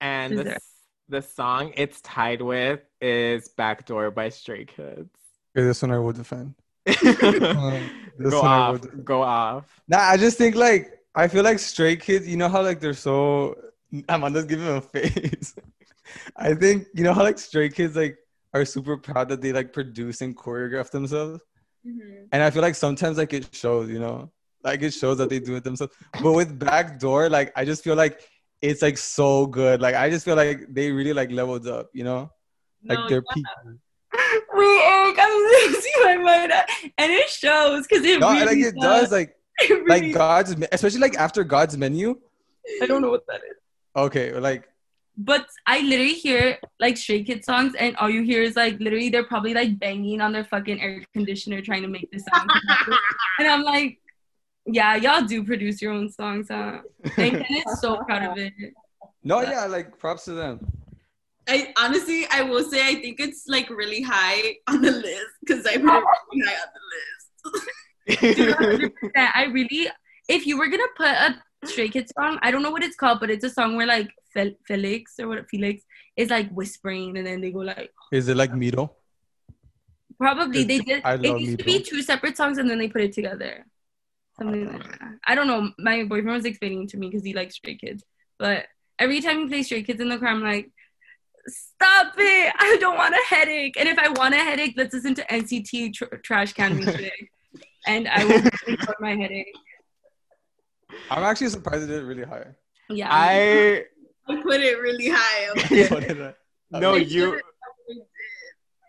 And 0.00 0.38
the, 0.38 0.44
there- 0.44 0.54
s- 0.56 0.67
the 1.08 1.22
song 1.22 1.72
it's 1.76 2.00
tied 2.02 2.42
with 2.42 2.80
is 3.00 3.48
Backdoor 3.48 4.10
by 4.10 4.28
Stray 4.28 4.64
Kids. 4.64 5.10
Okay, 5.56 5.66
this 5.66 5.82
one 5.82 5.90
I 5.92 5.98
will 5.98 6.12
defend. 6.12 6.54
this 6.84 7.00
go 7.02 8.40
one 8.42 8.50
I 8.50 8.58
off. 8.58 8.80
would- 8.80 9.04
Go 9.04 9.22
off. 9.22 9.80
Nah, 9.88 9.98
I 10.00 10.16
just 10.16 10.38
think 10.38 10.54
like 10.54 11.00
I 11.14 11.28
feel 11.28 11.44
like 11.44 11.58
Stray 11.58 11.96
Kids. 11.96 12.28
You 12.28 12.36
know 12.36 12.48
how 12.48 12.62
like 12.62 12.80
they're 12.80 12.94
so. 12.94 13.56
Amanda's 14.08 14.44
giving 14.44 14.66
him 14.66 14.76
a 14.76 14.80
face. 14.82 15.54
I 16.36 16.54
think 16.54 16.86
you 16.94 17.04
know 17.04 17.12
how 17.14 17.22
like 17.22 17.38
Stray 17.38 17.68
Kids 17.70 17.96
like 17.96 18.18
are 18.54 18.64
super 18.64 18.96
proud 18.96 19.28
that 19.30 19.40
they 19.40 19.52
like 19.52 19.72
produce 19.72 20.20
and 20.20 20.36
choreograph 20.36 20.90
themselves, 20.90 21.42
Mhm. 21.86 22.28
and 22.32 22.42
I 22.42 22.50
feel 22.50 22.62
like 22.62 22.74
sometimes 22.74 23.16
like 23.18 23.32
it 23.32 23.48
shows. 23.54 23.88
You 23.90 23.98
know, 23.98 24.30
like 24.62 24.82
it 24.82 24.92
shows 24.92 25.18
that 25.18 25.30
they 25.30 25.38
do 25.40 25.56
it 25.56 25.64
themselves. 25.64 25.94
But 26.22 26.32
with 26.32 26.58
Backdoor, 26.58 27.28
like 27.30 27.52
I 27.56 27.64
just 27.64 27.82
feel 27.84 27.96
like 27.96 28.20
it's 28.62 28.82
like 28.82 28.98
so 28.98 29.46
good. 29.46 29.80
Like 29.80 29.94
I 29.94 30.10
just 30.10 30.24
feel 30.24 30.36
like 30.36 30.66
they 30.70 30.90
really 30.90 31.12
like 31.12 31.30
leveled 31.30 31.66
up. 31.66 31.88
You 31.92 32.04
know, 32.04 32.30
like 32.84 32.98
No, 32.98 33.08
they're 33.08 33.22
yeah. 33.28 33.34
peak. 33.34 33.46
Wait, 34.54 34.80
Eric, 34.84 35.16
I'm 35.20 35.38
losing 35.42 35.92
my 36.04 36.16
mind, 36.16 36.52
and 36.98 37.12
it 37.12 37.28
shows 37.28 37.86
because 37.86 38.04
it 38.04 38.20
No, 38.20 38.32
really 38.32 38.46
like 38.46 38.58
it 38.58 38.74
does. 38.80 39.12
Like 39.12 39.34
It 39.60 39.70
really- 39.72 40.12
like 40.12 40.14
God's, 40.14 40.54
especially 40.72 41.00
like 41.00 41.16
after 41.16 41.44
God's 41.44 41.76
menu. 41.76 42.18
I 42.82 42.86
don't 42.86 43.02
know 43.02 43.10
what 43.10 43.26
that 43.28 43.40
is. 43.48 43.56
Okay, 43.96 44.32
like 44.32 44.68
But 45.16 45.46
I 45.66 45.80
literally 45.82 46.14
hear 46.14 46.58
like 46.80 46.96
Stray 46.96 47.22
Kids 47.24 47.46
songs, 47.46 47.74
and 47.78 47.96
all 47.96 48.08
you 48.10 48.22
hear 48.22 48.42
is 48.42 48.56
like 48.56 48.78
literally 48.80 49.08
they're 49.10 49.24
probably 49.26 49.54
like 49.54 49.78
banging 49.78 50.20
on 50.20 50.32
their 50.32 50.44
fucking 50.44 50.80
air 50.80 51.02
conditioner 51.14 51.60
trying 51.60 51.82
to 51.82 51.88
make 51.88 52.08
this 52.12 52.24
sound. 52.32 52.50
and 53.38 53.48
I'm 53.48 53.62
like, 53.62 53.98
yeah, 54.70 54.96
y'all 54.96 55.24
do 55.24 55.42
produce 55.44 55.80
your 55.80 55.92
own 55.92 56.10
songs, 56.10 56.48
huh? 56.50 56.78
And 57.16 57.44
Ken 57.44 57.62
so 57.80 57.96
proud 58.06 58.32
of 58.32 58.38
it. 58.38 58.52
no, 59.24 59.40
yeah, 59.40 59.64
like 59.66 59.98
props 59.98 60.24
to 60.26 60.32
them. 60.32 60.66
I 61.48 61.72
honestly, 61.78 62.26
I 62.30 62.42
will 62.42 62.62
say, 62.64 62.86
I 62.86 62.94
think 62.96 63.20
it's 63.20 63.44
like 63.48 63.70
really 63.70 64.02
high 64.02 64.56
on 64.68 64.82
the 64.82 64.92
list 64.92 65.26
because 65.40 65.64
I 65.66 65.78
put 65.78 65.86
it 65.86 66.04
really 66.32 66.46
high 66.46 66.56
on 66.64 66.70
the 66.76 66.84
list. 66.94 67.66
Dude, 68.36 68.92
I 69.16 69.44
really, 69.44 69.88
if 70.28 70.46
you 70.46 70.58
were 70.58 70.68
gonna 70.68 70.82
put 70.96 71.08
a 71.08 71.42
Stray 71.64 71.88
Kids 71.88 72.12
song, 72.18 72.38
I 72.42 72.50
don't 72.50 72.62
know 72.62 72.70
what 72.70 72.82
it's 72.82 72.96
called, 72.96 73.20
but 73.20 73.30
it's 73.30 73.44
a 73.44 73.50
song 73.50 73.76
where 73.76 73.86
like 73.86 74.10
Fel- 74.34 74.58
Felix 74.66 75.14
or 75.18 75.28
what 75.28 75.48
Felix 75.48 75.82
is 76.16 76.28
like 76.30 76.50
whispering, 76.50 77.16
and 77.16 77.26
then 77.26 77.40
they 77.40 77.50
go 77.50 77.60
like, 77.60 77.90
Is 78.12 78.28
it 78.28 78.36
like 78.36 78.52
Mito? 78.52 78.90
probably 80.20 80.64
they 80.64 80.80
did. 80.80 81.02
I 81.04 81.14
love 81.14 81.24
It 81.24 81.28
love 81.30 81.40
used 81.40 81.58
to 81.60 81.64
be 81.64 81.80
two 81.82 82.02
separate 82.02 82.36
songs, 82.36 82.58
and 82.58 82.68
then 82.68 82.78
they 82.78 82.88
put 82.88 83.02
it 83.02 83.12
together. 83.12 83.64
Something 84.38 84.68
oh. 84.68 84.72
like 84.72 84.98
that. 84.98 85.12
I 85.26 85.34
don't 85.34 85.46
know. 85.46 85.70
My 85.78 86.04
boyfriend 86.04 86.36
was 86.36 86.44
explaining 86.44 86.86
to 86.88 86.96
me 86.96 87.08
because 87.08 87.24
he 87.24 87.34
likes 87.34 87.56
Stray 87.56 87.76
Kids, 87.76 88.04
but 88.38 88.66
every 88.98 89.20
time 89.20 89.40
he 89.40 89.46
plays 89.48 89.66
Stray 89.66 89.82
Kids 89.82 90.00
in 90.00 90.08
the 90.08 90.18
car, 90.18 90.28
I'm 90.28 90.42
like. 90.42 90.70
Stop 91.50 92.12
it! 92.18 92.52
I 92.58 92.76
don't 92.78 92.98
want 92.98 93.14
a 93.14 93.34
headache. 93.34 93.76
And 93.78 93.88
if 93.88 93.98
I 93.98 94.10
want 94.10 94.34
a 94.34 94.38
headache, 94.38 94.74
let's 94.76 94.92
listen 94.92 95.14
to 95.14 95.24
NCT 95.24 95.94
tr- 95.94 96.16
Trash 96.22 96.52
Can 96.52 96.76
Music, 96.76 97.30
and 97.86 98.06
I 98.06 98.22
will 98.26 98.42
for 98.84 98.94
my 99.00 99.16
headache. 99.16 99.54
I'm 101.10 101.22
actually 101.22 101.48
surprised 101.48 101.84
it 101.84 101.86
did 101.86 102.04
really 102.04 102.24
high. 102.24 102.48
Yeah. 102.90 103.08
I 103.10 103.84
I 104.28 104.42
put 104.42 104.60
it 104.60 104.78
really 104.78 105.08
high. 105.08 105.46
up 105.48 105.90
What 105.90 106.06
did 106.06 106.20
I- 106.20 106.34
no 106.70 106.96
you 106.96 107.08
should've- 107.08 107.42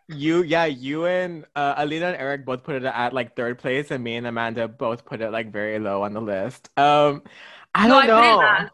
you 0.09 0.43
yeah 0.43 0.65
you 0.65 1.05
and 1.05 1.45
uh, 1.55 1.75
Alina 1.77 2.07
and 2.07 2.17
Eric 2.17 2.45
both 2.45 2.63
put 2.63 2.75
it 2.75 2.83
at 2.83 3.13
like 3.13 3.35
third 3.35 3.59
place, 3.59 3.91
and 3.91 4.03
me 4.03 4.15
and 4.17 4.27
Amanda 4.27 4.67
both 4.67 5.05
put 5.05 5.21
it 5.21 5.31
like 5.31 5.51
very 5.51 5.79
low 5.79 6.03
on 6.03 6.13
the 6.13 6.21
list. 6.21 6.69
Um, 6.77 7.23
I 7.75 7.87
no, 7.87 7.97
I 7.97 8.07
don't 8.07 8.15
put 8.15 8.25
it 8.25 8.35
know. 8.35 8.37
last. 8.37 8.73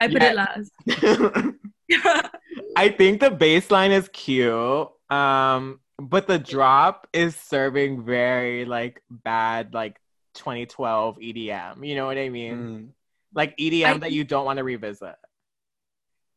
I 0.00 0.08
put 0.08 0.22
Yeah. 0.22 0.30
it 0.30 0.34
last. 0.36 0.72
I 2.76 2.88
think 2.90 3.20
the 3.20 3.30
baseline 3.30 3.90
is 3.90 4.08
cute. 4.12 4.88
Um, 5.10 5.80
but 5.98 6.26
the 6.26 6.38
drop 6.38 7.06
is 7.12 7.34
serving 7.36 8.04
very 8.04 8.64
like 8.64 9.02
bad 9.10 9.72
like 9.74 9.98
2012 10.34 11.18
EDM. 11.18 11.86
You 11.86 11.94
know 11.94 12.06
what 12.06 12.18
I 12.18 12.28
mean? 12.28 12.56
Mm. 12.56 12.88
Like 13.34 13.56
EDM 13.56 13.84
I 13.84 13.98
that 13.98 14.12
you 14.12 14.24
don't 14.24 14.44
want 14.44 14.58
to 14.58 14.64
revisit. 14.64 15.14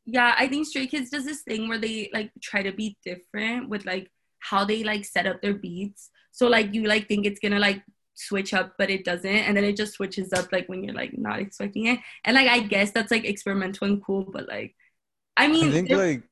yeah, 0.06 0.34
I 0.38 0.48
think 0.48 0.68
Stray 0.68 0.88
Kids 0.88 1.10
does 1.10 1.26
this 1.26 1.42
thing 1.42 1.68
where 1.68 1.78
they 1.78 2.10
like 2.14 2.32
try 2.42 2.64
to 2.64 2.72
be 2.72 2.98
different 3.04 3.70
with 3.70 3.86
like 3.86 4.10
how 4.40 4.66
they 4.66 4.84
like 4.84 5.06
set 5.06 5.28
up 5.28 5.42
their 5.42 5.54
beats. 5.54 6.10
So 6.32 6.48
like 6.48 6.74
you 6.74 6.84
like 6.84 7.08
think 7.08 7.26
it's 7.26 7.40
gonna 7.40 7.60
like 7.60 7.84
switch 8.16 8.54
up, 8.54 8.74
but 8.78 8.90
it 8.90 9.06
doesn't, 9.06 9.26
and 9.26 9.56
then 9.56 9.64
it 9.64 9.78
just 9.78 9.94
switches 9.94 10.34
up 10.34 10.52
like 10.52 10.68
when 10.70 10.84
you're 10.84 10.94
like 10.94 11.18
not 11.18 11.40
expecting 11.40 11.88
it. 11.88 12.00
And 12.26 12.36
like 12.36 12.48
I 12.48 12.60
guess 12.60 12.92
that's 12.92 13.12
like 13.12 13.26
experimental 13.26 13.88
and 13.88 14.04
cool, 14.04 14.24
but 14.24 14.48
like 14.48 14.76
I 15.38 15.48
mean, 15.48 15.68
I 15.70 15.72
think 15.72 15.90
they're- 15.90 15.98
like 15.98 16.24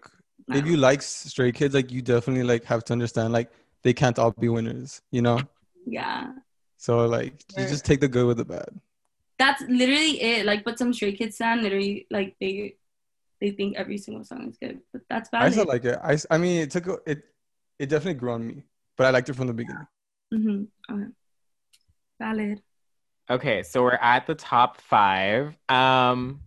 if 0.50 0.66
you 0.66 0.78
like 0.78 1.02
Stray 1.02 1.52
Kids, 1.52 1.74
like 1.76 1.92
you 1.92 2.02
definitely 2.02 2.44
like 2.44 2.64
have 2.66 2.84
to 2.86 2.94
understand 2.94 3.34
like 3.34 3.52
they 3.84 3.94
can't 3.94 4.18
all 4.18 4.32
be 4.32 4.48
winners, 4.50 5.02
you 5.12 5.22
know. 5.22 5.40
yeah, 5.86 6.32
So 6.78 7.06
like 7.06 7.34
you 7.58 7.68
just 7.68 7.84
take 7.86 8.00
the 8.00 8.08
good 8.08 8.26
with 8.26 8.38
the 8.38 8.46
bad. 8.46 8.70
that's 9.38 9.62
literally 9.64 10.22
it. 10.22 10.46
Like, 10.46 10.64
but 10.64 10.78
some 10.80 10.94
Stray 10.94 11.14
Kids 11.14 11.36
stand 11.36 11.64
literally 11.64 12.08
like 12.10 12.36
they 12.40 12.76
they 13.42 13.52
think 13.52 13.76
every 13.76 13.98
single 13.98 14.24
song 14.24 14.50
is 14.50 14.58
good, 14.58 14.80
but 14.94 15.02
that's 15.10 15.30
bad. 15.30 15.44
I 15.44 15.50
still 15.52 15.66
like 15.66 15.86
it. 15.86 16.00
I 16.02 16.18
I 16.32 16.38
mean 16.38 16.62
it 16.62 16.72
took 16.72 17.04
it 17.06 17.24
it 17.80 17.90
definitely 17.90 18.16
grew 18.16 18.32
on 18.32 18.48
me, 18.48 18.64
but 18.98 19.08
I 19.08 19.10
liked 19.12 19.30
it 19.30 19.36
from 19.36 19.48
the 19.48 19.54
beginning. 19.54 19.88
mm-hmm. 20.34 20.94
okay. 20.94 21.12
Valid. 22.20 22.62
Okay, 23.30 23.64
so 23.64 23.84
we're 23.84 23.92
at 23.92 24.26
the 24.26 24.36
top 24.36 24.80
five. 24.82 25.54
Um, 25.70 26.42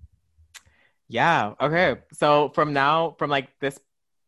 yeah. 1.08 1.54
Okay. 1.60 1.96
So 2.12 2.50
from 2.54 2.72
now, 2.72 3.16
from 3.18 3.30
like 3.30 3.48
this 3.60 3.78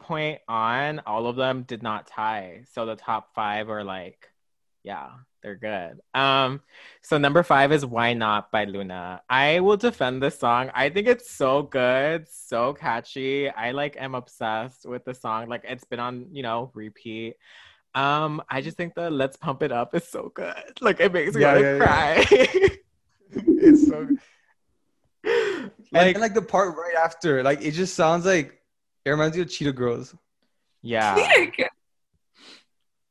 point 0.01 0.41
on, 0.49 1.01
all 1.07 1.27
of 1.27 1.37
them 1.37 1.63
did 1.63 1.83
not 1.83 2.07
tie. 2.07 2.65
So 2.73 2.85
the 2.85 2.97
top 2.97 3.35
five 3.35 3.71
are 3.71 3.85
like, 3.85 4.29
yeah, 4.83 5.11
they're 5.43 5.57
good. 5.57 6.01
Um, 6.15 6.61
so 7.03 7.19
number 7.19 7.43
five 7.43 7.73
is 7.73 7.85
Why 7.85 8.13
Not 8.15 8.51
by 8.53 8.65
LOONA. 8.65 9.23
I 9.29 9.61
will 9.61 9.77
defend 9.77 10.23
this 10.23 10.39
song. 10.39 10.71
I 10.75 10.89
think 10.89 11.09
it's 11.09 11.31
so 11.31 11.63
good, 11.63 12.27
so 12.31 12.73
catchy. 12.75 13.49
I 13.51 13.73
like 13.73 13.97
am 13.99 14.15
obsessed 14.15 14.87
with 14.87 15.05
the 15.05 15.15
song. 15.15 15.49
Like 15.49 15.65
it's 15.69 15.85
been 15.85 16.01
on, 16.01 16.29
you 16.33 16.43
know, 16.43 16.71
repeat. 16.75 17.35
Um, 17.95 18.41
I 18.49 18.63
just 18.63 18.77
think 18.77 18.95
the 18.95 19.11
Let's 19.11 19.37
Pump 19.37 19.63
It 19.63 19.73
Up 19.73 19.95
is 19.95 20.07
so 20.09 20.31
good. 20.35 20.55
Like 20.81 21.01
it 21.01 21.13
makes 21.13 21.35
me 21.35 21.43
Yeah, 21.43 21.53
want 21.53 21.63
to 21.65 21.67
yeah, 21.67 21.77
yeah. 21.77 22.25
cry. 22.25 22.27
it's 23.33 23.89
so 23.89 24.05
good. 24.07 24.19
Like- 25.25 26.07
and 26.07 26.15
then, 26.15 26.21
like 26.21 26.35
the 26.35 26.43
part 26.43 26.77
right 26.77 26.95
after, 27.03 27.43
like 27.43 27.63
it 27.63 27.73
just 27.73 27.95
sounds 27.95 28.25
like 28.27 28.61
it 29.05 29.11
reminds 29.11 29.37
you 29.37 29.43
of 29.43 29.51
Cheetah 29.51 29.73
Girls. 29.73 30.15
yeah. 30.81 31.15
Peter, 31.15 31.69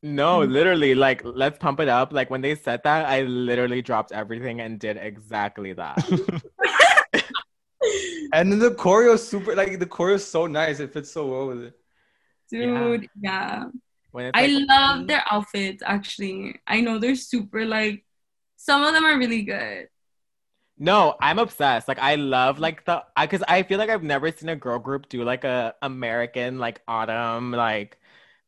No, 0.02 0.40
literally, 0.44 0.94
like, 0.94 1.22
let's 1.24 1.58
pump 1.58 1.78
it 1.80 1.88
up. 1.88 2.12
Like, 2.12 2.28
when 2.30 2.40
they 2.40 2.54
said 2.56 2.82
that, 2.84 3.06
I 3.06 3.22
literally 3.22 3.82
dropped 3.82 4.10
everything 4.12 4.60
and 4.60 4.78
did 4.78 4.96
exactly 4.96 5.72
that. 5.74 6.04
And 8.32 8.50
then 8.52 8.58
the 8.58 8.70
choreo 8.70 9.14
is 9.14 9.26
super 9.28 9.54
like 9.54 9.78
the 9.78 9.86
choreo 9.86 10.14
is 10.14 10.26
so 10.26 10.46
nice. 10.46 10.80
It 10.80 10.92
fits 10.92 11.10
so 11.12 11.26
well 11.26 11.46
with 11.48 11.62
it. 11.64 11.74
dude, 12.50 13.08
yeah. 13.20 13.64
When 14.10 14.26
it's 14.26 14.38
I 14.38 14.46
like, 14.46 14.56
love 14.68 15.06
their 15.08 15.24
outfits. 15.30 15.82
Actually, 15.84 16.60
I 16.66 16.80
know 16.80 16.98
they're 16.98 17.16
super 17.16 17.64
like. 17.66 18.04
Some 18.56 18.82
of 18.84 18.94
them 18.94 19.04
are 19.04 19.18
really 19.18 19.42
good. 19.42 19.88
no, 20.78 21.14
I'm 21.20 21.38
obsessed. 21.38 21.86
Like, 21.88 21.98
I 22.00 22.16
love, 22.16 22.58
like, 22.58 22.84
the, 22.84 23.04
I, 23.16 23.26
cause 23.26 23.42
I 23.46 23.62
feel 23.62 23.78
like 23.78 23.90
I've 23.90 24.02
never 24.02 24.30
seen 24.32 24.48
a 24.48 24.56
girl 24.56 24.78
group 24.78 25.08
do, 25.08 25.22
like, 25.22 25.44
a 25.44 25.74
American, 25.82 26.58
like, 26.58 26.82
autumn, 26.88 27.52
like, 27.52 27.98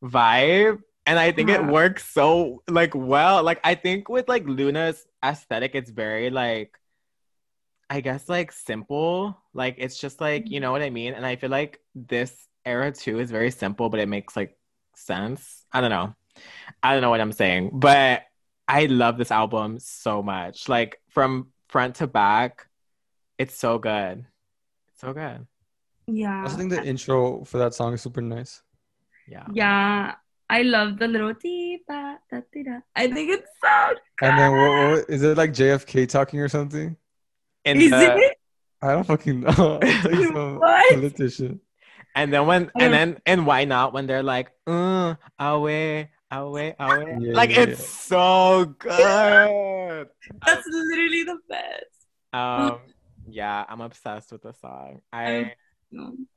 vibe. 0.03 0.81
And 1.05 1.19
I 1.19 1.31
think 1.31 1.49
it 1.49 1.65
works 1.65 2.09
so, 2.11 2.63
like, 2.67 2.93
well. 2.95 3.43
Like, 3.43 3.59
I 3.63 3.75
think 3.75 4.09
with, 4.09 4.27
like, 4.27 4.45
LOONA's 4.45 5.05
aesthetic, 5.23 5.75
it's 5.75 5.91
very, 5.91 6.29
like, 6.29 6.77
I 7.89 8.01
guess, 8.01 8.27
like, 8.27 8.51
simple. 8.51 9.37
Like, 9.53 9.75
it's 9.77 9.97
just, 9.99 10.19
like, 10.19 10.49
you 10.49 10.59
know 10.59 10.67
mm-hmm. 10.67 10.71
what 10.73 10.81
I 10.81 10.89
mean? 10.89 11.13
And 11.13 11.25
I 11.25 11.35
feel 11.35 11.51
like 11.51 11.79
this 11.93 12.33
era, 12.65 12.91
too, 12.91 13.19
is 13.19 13.29
very 13.29 13.51
simple, 13.51 13.89
but 13.89 13.99
it 13.99 14.09
makes, 14.09 14.35
like, 14.35 14.57
sense. 14.95 15.65
I 15.71 15.81
don't 15.81 15.91
know. 15.91 16.15
I 16.83 16.93
don't 16.93 17.01
know 17.01 17.09
what 17.09 17.21
I'm 17.21 17.31
saying, 17.31 17.71
but 17.73 18.23
I 18.67 18.85
love 18.85 19.17
this 19.17 19.31
album 19.31 19.79
so 19.79 20.21
much. 20.21 20.67
Like 20.67 20.99
from 21.09 21.47
front 21.69 21.95
to 21.95 22.07
back, 22.07 22.67
it's 23.37 23.57
so 23.57 23.77
good. 23.77 24.25
It's 24.89 25.01
so 25.01 25.13
good. 25.13 25.21
I 25.21 26.11
Yeah. 26.11 26.43
also 26.43 26.57
think 26.57 26.71
the 26.71 26.83
intro 26.83 27.43
for 27.45 27.57
that 27.59 27.73
song 27.73 27.93
is 27.93 28.01
super 28.01 28.21
nice. 28.21 28.61
Yeah. 29.27 29.45
Yeah. 29.53 30.15
I 30.49 30.61
love 30.61 30.99
the 30.99 31.07
little 31.07 31.33
dee 31.33 31.79
ba 31.87 32.17
da 32.31 32.41
dee 32.53 32.63
da. 32.63 32.79
I 32.95 33.07
think 33.11 33.31
it's 33.31 33.49
so 33.61 33.93
Good. 34.17 34.27
And 34.29 34.39
then 34.39 34.51
what, 34.51 34.71
what 34.99 35.09
is 35.09 35.23
it 35.23 35.37
like 35.37 35.51
JFK 35.51 36.07
talking 36.07 36.39
or 36.39 36.47
something? 36.49 36.95
In 37.65 37.81
Is 37.81 37.89
the- 37.91 38.15
it? 38.17 38.37
I 38.81 38.91
don't 38.91 39.03
fucking 39.05 39.39
know. 39.41 39.79
It's 39.81 40.05
like 40.05 40.27
some 40.27 40.59
What? 40.59 40.93
politician. 40.93 41.61
and 42.15 42.31
then 42.31 42.45
when 42.45 42.71
and 42.79 42.93
then 42.93 43.17
and 43.25 43.45
why 43.47 43.65
not 43.65 43.93
when 43.93 44.05
they're 44.05 44.21
like, 44.23 44.51
uh, 44.67 45.15
away, 45.39 46.11
away, 46.29 46.75
away. 46.79 47.17
Yeah, 47.19 47.33
like 47.33 47.49
yeah, 47.49 47.61
it's 47.63 47.87
so 47.87 48.65
good. 48.77 50.07
That's 50.45 50.67
literally 50.67 51.23
the 51.23 51.39
best. 51.49 51.95
Um 52.33 52.79
yeah, 53.27 53.65
I'm 53.67 53.81
obsessed 53.81 54.31
with 54.31 54.43
the 54.43 54.53
song. 54.53 55.01
I 55.11 55.53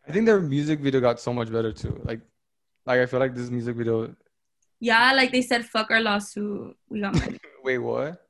I 0.08 0.12
think 0.12 0.24
their 0.26 0.40
music 0.40 0.80
video 0.80 1.00
got 1.00 1.20
so 1.20 1.32
much 1.34 1.50
better 1.52 1.72
too. 1.72 2.00
Like, 2.04 2.20
like 2.88 3.00
I 3.00 3.06
feel 3.06 3.20
like 3.20 3.34
this 3.34 3.50
music 3.50 3.76
video. 3.76 4.14
Yeah, 4.80 5.12
like 5.12 5.30
they 5.30 5.42
said, 5.42 5.64
fuck 5.66 5.90
our 5.90 6.00
lawsuit. 6.00 6.76
We 6.88 7.00
got 7.00 7.14
money. 7.14 7.38
Wait, 7.64 7.78
what? 7.78 8.24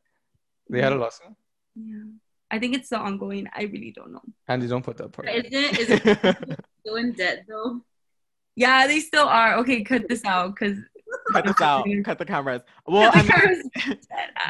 They 0.69 0.83
had 0.83 0.93
a 0.93 0.97
lawsuit. 0.97 1.29
yeah. 1.77 2.03
I 2.51 2.59
think 2.59 2.75
it's 2.75 2.89
the 2.89 2.99
ongoing. 2.99 3.47
I 3.55 3.65
really 3.65 3.93
don't 3.93 4.11
know. 4.13 4.23
And 4.49 4.63
Andy, 4.63 4.69
don't 4.69 4.83
put 4.83 4.97
that 4.97 5.13
part. 5.13 5.29
Isn't 5.29 5.53
it? 5.53 5.79
Is 5.79 5.91
it 5.91 6.61
still 6.81 6.97
in 6.97 7.13
debt 7.13 7.45
though? 7.47 7.83
Yeah, 8.57 8.87
they 8.87 9.01
still 9.01 9.29
are. 9.29 9.59
Okay, 9.59 9.85
cut 9.85 10.09
this 10.09 10.25
out 10.25 10.55
because 10.55 10.79
cut 11.33 11.45
this 11.45 11.61
out. 11.61 11.87
Cut 12.05 12.19
the 12.19 12.25
cameras. 12.25 12.63
Well, 12.87 13.11
I 13.15 13.23
mean, 13.23 13.99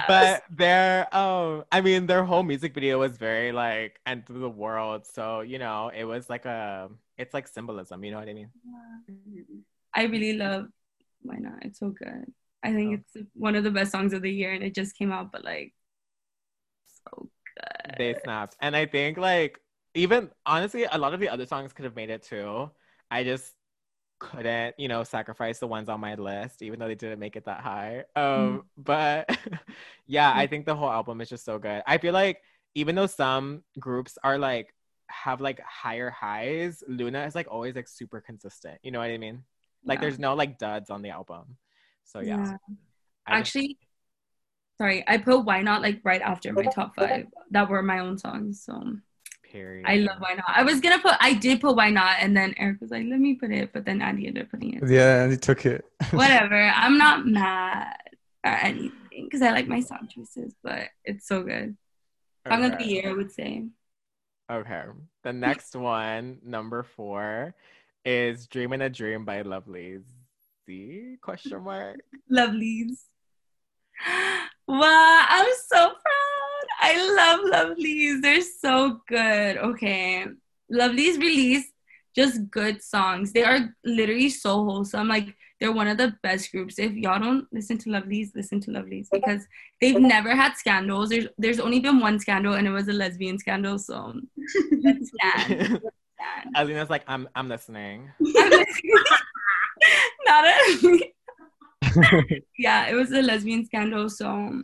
but 0.07 0.43
their 0.51 1.15
um 1.15 1.65
i 1.71 1.81
mean 1.81 2.07
their 2.07 2.25
whole 2.25 2.43
music 2.43 2.75
video 2.75 2.99
was 2.99 3.17
very 3.17 3.53
like 3.53 4.01
end 4.07 4.25
of 4.29 4.39
the 4.41 4.49
world 4.49 5.07
so 5.07 5.41
you 5.41 5.59
know 5.59 5.91
it 5.95 6.05
was 6.05 6.29
like 6.29 6.45
a 6.47 6.89
it's 7.17 7.35
like 7.35 7.47
symbolism 7.47 8.03
you 8.05 8.11
know 8.11 8.19
what 8.19 8.29
i 8.29 8.33
mean 8.33 8.49
I 9.95 10.05
really 10.05 10.35
love 10.35 10.69
Why 11.23 11.37
Not? 11.39 11.65
It's 11.65 11.79
so 11.81 11.91
good. 11.91 12.33
I 12.63 12.73
think 12.73 13.01
Oh. 13.01 13.03
it's 13.17 13.29
one 13.35 13.55
of 13.57 13.65
the 13.65 13.71
best 13.71 13.93
songs 13.93 14.13
of 14.13 14.23
the 14.23 14.31
year 14.33 14.53
and 14.53 14.63
it 14.65 14.75
just 14.75 14.97
came 14.97 15.13
out, 15.13 15.33
but 15.33 15.45
like 15.45 15.75
so 16.87 17.29
good. 17.57 17.95
they 17.99 18.15
snapped 18.15 18.57
and 18.61 18.77
i 18.77 18.87
think 18.87 19.19
like 19.19 19.61
even 19.95 20.31
honestly 20.47 20.85
a 20.91 20.99
lot 20.99 21.15
of 21.15 21.21
the 21.21 21.29
other 21.29 21.47
songs 21.47 21.73
could 21.73 21.85
have 21.85 21.97
made 21.97 22.11
it 22.11 22.23
too 22.23 22.71
i 23.11 23.25
just 23.25 23.55
couldn't 24.19 24.75
you 24.79 24.89
know 24.89 25.05
sacrifice 25.05 25.59
the 25.59 25.67
ones 25.67 25.89
on 25.89 26.01
my 26.01 26.15
list 26.15 26.63
even 26.63 26.79
though 26.79 26.89
they 26.89 26.95
didn't 26.95 27.21
make 27.21 27.37
it 27.37 27.45
that 27.47 27.61
high 27.61 28.05
um 28.17 28.63
but 28.77 29.29
yeah 30.07 30.33
i 30.35 30.47
think 30.47 30.67
the 30.67 30.75
whole 30.75 30.91
album 30.91 31.21
is 31.21 31.29
just 31.29 31.45
so 31.45 31.59
good 31.59 31.83
i 31.87 31.99
feel 31.99 32.13
like 32.13 32.41
even 32.75 32.95
though 32.95 33.07
some 33.07 33.63
groups 33.79 34.19
are 34.25 34.39
like 34.39 34.75
have 35.09 35.41
like 35.41 35.61
higher 35.63 36.11
highs 36.11 36.83
LOONA 36.89 37.25
is 37.27 37.35
like 37.35 37.49
always 37.51 37.75
like 37.77 37.89
super 37.89 38.21
consistent 38.21 38.79
you 38.83 38.91
know 38.91 38.99
what 38.99 39.11
i 39.11 39.19
mean 39.19 39.43
like 39.89 39.97
Yeah. 39.97 40.03
there's 40.03 40.19
no 40.19 40.35
like 40.35 40.59
duds 40.59 40.91
on 40.91 41.03
the 41.03 41.11
album 41.11 41.57
so 42.05 42.21
yeah, 42.21 42.37
Yeah. 42.37 42.43
I 42.45 43.41
just- 43.41 43.57
Actually, 43.57 43.79
sorry, 44.79 45.05
I 45.07 45.19
put 45.19 45.45
Why 45.45 45.61
Not 45.61 45.83
like 45.83 46.01
right 46.05 46.23
after 46.23 46.53
my 46.53 46.65
top 46.79 46.95
five 46.99 47.27
that 47.51 47.69
were 47.69 47.83
my 47.83 47.99
own 47.99 48.17
songs. 48.17 48.63
So 48.65 48.73
period 49.53 49.85
I 49.87 49.97
love 49.97 50.17
Why 50.21 50.33
Not. 50.35 50.47
I 50.49 50.63
was 50.63 50.81
gonna 50.81 50.99
put, 51.01 51.15
I 51.21 51.35
did 51.35 51.61
put 51.61 51.77
Why 51.77 51.91
Not, 51.91 52.17
and 52.21 52.35
then 52.37 52.55
Eric 52.57 52.81
was 52.81 52.91
like, 52.91 53.05
let 53.11 53.21
me 53.21 53.35
put 53.35 53.51
it, 53.51 53.73
but 53.75 53.85
then 53.85 54.01
Andy 54.01 54.27
ended 54.29 54.45
up 54.45 54.51
putting 54.51 54.75
it. 54.75 54.83
Yeah, 54.89 55.23
and 55.23 55.33
he 55.33 55.37
took 55.37 55.67
it. 55.67 55.85
Whatever. 56.13 56.57
I'm 56.75 56.97
not 56.97 57.27
mad 57.27 57.97
or 58.47 58.53
anything 58.53 58.93
because 59.25 59.43
I 59.43 59.51
like 59.51 59.69
my 59.69 59.81
song 59.81 60.09
choices, 60.09 60.55
but 60.63 60.85
it's 61.05 61.27
so 61.29 61.43
good. 61.43 61.77
Song 62.49 62.65
of 62.65 62.71
the 62.73 62.77
Okay. 62.79 62.87
year, 62.89 63.11
I 63.11 63.13
would 63.13 63.33
say. 63.33 63.67
Okay. 64.51 64.85
The 65.25 65.33
next 65.35 65.77
one, 65.77 66.39
number 66.43 66.83
four, 66.83 67.55
is 68.05 68.47
Dreaming 68.47 68.83
a 68.83 68.91
Dream 68.91 69.25
by 69.25 69.43
Lovely 69.43 69.99
Z 70.67 71.17
question 71.21 71.63
mark. 71.63 72.01
Lovelyz. 72.33 72.99
Wow, 74.67 75.25
I'm 75.29 75.53
so 75.67 75.89
proud. 75.89 76.67
I 76.81 77.15
love 77.15 77.41
Lovelyz. 77.53 78.23
They're 78.23 78.43
so 78.43 79.01
good. 79.09 79.59
Okay. 79.59 80.27
Lovelyz 80.73 81.19
released 81.19 81.73
just 82.15 82.51
good 82.51 82.83
songs. 82.83 83.33
They 83.33 83.45
are 83.45 83.75
literally 83.85 84.29
so 84.29 84.65
wholesome. 84.65 85.09
Like 85.09 85.35
they're 85.61 85.73
one 85.73 85.89
of 85.89 85.99
the 85.99 86.15
best 86.23 86.51
groups. 86.53 86.79
If 86.79 86.93
y'all 86.93 87.19
don't 87.19 87.47
listen 87.53 87.79
to 87.79 87.91
Lovelyz, 87.91 88.35
listen 88.35 88.61
to 88.61 88.71
Lovelyz 88.71 89.09
because 89.11 89.47
they've 89.81 90.01
never 90.01 90.35
had 90.35 90.55
scandals. 90.55 91.11
There's 91.11 91.27
there's 91.39 91.61
only 91.61 91.81
been 91.81 92.01
one 92.01 92.19
scandal 92.19 92.55
and 92.55 92.67
it 92.67 92.71
was 92.71 92.89
a 92.89 92.93
lesbian 92.93 93.39
scandal. 93.39 93.79
So 93.79 94.15
let's 94.83 95.11
stand. 95.11 95.81
stand. 96.19 96.55
Alina's 96.57 96.91
like, 96.91 97.05
I'm 97.07 97.29
I'm 97.35 97.49
listening. 97.49 98.11
Not 100.27 100.45
a 100.45 101.13
yeah, 102.59 102.87
it 102.89 102.95
was 102.95 103.13
a 103.13 103.23
lesbian 103.23 103.65
scandal. 103.65 104.09
So 104.09 104.63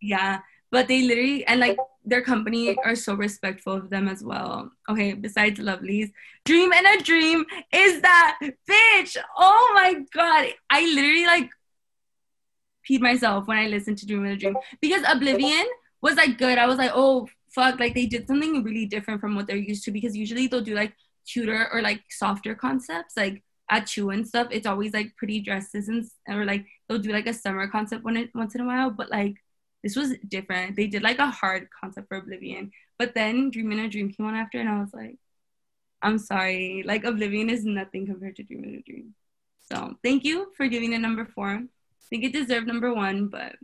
yeah, 0.00 0.40
but 0.70 0.88
they 0.88 1.02
literally 1.02 1.46
and 1.46 1.60
like 1.60 1.78
their 2.04 2.22
company 2.22 2.76
are 2.84 2.96
so 2.96 3.14
respectful 3.14 3.74
of 3.74 3.90
them 3.90 4.08
as 4.08 4.22
well. 4.22 4.70
Okay, 4.88 5.14
besides 5.14 5.60
Lovelyz, 5.60 6.10
Dream 6.44 6.72
and 6.72 6.86
a 6.86 7.02
Dream 7.02 7.44
is 7.72 8.02
that 8.02 8.38
bitch. 8.42 9.16
Oh 9.36 9.72
my 9.74 10.02
god, 10.12 10.48
I 10.70 10.82
literally 10.94 11.26
like 11.26 11.50
peed 12.88 13.00
myself 13.00 13.46
when 13.46 13.58
I 13.58 13.68
listened 13.68 13.98
to 13.98 14.06
Dream 14.06 14.24
and 14.24 14.32
a 14.32 14.36
Dream 14.36 14.56
because 14.80 15.04
Oblivion 15.08 15.66
was 16.00 16.16
like 16.16 16.38
good. 16.38 16.58
I 16.58 16.66
was 16.66 16.78
like, 16.78 16.90
oh 16.94 17.28
fuck, 17.54 17.78
like 17.80 17.94
they 17.94 18.06
did 18.06 18.26
something 18.26 18.62
really 18.62 18.86
different 18.86 19.20
from 19.20 19.34
what 19.34 19.46
they're 19.46 19.56
used 19.56 19.84
to 19.84 19.90
because 19.90 20.16
usually 20.16 20.46
they'll 20.46 20.60
do 20.60 20.74
like 20.74 20.94
cuter 21.26 21.68
or 21.72 21.82
like 21.82 22.02
softer 22.10 22.54
concepts 22.54 23.16
like 23.16 23.42
Ah-Choo 23.70 24.10
and 24.10 24.26
stuff, 24.26 24.48
it's 24.50 24.66
always 24.66 24.92
like 24.92 25.16
pretty 25.16 25.40
dresses 25.40 25.88
and 25.88 26.04
or 26.28 26.44
like 26.44 26.66
they'll 26.88 26.98
do 26.98 27.12
like 27.12 27.26
a 27.26 27.32
summer 27.32 27.66
concept 27.68 28.04
once 28.04 28.54
in 28.54 28.60
a 28.60 28.66
while. 28.66 28.90
But 28.90 29.10
like 29.10 29.36
this 29.82 29.96
was 29.96 30.14
different. 30.28 30.76
They 30.76 30.86
did 30.86 31.02
like 31.02 31.18
a 31.18 31.30
hard 31.30 31.68
concept 31.80 32.08
for 32.08 32.18
Oblivion, 32.18 32.70
but 32.98 33.14
then 33.14 33.50
Dream 33.50 33.72
in 33.72 33.78
a 33.78 33.88
Dream 33.88 34.12
came 34.12 34.26
on 34.26 34.34
after, 34.34 34.60
and 34.60 34.68
I 34.68 34.78
was 34.80 34.92
like, 34.92 35.16
I'm 36.02 36.18
sorry, 36.18 36.82
like 36.86 37.04
Oblivion 37.04 37.48
is 37.48 37.64
nothing 37.64 38.06
compared 38.06 38.36
to 38.36 38.42
Dream 38.42 38.64
in 38.64 38.74
a 38.76 38.82
Dream. 38.82 39.14
So 39.70 39.96
thank 40.04 40.24
you 40.24 40.52
for 40.56 40.66
giving 40.68 40.92
it 40.92 40.98
number 40.98 41.24
four. 41.24 41.48
I 41.48 41.66
think 42.10 42.24
it 42.24 42.32
deserved 42.32 42.66
number 42.66 42.92
one, 42.92 43.28
but 43.28 43.56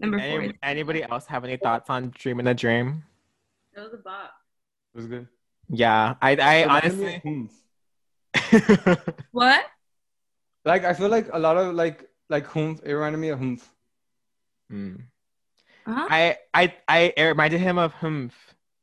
number 0.00 0.18
four. 0.18 0.40
Any, 0.40 0.46
Is- 0.48 0.52
anybody 0.62 1.02
else 1.04 1.26
have 1.26 1.44
any 1.44 1.56
thoughts 1.56 1.90
on 1.90 2.12
Dreaming 2.16 2.46
a 2.46 2.54
Dream? 2.54 3.04
That 3.74 3.84
was 3.84 3.94
a 3.94 3.98
bop. 3.98 4.32
It 4.94 4.96
was 4.96 5.06
good. 5.06 5.28
Yeah, 5.68 6.14
I 6.20 6.36
I 6.36 6.54
It 6.56 6.68
honestly. 6.68 7.22
What? 9.32 9.64
Like 10.64 10.84
I 10.84 10.92
feel 10.94 11.08
like 11.08 11.28
a 11.32 11.38
lot 11.38 11.56
of 11.56 11.74
like 11.74 12.08
like 12.28 12.46
humph. 12.46 12.80
It 12.84 12.92
reminded 12.92 13.18
me 13.18 13.28
of 13.30 13.38
humph. 13.38 13.68
Hmm. 14.68 14.96
Huh? 15.86 16.06
I 16.10 16.36
I 16.52 16.74
I 16.88 17.12
it 17.16 17.22
reminded 17.24 17.60
him 17.60 17.78
of 17.78 17.92
humph. 17.94 18.34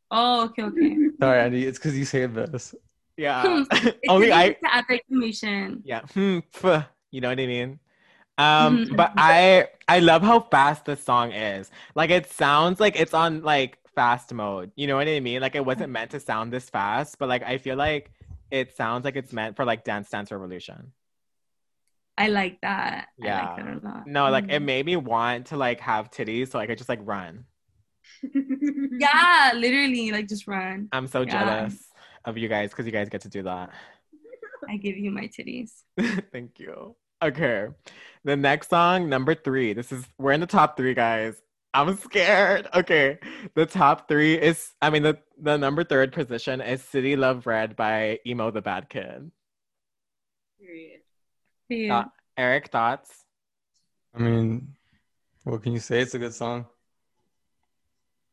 Oh, 0.09 0.45
okay, 0.45 0.63
okay. 0.63 0.95
Sorry, 1.19 1.39
Andy. 1.41 1.65
It's 1.65 1.77
because 1.77 1.97
you 1.97 2.05
say 2.05 2.25
this. 2.25 2.73
Yeah. 3.17 3.41
Humph. 3.41 3.67
It's 3.71 3.97
Only 4.09 4.31
I 4.31 4.53
to 4.53 4.73
add 4.73 4.85
the 4.87 4.95
exclamation. 4.95 5.81
yeah 5.85 6.01
humph. 6.13 6.63
You 7.11 7.21
know 7.21 7.29
what 7.29 7.39
I 7.39 7.45
mean? 7.47 7.79
Um, 8.37 8.85
Mhm. 8.85 8.95
but 8.95 9.13
I 9.17 9.67
I 9.87 9.99
love 9.99 10.21
how 10.21 10.39
fast 10.41 10.85
this 10.85 11.03
song 11.03 11.31
is. 11.31 11.71
Like 11.95 12.09
it 12.09 12.29
sounds 12.31 12.79
like 12.79 12.99
it's 12.99 13.13
on 13.13 13.41
like 13.41 13.79
fast 13.95 14.33
mode. 14.33 14.71
You 14.75 14.85
know 14.87 14.95
what 14.95 15.07
I 15.07 15.19
mean? 15.19 15.41
Like 15.41 15.55
it 15.55 15.65
wasn't 15.65 15.91
meant 15.91 16.11
to 16.11 16.19
sound 16.19 16.53
this 16.53 16.69
fast, 16.69 17.17
but 17.17 17.29
like 17.29 17.43
I 17.43 17.57
feel 17.57 17.75
like 17.75 18.11
it 18.51 18.75
sounds 18.75 19.05
like 19.05 19.15
it's 19.15 19.33
meant 19.33 19.55
for 19.55 19.65
like 19.65 19.83
Dance 19.83 20.09
Dance 20.09 20.31
Revolution. 20.31 20.93
I 22.17 22.29
like 22.29 22.61
that. 22.61 23.07
I 23.21 23.25
Yeah. 23.25 23.41
like 23.55 23.55
that 23.65 23.83
a 23.83 23.87
lot. 23.87 24.07
No, 24.07 24.29
like 24.29 24.45
it 24.49 24.61
Mhm. 24.61 24.65
made 24.65 24.85
me 24.85 24.95
want 24.95 25.47
to 25.47 25.57
like 25.57 25.79
have 25.81 26.11
titties 26.11 26.49
so 26.49 26.59
I 26.59 26.67
could 26.67 26.77
just 26.77 26.89
like 26.89 26.99
run. 27.03 27.45
Yeah, 28.99 29.51
literally, 29.55 30.11
like 30.11 30.27
just 30.27 30.47
run. 30.47 30.89
I'm 30.91 31.07
so 31.07 31.21
Yeah. 31.21 31.31
jealous 31.31 31.89
of 32.25 32.37
you 32.37 32.47
guys 32.49 32.69
because 32.71 32.85
you 32.85 32.91
guys 32.91 33.09
get 33.09 33.21
to 33.21 33.29
do 33.29 33.43
that. 33.43 33.71
I 34.67 34.77
give 34.77 34.97
you 34.97 35.11
my 35.11 35.27
titties. 35.27 35.83
Thank 36.31 36.59
you. 36.59 36.95
Okay. 37.21 37.67
The 38.23 38.35
next 38.35 38.69
song, 38.69 39.09
number 39.09 39.35
three. 39.35 39.73
This 39.73 39.91
is 39.91 40.05
we're 40.17 40.33
in 40.33 40.39
the 40.41 40.47
top 40.47 40.77
three, 40.77 40.93
guys. 40.93 41.41
I'm 41.73 41.97
scared. 41.97 42.67
Okay. 42.73 43.19
The 43.55 43.65
top 43.65 44.07
three 44.07 44.35
is 44.35 44.71
I 44.81 44.89
mean 44.89 45.03
the, 45.03 45.17
the 45.39 45.57
number 45.57 45.83
third 45.83 46.11
position 46.11 46.61
is 46.61 46.81
City 46.81 47.15
Love 47.15 47.45
Red 47.45 47.75
by 47.75 48.19
Emo 48.25 48.51
the 48.51 48.61
Bad 48.61 48.89
Kid. 48.89 49.31
Period. 50.59 51.01
Yeah. 51.69 51.97
Uh, 51.99 52.05
Eric, 52.37 52.69
thoughts? 52.69 53.11
I 54.15 54.19
mean, 54.19 54.75
what 55.43 55.63
can 55.63 55.73
you 55.73 55.79
say? 55.79 56.01
It's 56.01 56.13
a 56.13 56.19
good 56.19 56.33
song. 56.33 56.65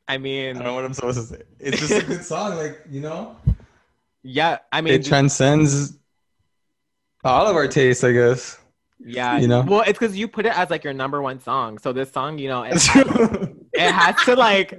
I 0.07 0.18
mean 0.18 0.51
I 0.51 0.53
mean, 0.53 0.55
don't 0.57 0.64
know 0.64 0.74
what 0.74 0.85
I'm 0.85 0.95
supposed 0.95 1.18
to 1.18 1.37
say. 1.37 1.43
It's 1.59 1.80
just 1.80 2.03
a 2.03 2.07
good 2.07 2.24
song, 2.32 2.57
like 2.57 2.82
you 2.91 3.01
know. 3.01 3.37
yeah, 4.22 4.59
I 4.72 4.80
mean 4.80 4.95
It 4.95 5.05
transcends 5.05 5.99
all 7.24 7.47
of 7.47 7.57
our 7.57 7.66
tastes, 7.68 8.05
I 8.05 8.12
guess. 8.12 8.59
Yeah, 8.99 9.38
you 9.38 9.49
know? 9.49 9.62
Well, 9.62 9.80
it's 9.82 9.99
because 9.99 10.16
you 10.16 10.28
put 10.28 10.47
it 10.47 10.57
as 10.57 10.70
like 10.70 10.84
your 10.84 10.92
number 10.92 11.20
one 11.20 11.40
song. 11.40 11.78
So 11.78 11.92
this 11.92 12.11
song, 12.12 12.38
you 12.38 12.49
know, 12.49 12.62
it 12.62 12.70
That's 12.70 12.86
has, 12.88 13.05
true. 13.05 13.57
it 13.72 13.90
has 13.92 14.16
to 14.24 14.36
like 14.36 14.72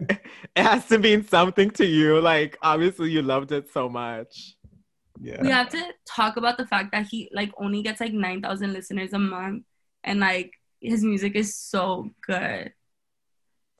it 0.55 0.61
has 0.63 0.85
to 0.87 0.97
mean 0.99 1.25
something 1.27 1.69
to 1.71 1.85
you. 1.85 2.21
Like 2.21 2.57
obviously 2.61 3.11
you 3.11 3.21
loved 3.21 3.51
it 3.51 3.71
so 3.71 3.89
much. 3.89 4.55
yeah. 5.19 5.41
we 5.41 5.49
have 5.49 5.69
to 5.69 5.81
talk 6.07 6.37
about 6.37 6.57
the 6.57 6.65
fact 6.67 6.91
that 6.91 7.07
he 7.07 7.29
like 7.33 7.51
only 7.57 7.81
gets 7.81 7.99
like 8.01 8.13
9,000 8.13 8.73
listeners 8.73 9.13
a 9.13 9.19
month 9.19 9.63
and 10.03 10.19
like 10.19 10.51
his 10.81 11.03
music 11.03 11.35
is 11.35 11.55
so 11.55 12.09
good. 12.25 12.71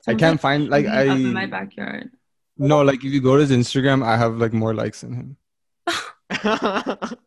I 0.08 0.14
can't 0.14 0.40
find 0.40 0.68
like 0.68 0.86
I 0.86 1.08
up 1.08 1.16
in 1.16 1.32
my 1.32 1.46
backyard. 1.46 2.10
no 2.58 2.82
like 2.82 3.04
if 3.04 3.12
you 3.12 3.20
go 3.20 3.34
to 3.36 3.40
his 3.44 3.50
Instagram, 3.50 4.04
I 4.04 4.16
have 4.16 4.36
like 4.36 4.52
more 4.52 4.74
likes 4.74 5.00
than 5.00 5.14
him. 5.14 5.36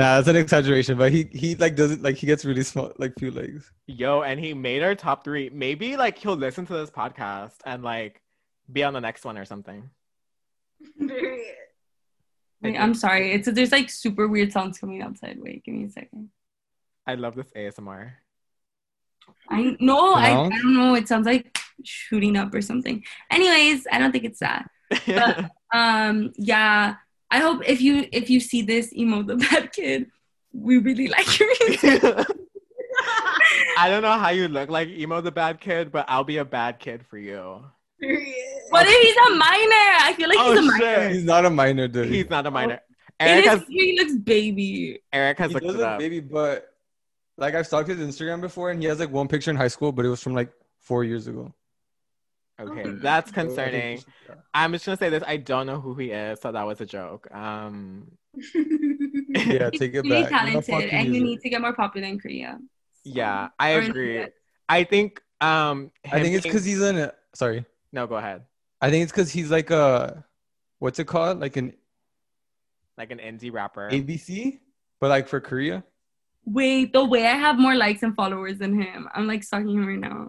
Nah, 0.00 0.16
that's 0.16 0.28
an 0.28 0.36
exaggeration, 0.36 0.96
but 0.96 1.12
he 1.12 1.28
he 1.30 1.54
like 1.56 1.76
doesn't 1.76 2.02
like 2.02 2.16
he 2.16 2.26
gets 2.26 2.42
really 2.46 2.62
small 2.62 2.90
like 2.96 3.12
few 3.18 3.30
legs. 3.30 3.70
Yo, 3.86 4.22
and 4.22 4.40
he 4.40 4.54
made 4.54 4.82
our 4.82 4.94
top 4.94 5.24
three. 5.24 5.50
Maybe 5.52 5.98
like 5.98 6.16
he'll 6.16 6.36
listen 6.36 6.64
to 6.66 6.72
this 6.72 6.90
podcast 6.90 7.56
and 7.66 7.82
like 7.82 8.22
be 8.72 8.82
on 8.82 8.94
the 8.94 9.00
next 9.02 9.26
one 9.26 9.36
or 9.36 9.44
something. 9.44 9.90
Wait, 10.98 12.76
I'm 12.78 12.94
sorry. 12.94 13.32
It's 13.32 13.50
there's 13.52 13.72
like 13.72 13.90
super 13.90 14.26
weird 14.26 14.52
sounds 14.52 14.78
coming 14.78 15.02
outside. 15.02 15.36
Wait, 15.38 15.64
give 15.64 15.74
me 15.74 15.84
a 15.84 15.90
second. 15.90 16.30
I 17.06 17.16
love 17.16 17.34
this 17.34 17.50
ASMR. 17.54 18.12
I 19.50 19.76
no, 19.80 20.14
I, 20.14 20.30
I 20.30 20.48
don't 20.48 20.74
know. 20.74 20.94
It 20.94 21.08
sounds 21.08 21.26
like 21.26 21.58
shooting 21.84 22.38
up 22.38 22.54
or 22.54 22.62
something. 22.62 23.04
Anyways, 23.30 23.86
I 23.92 23.98
don't 23.98 24.12
think 24.12 24.24
it's 24.24 24.40
that. 24.40 24.70
But- 25.06 25.50
Um, 25.72 26.32
yeah. 26.36 26.94
I 27.30 27.38
hope 27.38 27.62
if 27.68 27.80
you 27.80 28.06
if 28.12 28.28
you 28.30 28.40
see 28.40 28.62
this 28.62 28.92
emo 28.94 29.22
the 29.22 29.36
bad 29.36 29.72
kid, 29.72 30.06
we 30.52 30.78
really 30.78 31.08
like 31.08 31.38
your 31.38 31.48
music. 31.68 32.02
I 33.78 33.88
don't 33.88 34.02
know 34.02 34.18
how 34.18 34.30
you 34.30 34.48
look 34.48 34.68
like 34.68 34.88
emo 34.88 35.20
the 35.20 35.30
bad 35.30 35.60
kid, 35.60 35.90
but 35.92 36.04
I'll 36.08 36.24
be 36.24 36.38
a 36.38 36.44
bad 36.44 36.78
kid 36.78 37.04
for 37.06 37.18
you. 37.18 37.64
Period. 38.00 38.34
What 38.70 38.86
if 38.88 39.02
he's 39.02 39.16
a 39.16 39.30
minor? 39.36 39.86
I 40.02 40.14
feel 40.16 40.28
like 40.28 40.38
Oh, 40.40 40.50
he's 40.52 40.58
a 40.60 40.62
minor. 40.62 40.78
shit. 41.02 41.12
He's 41.12 41.24
not 41.24 41.44
a 41.44 41.50
minor, 41.50 41.88
dude. 41.88 42.08
He's 42.10 42.30
not 42.30 42.46
a 42.46 42.50
minor. 42.50 42.80
In 43.20 43.26
Eric 43.28 43.44
his 43.44 43.52
has 43.60 43.68
he 43.68 43.98
looks 43.98 44.16
baby. 44.16 45.00
Eric 45.12 45.38
has 45.38 45.48
he 45.50 45.54
looked 45.54 45.66
does 45.66 45.74
it 45.76 45.82
up. 45.82 45.98
baby, 45.98 46.20
but 46.20 46.66
like 47.36 47.54
I've 47.54 47.66
stalked 47.66 47.88
his 47.88 47.98
Instagram 47.98 48.40
before, 48.40 48.70
and 48.70 48.80
he 48.82 48.88
has 48.88 48.98
like 48.98 49.10
one 49.10 49.28
picture 49.28 49.50
in 49.50 49.56
high 49.56 49.68
school, 49.68 49.92
but 49.92 50.04
it 50.04 50.08
was 50.08 50.22
from 50.22 50.34
like 50.34 50.50
four 50.80 51.04
years 51.04 51.26
ago. 51.26 51.52
Okay, 52.60 52.82
Oh. 52.86 52.92
that's 53.02 53.30
So 53.30 53.40
I 53.40 53.44
think 53.44 53.48
concerning. 53.56 53.92
you 53.92 53.98
should- 53.98 54.06
yeah. 54.28 54.34
I'm 54.54 54.72
just 54.72 54.84
gonna 54.86 54.96
say 54.96 55.08
this. 55.10 55.22
I 55.26 55.36
don't 55.38 55.66
know 55.66 55.80
who 55.80 55.94
he 55.94 56.10
is, 56.10 56.40
so 56.40 56.52
that 56.52 56.62
was 56.66 56.80
a 56.80 56.86
joke. 56.86 57.28
Um, 57.34 58.10
Yeah, 59.30 59.70
take 59.70 59.94
it 59.94 60.04
He's 60.04 60.10
really 60.10 60.22
back. 60.22 60.30
We're 60.54 60.62
talented, 60.62 60.90
and 60.90 61.14
you 61.14 61.22
need 61.22 61.40
to 61.40 61.48
get 61.48 61.60
more 61.60 61.72
popular 61.72 62.06
in 62.08 62.18
Korea. 62.18 62.58
yeah, 63.04 63.48
I 63.58 63.74
Or 63.74 63.80
agree. 63.80 64.26
I 64.68 64.84
think. 64.84 65.20
Um, 65.40 65.90
I 66.04 66.20
think 66.20 66.34
it's 66.34 66.42
being- 66.44 66.52
because 66.52 66.64
he's 66.64 66.80
in 66.82 66.98
a 66.98 67.12
sorry. 67.34 67.64
No, 67.92 68.06
go 68.06 68.16
ahead. 68.16 68.42
I 68.80 68.90
think 68.90 69.02
it's 69.04 69.12
because 69.12 69.30
he's 69.32 69.50
like 69.50 69.70
a 69.70 70.24
what's 70.78 70.98
it 70.98 71.06
called? 71.06 71.40
Like 71.40 71.56
an 71.56 71.74
Like 72.98 73.10
an 73.10 73.18
indie 73.18 73.52
rapper. 73.52 73.88
ABC, 73.90 74.58
but 75.00 75.08
like 75.08 75.28
for 75.28 75.40
Korea. 75.40 75.82
Wait, 76.44 76.92
the 76.92 77.04
way 77.04 77.26
I 77.26 77.34
have 77.36 77.58
more 77.58 77.74
likes 77.74 78.02
and 78.02 78.14
followers 78.14 78.58
than 78.58 78.80
him, 78.80 79.08
I'm 79.14 79.26
like 79.26 79.42
stalking 79.44 79.74
him 79.76 79.86
right 79.86 79.98
now. 79.98 80.28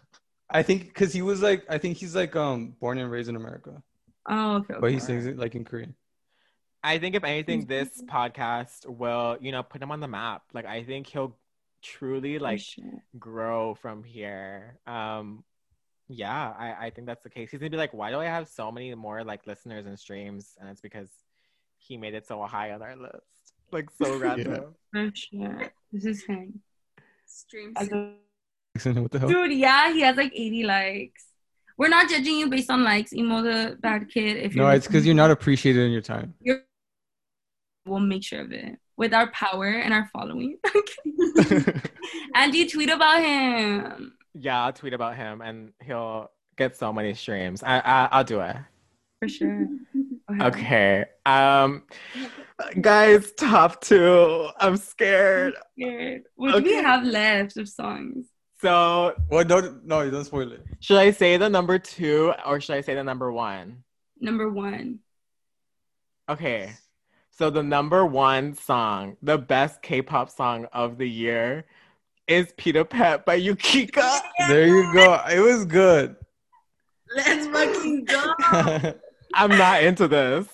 I 0.50 0.62
think 0.62 0.84
because 0.88 1.12
he 1.12 1.22
was 1.22 1.42
like 1.42 1.64
I 1.68 1.78
think 1.78 1.96
he's 1.98 2.14
like 2.16 2.34
um 2.36 2.74
born 2.80 2.98
and 2.98 3.10
raised 3.10 3.28
in 3.28 3.36
America, 3.36 3.82
Oh, 4.28 4.56
okay. 4.56 4.74
but 4.80 4.90
he 4.90 4.98
sings 4.98 5.26
it 5.26 5.38
like 5.38 5.54
in 5.54 5.64
Korean. 5.64 5.94
I 6.82 6.98
think 6.98 7.14
if 7.16 7.24
anything, 7.24 7.66
this 7.66 8.02
podcast 8.06 8.86
will, 8.86 9.36
you 9.40 9.50
know, 9.52 9.62
put 9.62 9.82
him 9.82 9.90
on 9.90 10.00
the 10.00 10.08
map. 10.08 10.42
Like 10.54 10.64
I 10.64 10.84
think 10.84 11.06
he'll 11.08 11.36
truly 11.82 12.38
Oh, 12.38 12.42
like 12.42 12.60
shit. 12.60 12.84
grow 13.18 13.74
from 13.74 14.04
here. 14.04 14.78
Um, 14.86 15.44
yeah, 16.08 16.54
I, 16.58 16.86
I 16.86 16.90
think 16.90 17.06
that's 17.06 17.24
the 17.24 17.30
case. 17.30 17.50
He's 17.50 17.60
gonna 17.60 17.70
be 17.70 17.76
like, 17.76 17.92
why 17.92 18.10
do 18.10 18.18
I 18.18 18.24
have 18.26 18.48
so 18.48 18.70
many 18.72 18.94
more 18.94 19.24
like 19.24 19.46
listeners 19.46 19.86
and 19.86 19.98
streams? 19.98 20.56
And 20.58 20.68
it's 20.70 20.80
because 20.80 21.08
he 21.76 21.96
made 21.96 22.14
it 22.14 22.26
so 22.26 22.42
high 22.44 22.70
on 22.72 22.80
our 22.80 22.96
list. 22.96 23.52
Like 23.70 23.90
so 24.00 24.16
random. 24.24 24.74
Oh 24.96 25.10
shit. 25.12 25.72
This 25.92 26.04
is 26.06 26.24
him. 26.24 26.60
Stream 27.26 27.74
I 27.76 27.84
go- 27.86 28.12
What 28.86 29.10
the 29.10 29.18
hell? 29.18 29.28
Dude, 29.28 29.52
yeah, 29.52 29.92
he 29.92 30.00
has 30.00 30.16
like 30.16 30.32
80 30.34 30.64
likes. 30.64 31.24
We're 31.76 31.88
not 31.88 32.08
judging 32.10 32.38
you 32.38 32.48
based 32.48 32.70
on 32.70 32.82
likes, 32.82 33.12
emo 33.12 33.42
the 33.42 33.78
bad 33.80 34.10
kid. 34.10 34.36
If 34.36 34.54
No, 34.54 34.68
it's 34.68 34.86
because 34.86 35.06
you're 35.06 35.14
not 35.14 35.30
appreciated 35.30 35.84
in 35.84 35.92
your 35.92 36.00
time. 36.00 36.34
We'll 37.86 38.00
make 38.00 38.24
sure 38.24 38.40
of 38.42 38.52
it 38.52 38.78
with 38.96 39.14
our 39.14 39.30
power 39.30 39.68
and 39.68 39.94
our 39.94 40.10
following. 40.12 40.58
and 42.34 42.54
you 42.54 42.68
tweet 42.68 42.90
about 42.90 43.22
him. 43.22 44.12
yeah, 44.34 44.64
I'll 44.64 44.72
tweet 44.72 44.92
about 44.92 45.16
him 45.16 45.40
and 45.40 45.72
he'll 45.82 46.30
get 46.56 46.76
so 46.76 46.92
many 46.92 47.14
streams. 47.14 47.62
I, 47.62 47.78
I 47.78 48.08
I'll 48.10 48.24
do 48.24 48.40
it. 48.40 48.56
For 49.20 49.28
sure. 49.28 49.66
Go. 50.38 50.46
Okay. 50.46 51.04
Um, 51.24 51.84
guys, 52.80 53.32
top 53.32 53.80
two. 53.80 54.48
I'm 54.58 54.76
scared. 54.76 55.54
Scared. 55.78 56.24
What 56.34 56.56
do 56.56 56.70
we 56.70 56.74
have 56.74 57.04
left 57.04 57.56
of 57.56 57.68
songs? 57.68 58.26
So 58.60 59.14
Well, 59.30 59.44
don't 59.44 59.84
no, 59.84 60.00
you 60.02 60.10
don't 60.10 60.24
spoil 60.24 60.50
it. 60.52 60.64
should 60.80 60.98
I 60.98 61.10
say 61.12 61.36
the 61.36 61.48
number 61.48 61.78
two 61.78 62.32
or 62.44 62.60
should 62.60 62.76
I 62.76 62.80
say 62.80 62.94
the 62.94 63.04
number 63.04 63.30
one? 63.32 63.84
Number 64.20 64.48
one. 64.48 64.98
Okay. 66.28 66.72
So 67.30 67.50
the 67.50 67.62
number 67.62 68.04
one 68.04 68.54
song, 68.54 69.16
the 69.22 69.38
best 69.38 69.80
K-pop 69.80 70.28
song 70.28 70.66
of 70.72 70.98
the 70.98 71.08
year, 71.08 71.66
is 72.26 72.52
Peter 72.56 72.84
Pet 72.84 73.24
by 73.24 73.40
Yukika. 73.40 74.20
There 74.48 74.66
you 74.66 74.92
go. 74.92 75.20
It 75.30 75.38
was 75.38 75.64
good. 75.64 76.16
Let's 77.14 77.46
fucking 77.46 78.04
go. 78.06 78.34
I'm 79.34 79.50
not 79.56 79.84
into 79.84 80.08
this. 80.08 80.48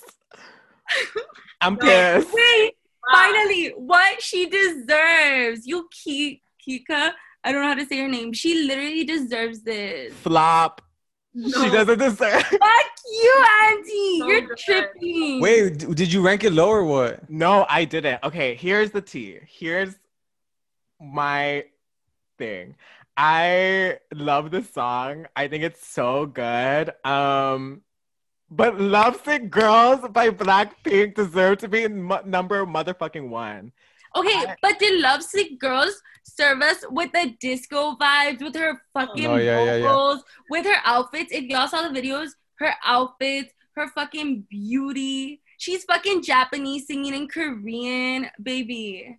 I'm 1.62 1.78
pissed. 1.78 2.28
Wait, 2.32 2.74
finally, 3.10 3.68
what 3.76 4.20
she 4.20 4.46
deserves. 4.46 5.66
You 5.66 5.88
Ki- 5.90 6.42
Kika. 6.68 7.12
I 7.44 7.52
don't 7.52 7.62
know 7.62 7.68
how 7.68 7.74
to 7.74 7.86
say 7.86 7.98
her 7.98 8.08
name. 8.08 8.32
She 8.32 8.64
literally 8.66 9.04
deserves 9.04 9.60
this. 9.62 10.12
Flop. 10.14 10.80
She 11.36 11.68
doesn't 11.70 11.98
deserve. 11.98 12.42
Fuck 12.42 12.90
you, 13.12 13.44
Auntie. 13.62 14.18
So 14.20 14.26
You're 14.28 14.40
good. 14.42 14.56
tripping. 14.58 15.40
Wait, 15.40 15.78
d- 15.78 15.94
did 15.94 16.12
you 16.12 16.22
rank 16.22 16.44
it 16.44 16.52
low 16.52 16.68
or 16.70 16.84
what? 16.84 17.28
No, 17.28 17.66
I 17.68 17.84
didn't. 17.84 18.22
Okay, 18.24 18.54
here's 18.54 18.92
the 18.92 19.00
tea. 19.00 19.40
Here's 19.46 19.94
my 21.00 21.64
thing. 22.38 22.76
I 23.16 23.98
love 24.12 24.50
the 24.50 24.62
song. 24.62 25.26
I 25.36 25.48
think 25.48 25.64
it's 25.64 25.86
so 25.86 26.26
good. 26.26 26.92
Um 27.04 27.82
But 28.50 28.80
Lovesick 28.80 29.50
Girls 29.50 30.00
by 30.10 30.30
Blackpink 30.30 31.14
deserve 31.14 31.58
to 31.58 31.68
be 31.68 31.88
mo- 31.88 32.22
number 32.24 32.64
motherfucking 32.64 33.28
one. 33.28 33.72
Okay, 34.16 34.28
I- 34.30 34.56
but 34.62 34.78
did 34.78 35.00
Lovesick 35.00 35.58
Girls 35.58 36.00
serve 36.22 36.62
us 36.62 36.84
with 36.90 37.12
the 37.12 37.34
disco 37.40 37.96
vibes, 37.96 38.42
with 38.42 38.56
her 38.56 38.80
fucking 38.92 39.26
Oh, 39.26 39.36
yeah, 39.36 39.64
yeah, 39.64 39.76
yeah. 39.76 39.82
vocals, 39.82 40.24
with 40.50 40.66
her 40.66 40.80
outfits? 40.84 41.32
If 41.32 41.44
y'all 41.44 41.68
saw 41.68 41.86
the 41.88 42.00
videos, 42.00 42.30
her 42.56 42.74
outfits, 42.84 43.52
her 43.76 43.88
fucking 43.88 44.46
beauty. 44.48 45.42
She's 45.58 45.84
fucking 45.84 46.22
Japanese 46.22 46.86
singing 46.86 47.14
in 47.14 47.28
Korean, 47.28 48.30
baby. 48.42 49.18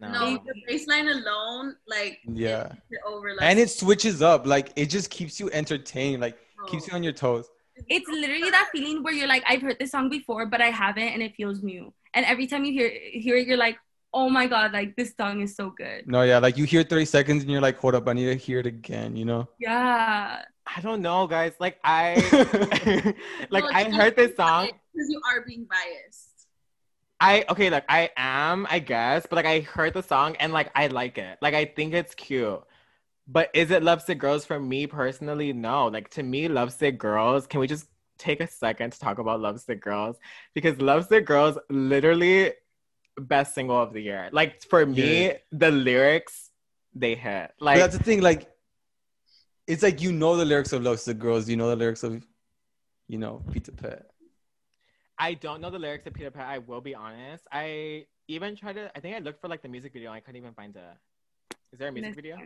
No. 0.00 0.10
No, 0.10 0.42
the 0.44 0.54
baseline 0.68 1.10
alone, 1.10 1.76
like 1.86 2.18
Yeah. 2.26 2.66
it, 2.66 2.78
it 2.90 3.00
over 3.06 3.34
like 3.34 3.42
And 3.42 3.58
it 3.58 3.70
switches 3.70 4.20
up. 4.20 4.46
Like 4.46 4.72
it 4.74 4.86
just 4.86 5.10
keeps 5.10 5.38
you 5.38 5.48
entertained. 5.52 6.20
Like 6.20 6.36
keeps 6.66 6.86
you 6.86 6.92
oh. 6.92 6.96
on 6.96 7.02
your 7.04 7.12
toes. 7.12 7.48
It's 7.88 8.08
literally 8.08 8.50
that 8.50 8.68
feeling 8.72 9.02
where 9.02 9.12
you're 9.12 9.28
like, 9.28 9.44
I've 9.46 9.62
heard 9.62 9.78
this 9.78 9.92
song 9.92 10.08
before, 10.08 10.46
but 10.46 10.60
I 10.60 10.70
haven't, 10.70 11.08
and 11.08 11.22
it 11.22 11.34
feels 11.36 11.62
new. 11.62 11.92
And 12.14 12.26
every 12.26 12.46
time 12.46 12.64
you 12.64 12.72
hear 12.72 12.90
hear 13.12 13.36
it, 13.36 13.46
you're 13.46 13.56
like, 13.56 13.78
oh 14.14 14.28
my 14.28 14.46
god, 14.46 14.72
like 14.72 14.96
this 14.96 15.14
song 15.18 15.40
is 15.42 15.54
so 15.56 15.70
good. 15.70 16.06
No, 16.06 16.22
yeah, 16.22 16.38
like 16.38 16.56
you 16.56 16.64
hear 16.64 16.82
30 16.82 17.04
seconds 17.06 17.42
and 17.42 17.50
you're 17.50 17.60
like, 17.60 17.78
hold 17.78 17.94
up, 17.94 18.08
I 18.08 18.12
need 18.12 18.26
to 18.26 18.34
hear 18.34 18.58
it 18.60 18.66
again, 18.66 19.16
you 19.16 19.24
know? 19.24 19.48
Yeah. 19.58 20.42
I 20.66 20.80
don't 20.80 21.02
know, 21.02 21.26
guys. 21.26 21.52
Like 21.58 21.78
I, 21.84 22.14
like 23.50 23.64
No, 23.64 23.70
I 23.72 23.90
heard 23.90 24.16
this 24.16 24.36
song. 24.36 24.70
because 24.92 25.08
you 25.10 25.20
are 25.30 25.44
being 25.46 25.64
biased. 25.68 26.28
I 27.20 27.44
okay, 27.48 27.70
like 27.70 27.84
I 27.88 28.10
am, 28.16 28.66
I 28.68 28.80
guess, 28.80 29.26
but 29.28 29.36
like 29.36 29.46
I 29.46 29.60
heard 29.60 29.94
the 29.94 30.02
song 30.02 30.36
and 30.36 30.52
like 30.52 30.70
I 30.74 30.88
like 30.88 31.18
it. 31.18 31.38
Like 31.40 31.54
I 31.54 31.64
think 31.66 31.94
it's 31.94 32.14
cute. 32.14 32.60
But 33.28 33.50
is 33.54 33.70
it 33.70 33.82
Lovesick 33.84 34.18
Girls 34.18 34.44
for 34.44 34.58
me 34.58 34.86
personally? 34.86 35.52
No. 35.52 35.86
Like 35.86 36.10
to 36.10 36.22
me, 36.22 36.48
Lovesick 36.48 36.98
Girls, 36.98 37.46
can 37.46 37.60
we 37.60 37.68
just 37.68 37.86
take 38.18 38.40
a 38.40 38.46
second 38.48 38.92
to 38.92 38.98
talk 38.98 39.18
about 39.18 39.40
Lovesick 39.40 39.80
Girls? 39.80 40.16
Because 40.54 40.80
Lovesick 40.80 41.24
Girls 41.26 41.56
literally 41.70 42.52
best 43.18 43.54
single 43.54 43.80
of 43.80 43.92
the 43.92 44.00
year. 44.00 44.28
Like 44.32 44.62
for 44.64 44.84
me, 44.86 45.26
Yeah. 45.26 45.36
the 45.50 45.70
lyrics 45.70 46.50
they 46.94 47.14
hit. 47.14 47.52
But 47.58 47.64
Like 47.64 47.78
that's 47.78 47.96
the 47.96 48.02
thing, 48.04 48.20
like 48.20 48.50
it's 49.66 49.82
like 49.82 50.00
you 50.02 50.12
know 50.12 50.36
the 50.36 50.44
lyrics 50.44 50.72
of 50.72 50.82
Love 50.82 51.02
the 51.04 51.14
Girls, 51.14 51.48
you 51.48 51.56
know 51.56 51.68
the 51.68 51.76
lyrics 51.76 52.02
of 52.02 52.24
you 53.08 53.18
know, 53.18 53.42
Peter 53.52 53.72
Pet. 53.72 54.06
I 55.18 55.34
don't 55.34 55.60
know 55.60 55.70
the 55.70 55.78
lyrics 55.78 56.06
of 56.06 56.14
Peter 56.14 56.30
Pan. 56.30 56.46
I 56.46 56.58
will 56.58 56.80
be 56.80 56.94
honest. 56.94 57.44
I 57.52 58.06
even 58.28 58.56
tried 58.56 58.74
to. 58.74 58.90
I 58.96 59.00
think 59.00 59.14
I 59.16 59.18
looked 59.18 59.40
for 59.40 59.48
like 59.48 59.60
the 59.62 59.68
music 59.68 59.92
video. 59.92 60.08
and 60.10 60.16
I 60.16 60.20
couldn't 60.20 60.40
even 60.40 60.54
find 60.54 60.74
a. 60.76 60.96
Is 61.72 61.78
there 61.78 61.88
a 61.88 61.92
music 61.92 62.14
video? 62.14 62.38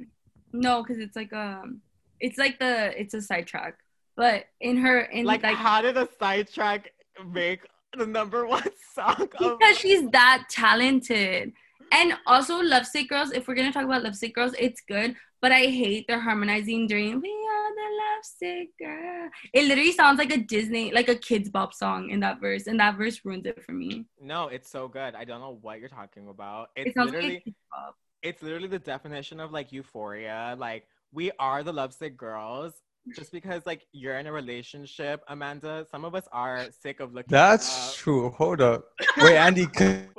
No, 0.53 0.83
because 0.83 0.99
it's 0.99 1.15
like 1.17 1.33
um, 1.33 1.81
it's 2.21 2.39
like 2.39 2.59
the 2.59 2.99
it's 3.01 3.15
a 3.15 3.23
sidetrack. 3.23 3.79
But 4.17 4.47
in 4.61 4.77
her 4.79 5.01
in 5.01 5.25
Like, 5.27 5.43
like, 5.43 5.57
how 5.57 5.83
did 5.83 5.97
a 5.97 6.09
sidetrack 6.19 6.91
make 7.25 7.61
the 7.97 8.07
number 8.07 8.47
one 8.47 8.63
song? 8.95 9.29
Of- 9.39 9.59
because 9.59 9.79
she's 9.79 10.09
that 10.11 10.47
talented. 10.51 11.53
And 11.93 12.15
also 12.27 12.61
Lovesick 12.61 13.09
Girls, 13.09 13.31
if 13.33 13.47
we're 13.47 13.55
gonna 13.55 13.73
talk 13.73 13.85
about 13.85 14.03
Lovesick 14.03 14.35
Girls, 14.35 14.55
it's 14.59 14.81
good. 14.81 15.15
But 15.43 15.53
I 15.53 15.67
hate 15.67 16.07
their 16.09 16.19
harmonizing 16.19 16.87
during 16.89 17.21
We 17.21 17.29
Are 17.31 17.75
the 17.75 17.89
Lovesick 18.03 18.71
Girl. 18.79 19.29
It 19.53 19.67
literally 19.69 19.93
sounds 19.93 20.19
like 20.19 20.33
a 20.33 20.39
Disney, 20.39 20.93
like 20.93 21.09
a 21.09 21.15
Kidz 21.15 21.53
Bop 21.53 21.75
song 21.75 22.11
in 22.11 22.21
that 22.21 22.41
verse, 22.41 22.67
and 22.67 22.81
that 22.81 22.97
verse 22.97 23.21
ruins 23.25 23.47
it 23.47 23.63
for 23.63 23.73
me. 23.73 24.07
no, 24.21 24.49
it's 24.49 24.69
so 24.71 24.89
good. 24.89 25.15
I 25.15 25.25
don't 25.25 25.41
know 25.41 25.59
what 25.61 25.79
you're 25.79 25.89
talking 25.91 26.29
about. 26.29 26.71
It 26.75 26.89
It's 26.89 26.95
sounds 26.97 27.13
like 27.13 27.23
literally, 27.23 27.43
Kidz 27.47 27.55
Bop. 27.71 27.95
it's 28.23 28.43
literally 28.43 28.69
the 28.69 28.79
definition 28.81 29.39
of 29.39 29.53
like 29.53 29.73
euphoria. 29.73 30.57
Like 30.59 30.89
we 31.13 31.31
are 31.39 31.63
the 31.63 31.73
lovesick 31.73 32.17
girls. 32.17 32.73
Just 33.15 33.31
because 33.31 33.65
like 33.67 33.87
you're 33.93 34.19
in 34.19 34.27
a 34.27 34.33
relationship, 34.33 35.23
Amanda, 35.29 35.87
some 35.91 36.05
of 36.05 36.15
us 36.15 36.27
are 36.33 36.67
sick 36.83 37.01
of 37.01 37.15
looking. 37.15 37.31
That's 37.31 37.91
up. 37.91 37.95
true. 37.97 38.31
Hold 38.31 38.61
up. 38.61 38.87
Wait, 39.19 39.37
Andy. 39.37 39.67
can- 39.73 40.09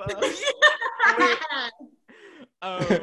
Um, 2.61 3.01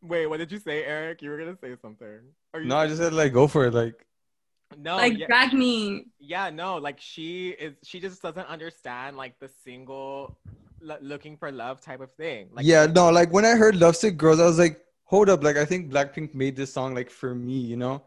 wait, 0.00 0.26
what 0.26 0.36
did 0.36 0.52
you 0.52 0.58
say, 0.58 0.84
Eric? 0.84 1.22
You 1.22 1.30
were 1.30 1.38
gonna 1.38 1.56
say 1.60 1.74
something. 1.82 2.20
Or 2.54 2.60
you 2.60 2.68
no, 2.68 2.76
I 2.76 2.86
just 2.86 2.98
said 3.00 3.12
like 3.12 3.32
go 3.32 3.46
for 3.48 3.66
it. 3.66 3.74
Like 3.74 4.06
no, 4.78 4.96
like 4.96 5.18
yeah, 5.18 5.26
drag 5.26 5.52
me. 5.52 6.06
yeah, 6.20 6.48
no, 6.50 6.76
like 6.76 7.00
she 7.00 7.48
is. 7.50 7.74
She 7.82 7.98
just 8.00 8.22
doesn't 8.22 8.46
understand 8.46 9.16
like 9.16 9.38
the 9.40 9.48
single 9.64 10.38
lo- 10.80 10.98
looking 11.00 11.36
for 11.36 11.50
love 11.50 11.80
type 11.80 12.00
of 12.00 12.12
thing. 12.12 12.48
Like 12.52 12.64
yeah, 12.64 12.86
no, 12.86 13.10
like 13.10 13.32
when 13.32 13.44
I 13.44 13.56
heard 13.56 13.74
Love 13.76 13.96
Sick 13.96 14.16
Girls, 14.16 14.38
I 14.38 14.46
was 14.46 14.58
like, 14.58 14.80
hold 15.04 15.28
up, 15.28 15.42
like 15.42 15.56
I 15.56 15.64
think 15.64 15.90
Blackpink 15.90 16.32
made 16.34 16.54
this 16.56 16.72
song 16.72 16.94
like 16.94 17.10
for 17.10 17.34
me, 17.34 17.58
you 17.58 17.76
know? 17.76 18.02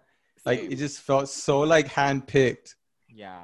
Like 0.45 0.59
it 0.59 0.75
just 0.75 1.01
felt 1.01 1.29
so 1.29 1.61
like 1.61 1.87
handpicked. 1.87 2.75
yeah, 3.09 3.43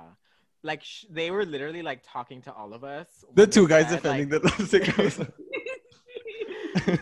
like 0.64 0.84
sh- 0.84 1.06
they 1.10 1.32
were 1.32 1.46
literally 1.46 1.82
like 1.82 2.04
talking 2.06 2.42
to 2.44 2.54
all 2.54 2.74
of 2.74 2.84
us. 2.84 3.08
The 3.34 3.48
two 3.48 3.68
guys 3.68 3.90
said, 3.90 4.04
defending 4.04 4.30
like, 4.30 4.42
the 4.42 4.48
Love 4.48 4.70
Sick 4.70 4.96
Girls. 4.96 5.20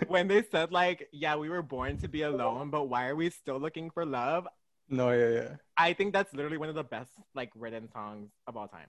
when 0.08 0.28
they 0.28 0.43
said 0.43 0.72
like, 0.72 1.08
yeah, 1.12 1.36
we 1.36 1.50
were 1.50 1.62
born 1.62 1.97
to 1.97 2.08
be 2.08 2.22
alone, 2.24 2.70
but 2.70 2.86
why 2.86 3.08
are 3.08 3.16
we 3.16 3.30
still 3.30 3.60
looking 3.60 3.89
for 3.91 4.06
love? 4.06 4.47
no, 4.91 5.12
yeah, 5.12 5.30
yeah. 5.30 5.50
I 5.78 5.93
think 5.93 6.14
that's 6.14 6.34
literally 6.34 6.58
one 6.58 6.70
of 6.70 6.76
the 6.76 6.84
best 6.84 7.12
like 7.36 7.52
written 7.56 7.88
songs 7.91 8.32
of 8.47 8.58
all 8.58 8.68
time. 8.68 8.88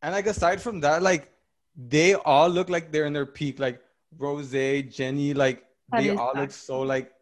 And 0.00 0.14
like 0.14 0.26
aside 0.26 0.62
from 0.62 0.80
that, 0.80 1.02
like 1.02 1.30
they 1.76 2.14
all 2.14 2.48
look 2.48 2.70
like 2.70 2.90
they're 2.90 3.04
in 3.06 3.12
their 3.12 3.26
peak. 3.26 3.58
Like 3.58 3.80
Rose, 4.16 4.50
Jennie, 4.52 5.34
like 5.34 5.64
That 5.90 6.02
they 6.02 6.08
is 6.10 6.18
all 6.18 6.32
look 6.34 6.50
so 6.52 6.80
like 6.82 7.12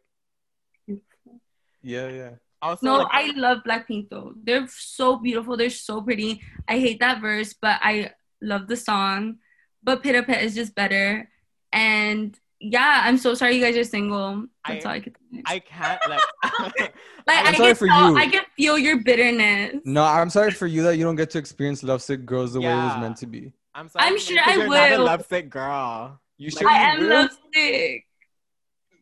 yeah, 1.83 2.09
yeah. 2.09 2.31
Also, 2.63 2.87
No, 2.87 2.97
like, 2.99 3.09
I 3.11 3.31
love 3.37 3.59
Blackpink 3.67 4.11
though. 4.11 4.35
They're 4.45 4.67
so 4.69 5.17
beautiful. 5.17 5.57
They're 5.57 5.71
so 5.71 6.03
pretty. 6.03 6.43
I 6.69 6.79
hate 6.79 7.01
that 7.01 7.21
verse, 7.21 7.55
but 7.55 7.79
I 7.83 8.13
love 8.43 8.67
the 8.69 8.77
song. 8.77 9.37
But 9.83 10.03
Pitta 10.03 10.23
Pit 10.23 10.43
is 10.45 10.55
just 10.55 10.75
better. 10.75 11.29
And 11.73 12.39
yeah, 12.61 13.03
I'm 13.05 13.17
so 13.17 13.33
sorry 13.35 13.57
you 13.57 13.63
guys 13.65 13.77
are 13.77 13.85
single. 13.85 14.45
That's 14.69 14.85
I- 14.85 14.89
all 14.89 14.95
I 14.95 15.01
could 15.01 15.17
say. 15.33 15.43
I 15.47 15.59
can't 15.61 16.01
like. 16.09 16.21
like 16.81 16.93
I'm 17.29 17.47
I 17.47 17.53
sorry 17.57 17.69
can 17.69 17.75
for 17.77 17.87
tell, 17.87 18.11
you. 18.11 18.17
I 18.19 18.27
can 18.29 18.45
feel 18.57 18.77
your 18.77 18.99
bitterness. 19.03 19.81
No, 19.87 20.05
I'm 20.05 20.29
sorry 20.29 20.51
for 20.51 20.67
you 20.67 20.83
that 20.83 20.99
you 20.99 21.05
don't 21.05 21.17
get 21.17 21.31
to 21.31 21.39
experience 21.39 21.83
Love 21.83 22.03
Sick 22.03 22.27
Girls 22.27 22.53
the 22.53 22.61
way 22.61 22.71
it 22.71 22.77
was 22.77 23.01
meant 23.01 23.17
to 23.19 23.27
be. 23.27 23.53
I'm 23.75 23.89
sorry. 23.89 24.05
I'm 24.07 24.19
sure 24.19 24.37
you, 24.37 24.43
sure 24.43 24.45
'cause 24.45 24.53
I 24.53 24.57
you're 24.59 24.69
Not 24.69 24.93
a 24.93 24.97
will. 24.99 25.05
lovesick 25.07 25.49
girl. 25.49 26.21
You 26.37 26.51
Like, 26.51 26.59
sure 26.61 26.69
I 26.71 26.77
am 26.77 27.01
will? 27.01 27.09
lovesick. 27.09 28.07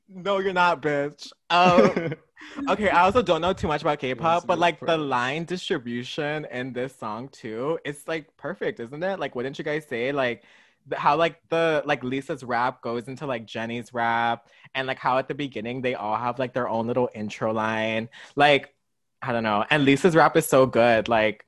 No, 0.08 0.38
you're 0.38 0.52
not, 0.52 0.80
bitch. 0.80 1.32
Um, 1.50 2.14
okay, 2.68 2.88
I 2.90 3.02
also 3.02 3.22
don't 3.22 3.40
know 3.40 3.52
too 3.52 3.68
much 3.68 3.82
about 3.82 3.98
K-pop, 3.98 4.46
but 4.46 4.58
like 4.58 4.80
the 4.80 4.96
line 4.96 5.44
distribution 5.44 6.46
in 6.50 6.72
this 6.72 6.94
song 6.94 7.28
too, 7.28 7.78
it's 7.84 8.06
like 8.08 8.36
perfect, 8.36 8.80
isn't 8.80 9.02
it? 9.02 9.18
Like, 9.18 9.34
wouldn't 9.34 9.58
you 9.58 9.64
guys 9.64 9.86
say 9.86 10.12
like 10.12 10.44
the, 10.86 10.98
how 10.98 11.16
like 11.16 11.40
the 11.48 11.82
like 11.84 12.02
Lisa's 12.02 12.42
rap 12.42 12.82
goes 12.82 13.08
into 13.08 13.26
like 13.26 13.46
Jennie's 13.46 13.92
rap, 13.92 14.48
and 14.74 14.86
like 14.86 14.98
how 14.98 15.18
at 15.18 15.28
the 15.28 15.34
beginning 15.34 15.82
they 15.82 15.94
all 15.94 16.16
have 16.16 16.38
like 16.38 16.52
their 16.54 16.68
own 16.68 16.86
little 16.86 17.10
intro 17.14 17.52
line, 17.52 18.08
like 18.36 18.74
I 19.22 19.32
don't 19.32 19.42
know, 19.42 19.64
and 19.70 19.84
Lisa's 19.84 20.14
rap 20.14 20.36
is 20.36 20.46
so 20.46 20.66
good, 20.66 21.08
like 21.08 21.44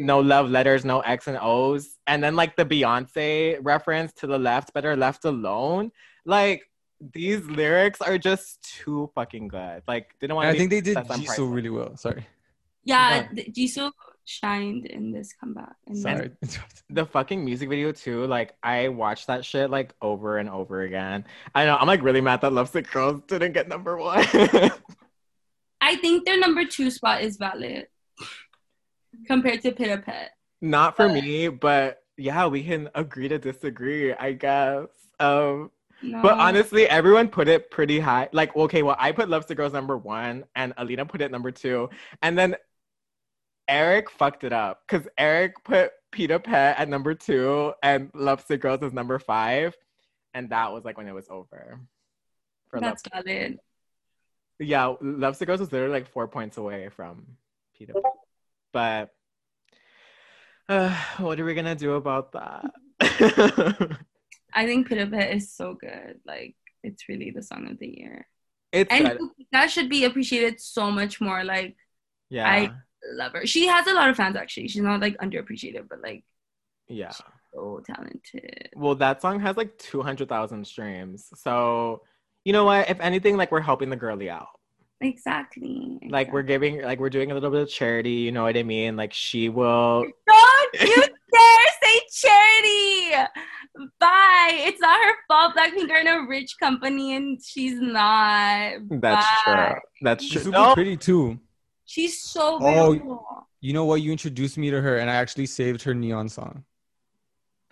no 0.00 0.20
love 0.20 0.50
letters, 0.50 0.84
no 0.84 1.00
X 1.00 1.26
and 1.28 1.38
O's. 1.40 1.98
And 2.06 2.22
then 2.22 2.36
like 2.36 2.56
the 2.56 2.64
Beyonce 2.64 3.58
reference 3.60 4.12
to 4.14 4.26
the 4.26 4.38
left, 4.38 4.72
better 4.72 4.96
left 4.96 5.24
alone. 5.24 5.92
Like 6.24 6.62
these 7.12 7.44
lyrics 7.46 8.00
are 8.00 8.18
just 8.18 8.62
too 8.62 9.10
fucking 9.14 9.48
good. 9.48 9.82
Like 9.88 10.14
didn't 10.20 10.36
want 10.36 10.48
And 10.48 10.54
to 10.54 10.56
I 10.56 10.60
think 10.60 10.70
they 10.70 10.80
did 10.80 10.96
that's 10.96 11.08
Jisoo 11.08 11.48
unpriceless. 11.48 11.54
really 11.54 11.70
well. 11.70 11.96
Sorry. 11.96 12.26
Yeah, 12.84 13.26
th- 13.34 13.52
Jisoo 13.54 13.90
shined 14.24 14.86
in 14.86 15.10
this 15.12 15.32
comeback. 15.32 15.74
And 15.86 15.96
Sorry. 15.98 16.30
the 16.90 17.04
fucking 17.06 17.44
music 17.44 17.68
video 17.68 17.90
too. 17.92 18.26
Like 18.26 18.54
I 18.62 18.88
watched 18.88 19.26
that 19.26 19.44
shit 19.44 19.70
like 19.70 19.94
over 20.00 20.38
and 20.38 20.48
over 20.48 20.82
again. 20.82 21.24
I 21.54 21.64
know 21.64 21.76
I'm 21.76 21.86
like 21.88 22.02
really 22.02 22.20
mad 22.20 22.40
that 22.42 22.52
Lovesick 22.52 22.90
Girls 22.90 23.22
didn't 23.26 23.52
get 23.52 23.68
number 23.68 23.96
one. 23.96 24.24
I 25.80 25.96
think 25.96 26.24
their 26.24 26.38
number 26.38 26.64
two 26.64 26.90
spot 26.90 27.22
is 27.22 27.36
valid 27.36 27.86
compared 29.26 29.62
to 29.62 29.72
Pitta 29.72 29.98
Pet. 29.98 30.30
Not 30.60 30.96
for 30.96 31.08
But- 31.08 31.14
me, 31.14 31.48
but 31.48 31.98
yeah, 32.16 32.46
we 32.46 32.62
can 32.62 32.88
agree 32.94 33.28
to 33.28 33.38
disagree, 33.38 34.12
I 34.12 34.32
guess. 34.32 34.86
Um 35.18 35.70
No. 36.02 36.20
But 36.22 36.38
honestly, 36.38 36.88
everyone 36.88 37.28
put 37.28 37.48
it 37.48 37.70
pretty 37.70 38.00
high. 38.00 38.28
Like, 38.32 38.54
okay, 38.56 38.82
well, 38.82 38.96
I 38.98 39.12
put 39.12 39.28
Loves 39.28 39.46
to 39.46 39.54
Girls 39.54 39.72
number 39.72 39.96
one, 39.96 40.44
and 40.56 40.72
Alina 40.76 41.06
put 41.06 41.20
it 41.20 41.30
number 41.30 41.50
two, 41.50 41.90
and 42.22 42.36
then 42.36 42.56
Eric 43.68 44.10
fucked 44.10 44.44
it 44.44 44.52
up 44.52 44.82
because 44.86 45.06
Eric 45.16 45.62
put 45.64 45.92
Peter 46.10 46.38
Pet 46.38 46.78
at 46.78 46.88
number 46.88 47.14
two 47.14 47.72
and 47.82 48.10
Loves 48.14 48.44
to 48.44 48.56
Girls 48.56 48.82
as 48.82 48.92
number 48.92 49.18
five, 49.18 49.76
and 50.34 50.50
that 50.50 50.72
was 50.72 50.84
like 50.84 50.96
when 50.96 51.08
it 51.08 51.14
was 51.14 51.28
over. 51.30 51.80
For 52.68 52.80
Love. 52.80 52.98
that's 53.02 53.24
valid. 53.24 53.58
Yeah, 54.58 54.94
Loves 55.00 55.38
to 55.38 55.46
Girls 55.46 55.60
was 55.60 55.72
literally 55.72 55.92
like 55.92 56.08
four 56.08 56.28
points 56.28 56.56
away 56.56 56.88
from 56.88 57.26
Peter 57.76 57.94
Pet, 57.94 58.12
but 58.72 59.14
uh, 60.68 60.94
what 61.18 61.38
are 61.38 61.44
we 61.44 61.54
gonna 61.54 61.74
do 61.74 61.94
about 61.94 62.32
that? 62.32 62.72
I 64.54 64.66
think 64.66 64.88
Pitta 64.88 65.34
is 65.34 65.52
so 65.52 65.74
good. 65.74 66.20
Like 66.26 66.54
it's 66.82 67.08
really 67.08 67.30
the 67.30 67.42
song 67.42 67.68
of 67.70 67.78
the 67.78 67.88
year. 67.88 68.26
it's 68.72 68.90
And 68.92 69.18
good. 69.18 69.28
that 69.52 69.70
should 69.70 69.88
be 69.88 70.04
appreciated 70.04 70.60
so 70.60 70.90
much 70.90 71.20
more. 71.20 71.44
Like 71.44 71.76
Yeah. 72.30 72.48
I- 72.50 72.72
love 73.14 73.32
her. 73.32 73.44
She 73.46 73.66
has 73.66 73.86
a 73.88 73.94
lot 73.94 74.08
of 74.10 74.16
fans 74.16 74.36
actually. 74.36 74.68
She's 74.68 74.82
not 74.82 75.00
like 75.00 75.16
underappreciated, 75.18 75.88
but 75.88 76.00
like 76.02 76.24
Yeah. 76.88 77.10
so 77.52 77.82
talented. 77.86 78.70
Well, 78.76 78.94
that 78.96 79.20
song 79.20 79.40
has 79.40 79.56
like 79.56 79.76
200,000 79.78 80.64
streams. 80.66 81.28
So, 81.34 82.02
you 82.44 82.52
know 82.52 82.64
what? 82.64 82.88
If 82.90 83.00
anything, 83.00 83.36
like 83.36 83.50
we're 83.52 83.60
helping 83.60 83.90
the 83.90 83.96
girlie 83.96 84.30
out. 84.30 84.48
Exactly. 85.00 85.98
Like 86.08 86.32
we're 86.32 86.42
giving, 86.44 86.80
like 86.82 87.00
we're 87.00 87.10
doing 87.10 87.32
a 87.32 87.34
little 87.34 87.50
bit 87.50 87.62
of 87.62 87.68
charity. 87.68 88.12
You 88.22 88.30
know 88.32 88.44
what 88.44 88.56
I 88.56 88.62
mean? 88.62 88.96
Like 88.96 89.12
she 89.12 89.48
will. 89.48 90.04
Don't 90.26 90.74
you 90.80 90.94
dare 91.32 91.68
say 91.82 92.00
charity. 92.12 93.28
Bye. 93.98 94.50
It's 94.66 94.80
not 94.80 95.00
her 95.02 95.14
fault. 95.28 95.54
Blackpink 95.56 95.90
are 95.90 96.00
in 96.00 96.06
a 96.06 96.26
rich 96.28 96.56
company 96.60 97.16
and 97.16 97.42
she's 97.42 97.80
not. 97.80 98.74
That's 98.90 99.26
Bye. 99.46 99.68
true. 99.70 99.80
That's 100.02 100.24
true. 100.24 100.32
She's 100.32 100.42
true. 100.42 100.52
super 100.52 100.58
No. 100.58 100.74
pretty 100.74 100.96
too. 100.96 101.40
She's 101.86 102.22
so 102.22 102.58
oh, 102.60 102.90
beautiful. 102.92 103.26
Oh. 103.30 103.46
You 103.60 103.72
know 103.72 103.84
what? 103.84 104.02
You 104.02 104.10
introduced 104.12 104.58
me 104.58 104.70
to 104.70 104.80
her, 104.80 104.96
and 104.98 105.08
I 105.08 105.14
actually 105.14 105.46
saved 105.46 105.82
her 105.82 105.94
neon 105.94 106.28
song. 106.28 106.64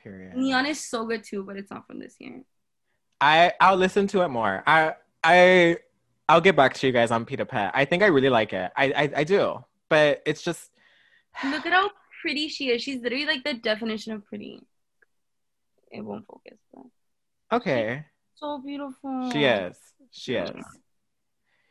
Period. 0.03 0.36
Neon 0.36 0.66
is 0.66 0.80
so 0.80 1.05
good 1.05 1.24
too, 1.24 1.42
but 1.42 1.57
it's 1.57 1.70
not 1.70 1.86
from 1.86 1.98
this 1.98 2.14
year. 2.18 2.42
I 3.20 3.53
I'll 3.61 3.76
listen 3.76 4.07
to 4.09 4.22
it 4.22 4.28
more. 4.28 4.62
I 4.66 4.94
I 5.24 5.78
I'll 6.28 6.40
get 6.40 6.55
back 6.57 6.74
to 6.74 6.86
you 6.86 6.92
guys 6.92 7.11
on 7.11 7.24
Peter 7.24 7.44
Pet. 7.44 7.72
I 7.74 7.84
think 7.84 8.03
I 8.03 8.07
really 8.07 8.30
like 8.30 8.53
it. 8.53 8.70
I 8.76 8.84
I, 8.92 9.11
I 9.16 9.24
do, 9.24 9.64
but 9.88 10.22
it's 10.26 10.42
just 10.42 10.70
Look 11.44 11.66
at 11.66 11.72
how 11.72 11.90
pretty 12.22 12.48
she 12.48 12.70
is. 12.70 12.82
She's 12.82 13.01
literally 13.03 13.26
like 13.26 13.44
the 13.44 13.55
definition 13.55 14.12
of 14.12 14.24
pretty. 14.26 14.62
It 15.91 16.03
won't 16.05 16.26
focus, 16.26 16.59
but 16.72 17.57
okay. 17.57 18.05
so 18.34 18.59
beautiful. 18.59 19.30
She 19.32 19.45
is. 19.45 19.76
She 20.11 20.34
is. 20.34 20.51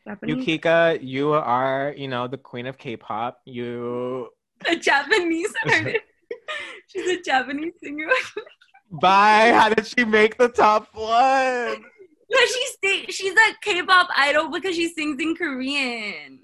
Japanese, 0.07 0.35
Yukika, 0.35 0.99
you 1.01 1.33
are 1.33 1.93
you 1.95 2.07
know 2.07 2.27
the 2.27 2.37
queen 2.37 2.65
of 2.67 2.77
K-pop. 2.77 3.41
You 3.45 4.29
a 4.67 4.75
Japanese 4.75 5.53
artist. 5.71 5.97
She's 6.87 7.07
a 7.07 7.21
Japanese 7.21 7.73
singer. 7.81 8.07
bye. 8.91 9.51
How 9.53 9.69
did 9.69 9.85
she 9.85 10.03
make 10.03 10.37
the 10.37 10.49
top 10.49 10.87
one? 10.93 11.83
No, 12.31 12.39
she's 12.39 12.71
sta- 12.71 13.11
she's 13.11 13.33
a 13.33 13.55
K-pop 13.61 14.09
idol 14.15 14.49
because 14.49 14.75
she 14.75 14.89
sings 14.89 15.21
in 15.21 15.35
Korean, 15.35 16.39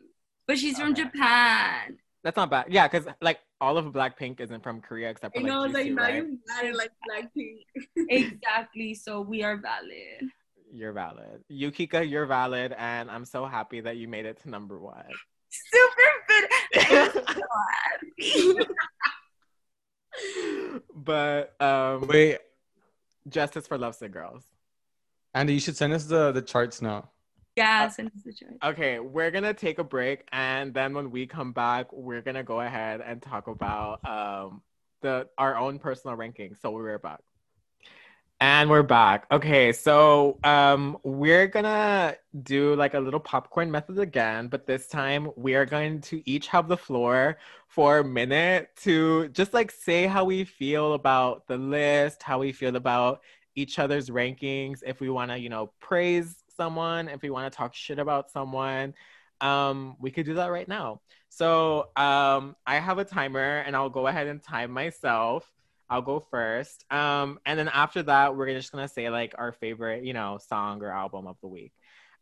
but 0.48 0.58
she's 0.58 0.80
from 0.80 0.96
Japan. 0.96 1.98
That's 2.24 2.38
not 2.38 2.50
bad. 2.50 2.66
Yeah, 2.70 2.88
because 2.88 3.08
like 3.22 3.40
all 3.66 3.80
of 3.80 3.86
Blackpink 3.88 4.40
isn't 4.40 4.62
from 4.62 4.80
Korea 4.80 5.10
except 5.10 5.36
I 5.36 5.40
for 5.40 5.48
like, 5.48 5.52
know, 5.52 5.64
I 5.64 5.66
was 5.66 5.74
like, 5.74 5.88
Jisoo, 5.88 5.96
now 5.96 6.04
right? 6.04 6.16
you 6.16 6.40
mad 6.48 6.66
at 6.66 6.76
like 6.76 6.92
Blackpink. 7.10 7.58
exactly. 8.10 8.94
So 8.94 9.22
we 9.22 9.42
are 9.42 9.58
valid. 9.58 10.30
You're 10.72 10.94
valid. 10.94 11.44
Yukika, 11.52 12.08
you're 12.08 12.28
valid, 12.28 12.76
and 12.78 13.10
I'm 13.10 13.26
so 13.26 13.48
happy 13.48 13.82
that 13.82 13.98
you 13.98 14.08
made 14.08 14.28
it 14.28 14.40
to 14.44 14.50
number 14.52 14.78
one. 14.80 15.04
Super 15.50 16.12
fit. 16.28 16.52
Happy. 16.84 18.56
but 20.96 21.60
um 21.60 22.08
Wait, 22.08 22.38
Justice 23.28 23.66
for 23.66 23.80
Lovesick 23.80 24.12
Girls. 24.12 24.44
Andy, 25.34 25.56
you 25.56 25.60
should 25.60 25.76
send 25.76 25.92
us 25.94 26.06
the 26.06 26.32
the 26.32 26.42
charts 26.44 26.84
now. 26.84 27.10
Yeah, 27.56 27.88
send 27.88 28.10
us 28.10 28.24
the 28.24 28.34
choice. 28.34 28.58
Okay, 28.64 29.00
we're 29.00 29.32
gonna 29.32 29.54
take 29.54 29.80
a 29.80 29.84
break, 29.84 30.28
and 30.32 30.74
then 30.74 30.94
when 30.94 31.12
we 31.12 31.26
come 31.28 31.54
back, 31.54 31.92
we're 31.94 32.22
gonna 32.22 32.44
go 32.44 32.62
ahead 32.62 33.02
and 33.02 33.22
talk 33.22 33.48
about 33.48 34.06
um 34.06 34.62
the 35.02 35.28
our 35.38 35.58
own 35.58 35.80
personal 35.80 36.18
rankings. 36.18 36.62
So 36.62 36.72
we're 36.72 37.00
back. 37.00 37.20
And 38.42 38.70
we're 38.70 38.84
back. 38.84 39.28
Okay, 39.32 39.72
so 39.72 40.40
um 40.44 40.98
we're 41.04 41.48
gonna 41.48 42.18
do 42.44 42.76
like 42.76 42.94
a 42.94 43.00
little 43.00 43.20
popcorn 43.20 43.72
method 43.72 44.00
again, 44.00 44.48
but 44.48 44.68
this 44.68 44.88
time 44.88 45.32
we 45.38 45.56
are 45.56 45.66
going 45.66 46.02
to 46.02 46.22
each 46.30 46.48
have 46.48 46.68
the 46.68 46.76
floor 46.78 47.38
for 47.68 48.00
a 48.00 48.04
minute 48.04 48.70
to 48.84 49.30
just 49.30 49.54
like 49.54 49.72
say 49.72 50.06
how 50.06 50.26
we 50.26 50.44
feel 50.44 50.94
about 50.94 51.48
the 51.48 51.58
list, 51.58 52.24
how 52.24 52.40
we 52.40 52.52
feel 52.52 52.76
about 52.76 53.22
each 53.56 53.80
other's 53.80 54.10
rankings, 54.10 54.80
if 54.86 55.00
we 55.00 55.10
want 55.10 55.32
to, 55.32 55.40
you 55.40 55.48
know, 55.50 55.72
praise 55.80 56.44
someone, 56.56 57.10
if 57.10 57.22
we 57.22 57.30
want 57.30 57.52
to 57.52 57.56
talk 57.56 57.74
shit 57.74 58.00
about 58.00 58.32
someone, 58.32 58.94
um, 59.42 59.96
we 60.00 60.12
could 60.12 60.26
do 60.26 60.36
that 60.36 60.48
right 60.48 60.68
now. 60.68 61.02
So 61.30 61.90
um, 61.96 62.56
I 62.66 62.76
have 62.80 62.98
a 62.98 63.06
timer 63.06 63.64
and 63.66 63.76
I'll 63.76 63.90
go 63.90 64.08
ahead 64.08 64.28
and 64.28 64.42
time 64.42 64.72
myself. 64.72 65.52
I'll 65.90 66.02
go 66.02 66.20
first. 66.20 66.86
Um, 66.92 67.40
and 67.46 67.60
then 67.60 67.68
after 67.68 68.04
that, 68.04 68.36
we're 68.36 68.54
just 68.54 68.72
gonna 68.72 68.88
say 68.88 69.10
like 69.10 69.36
our 69.38 69.52
favorite, 69.52 70.04
you 70.04 70.14
know, 70.14 70.40
song 70.48 70.82
or 70.82 70.92
album 70.92 71.28
of 71.28 71.38
the 71.42 71.48
week. 71.48 71.74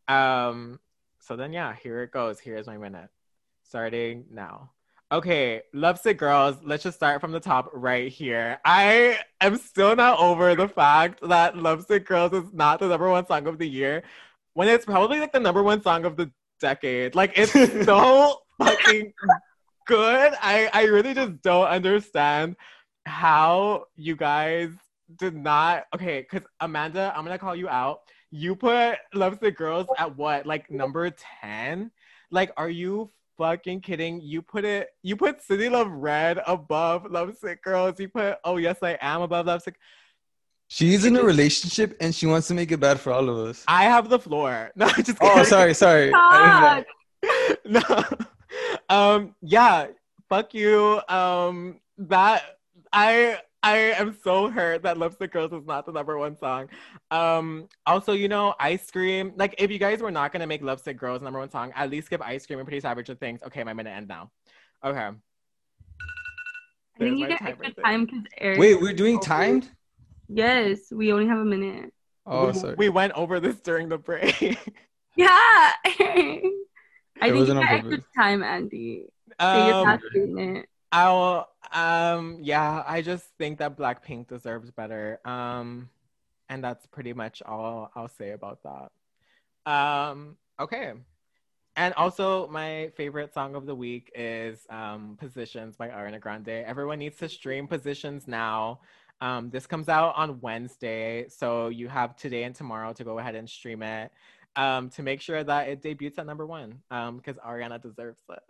Um, 0.08 0.80
so 1.20 1.36
then 1.36 1.54
yeah, 1.54 1.74
here 1.76 2.04
it 2.04 2.12
goes. 2.12 2.40
Here's 2.40 2.68
my 2.68 2.78
minute. 2.78 3.10
Starting 3.64 4.26
now. 4.30 4.72
Okay, 5.14 5.62
Lovesick 5.74 6.18
Girls, 6.18 6.58
let's 6.64 6.82
just 6.82 6.98
start 6.98 7.22
from 7.22 7.32
the 7.32 7.40
top 7.40 7.70
right 7.72 8.12
here. 8.12 8.60
I 8.66 9.20
am 9.42 9.58
still 9.60 9.96
not 9.96 10.18
over 10.18 10.56
the 10.56 10.68
fact 10.68 11.20
that 11.30 11.56
Lovesick 11.56 12.08
Girls 12.08 12.34
is 12.34 12.52
not 12.52 12.80
the 12.80 12.88
number 12.88 13.08
one 13.08 13.28
song 13.28 13.46
of 13.46 13.60
the 13.60 13.70
year 13.70 14.02
when 14.56 14.68
it's 14.68 14.86
probably 14.86 15.20
like 15.20 15.32
the 15.32 15.40
number 15.40 15.62
one 15.62 15.84
song 15.84 16.06
of 16.06 16.18
the 16.18 16.32
decade. 16.60 17.14
Like 17.14 17.34
it's 17.36 17.52
so 17.86 18.40
fucking 18.58 19.14
good. 19.86 20.34
I, 20.42 20.72
I 20.74 20.86
really 20.86 21.14
just 21.14 21.44
don't 21.44 21.68
understand 21.68 22.56
how 23.06 23.86
you 23.96 24.16
guys 24.16 24.72
did 25.20 25.36
not 25.36 25.84
okay, 25.94 26.26
because 26.28 26.48
Amanda, 26.60 27.14
I'm 27.16 27.24
gonna 27.24 27.38
call 27.38 27.56
you 27.56 27.70
out. 27.70 28.00
You 28.32 28.56
put 28.56 28.98
Lovesick 29.14 29.58
Girls 29.60 29.86
at 30.00 30.18
what? 30.18 30.48
Like 30.48 30.72
number 30.72 31.12
10? 31.44 31.92
Like, 32.32 32.52
are 32.58 32.68
you 32.68 33.12
fucking 33.38 33.82
kidding? 33.82 34.22
You 34.22 34.42
put 34.42 34.66
it, 34.66 34.90
you 35.02 35.16
put 35.16 35.42
City 35.42 35.70
Love 35.70 35.90
Red 35.90 36.40
above 36.48 37.10
Lovesick 37.10 37.64
Girls. 37.64 38.00
You 38.00 38.10
put 38.10 38.38
Oh 38.44 38.58
Yes 38.58 38.78
I 38.82 38.98
Am 39.02 39.22
above 39.22 39.46
Lovesick. 39.48 39.76
She's 40.68 41.06
in 41.06 41.16
a 41.18 41.24
relationship 41.24 41.96
and 42.02 42.16
she 42.16 42.26
wants 42.26 42.48
to 42.48 42.54
make 42.54 42.72
it 42.72 42.80
bad 42.80 43.00
for 43.00 43.12
all 43.14 43.30
of 43.30 43.38
us. 43.38 43.64
I 43.68 43.84
have 43.84 44.10
the 44.10 44.20
floor. 44.20 44.72
No, 44.76 44.88
just 44.90 45.18
Oh, 45.22 45.44
sorry, 45.44 45.74
sorry. 45.74 46.12
I 46.16 46.86
didn't 47.64 47.74
know. 47.74 47.86
God. 47.86 48.18
no. 48.90 48.98
Um, 48.98 49.36
yeah, 49.42 49.88
fuck 50.30 50.54
you. 50.54 51.00
Um, 51.08 51.80
that 51.98 52.44
I 52.92 53.40
I 53.64 53.78
am 53.94 54.18
so 54.24 54.50
hurt 54.50 54.84
that 54.84 54.98
Lipstick 54.98 55.32
Girls 55.32 55.54
is 55.54 55.66
not 55.66 55.86
the 55.86 55.94
number 55.94 56.18
one 56.18 56.36
song. 56.38 56.68
Um, 57.12 57.70
also, 57.86 58.12
you 58.12 58.28
know, 58.28 58.54
Ice 58.60 58.92
Cream. 58.92 59.32
Like, 59.38 59.56
if 59.58 59.72
you 59.72 59.80
guys 59.80 60.02
were 60.02 60.12
not 60.12 60.34
gonna 60.34 60.48
make 60.48 60.62
Lipstick 60.62 60.98
Girls 60.98 61.22
number 61.22 61.40
one 61.40 61.50
song, 61.50 61.72
at 61.76 61.90
least 61.90 62.10
give 62.10 62.22
Ice 62.22 62.46
Cream 62.46 62.60
and 62.60 62.68
Pretty 62.68 62.82
Savage 62.82 63.10
a 63.10 63.16
things. 63.16 63.42
Okay, 63.44 63.64
my 63.64 63.74
minute 63.74 63.92
end 63.92 64.10
now. 64.10 64.30
Okay. 64.84 65.00
I 65.00 65.12
There's 67.00 67.10
think 67.10 67.20
you 67.20 67.26
my 67.26 67.30
get 67.30 67.40
timer 67.40 67.52
extra 67.52 67.74
thing. 67.74 67.84
time 67.84 68.06
because 68.06 68.24
Eric. 68.38 68.60
Wait, 68.60 68.82
we're 68.82 68.94
doing 68.94 69.20
timed? 69.20 69.70
Yes, 70.28 70.92
we 70.92 71.12
only 71.14 71.28
have 71.28 71.40
a 71.40 71.46
minute. 71.46 71.94
Oh, 72.26 72.48
we, 72.48 72.54
sorry. 72.54 72.76
we 72.76 72.90
went 72.90 73.14
over 73.14 73.40
this 73.40 73.60
during 73.62 73.90
the 73.90 73.98
break. 73.98 74.58
Yeah. 75.16 75.28
I 75.30 75.78
It 75.86 76.42
think 77.22 77.28
you 77.28 77.34
wasn't 77.36 77.60
get 77.62 77.70
on 77.70 77.76
extra 77.78 78.04
time, 78.18 78.42
Andy. 78.42 79.06
Say 79.40 79.68
your 79.68 79.76
um, 79.76 79.84
last 79.84 80.04
statement. 80.10 80.66
I'll 80.94 81.50
um 81.72 82.38
yeah, 82.42 82.84
I 82.88 83.02
just 83.02 83.26
think 83.40 83.58
that 83.58 83.76
Blackpink 83.76 84.28
deserves 84.28 84.70
better. 84.70 85.20
Um 85.26 85.90
and 86.50 86.64
that's 86.64 86.86
pretty 86.86 87.14
much 87.14 87.42
all 87.42 87.92
I'll 87.96 88.08
say 88.08 88.32
about 88.32 88.60
that. 88.64 89.72
Um 89.72 90.38
okay. 90.60 90.94
And 91.76 91.96
also 91.96 92.48
my 92.50 92.92
favorite 92.96 93.34
song 93.34 93.56
of 93.56 93.66
the 93.66 93.74
week 93.74 94.12
is 94.14 94.68
um 94.70 95.18
Positions 95.20 95.76
by 95.76 95.88
Ariana 95.88 96.20
Grande. 96.20 96.50
Everyone 96.50 97.00
needs 97.00 97.18
to 97.18 97.28
stream 97.28 97.68
Positions 97.68 98.28
now. 98.28 98.82
Um 99.20 99.50
this 99.50 99.66
comes 99.66 99.90
out 99.90 100.14
on 100.16 100.42
Wednesday, 100.42 101.26
so 101.28 101.70
you 101.70 101.88
have 101.88 102.16
today 102.16 102.44
and 102.44 102.54
tomorrow 102.54 102.94
to 102.94 103.04
go 103.04 103.18
ahead 103.18 103.34
and 103.34 103.50
stream 103.50 103.82
it. 103.82 104.12
Um 104.56 104.92
to 104.92 105.02
make 105.02 105.22
sure 105.22 105.44
that 105.44 105.70
it 105.70 105.82
debuts 105.82 106.20
at 106.20 106.28
number 106.28 106.46
1 106.46 106.84
um 106.92 107.18
because 107.18 107.38
Ariana 107.38 107.82
deserves 107.82 108.22
it. 108.30 108.44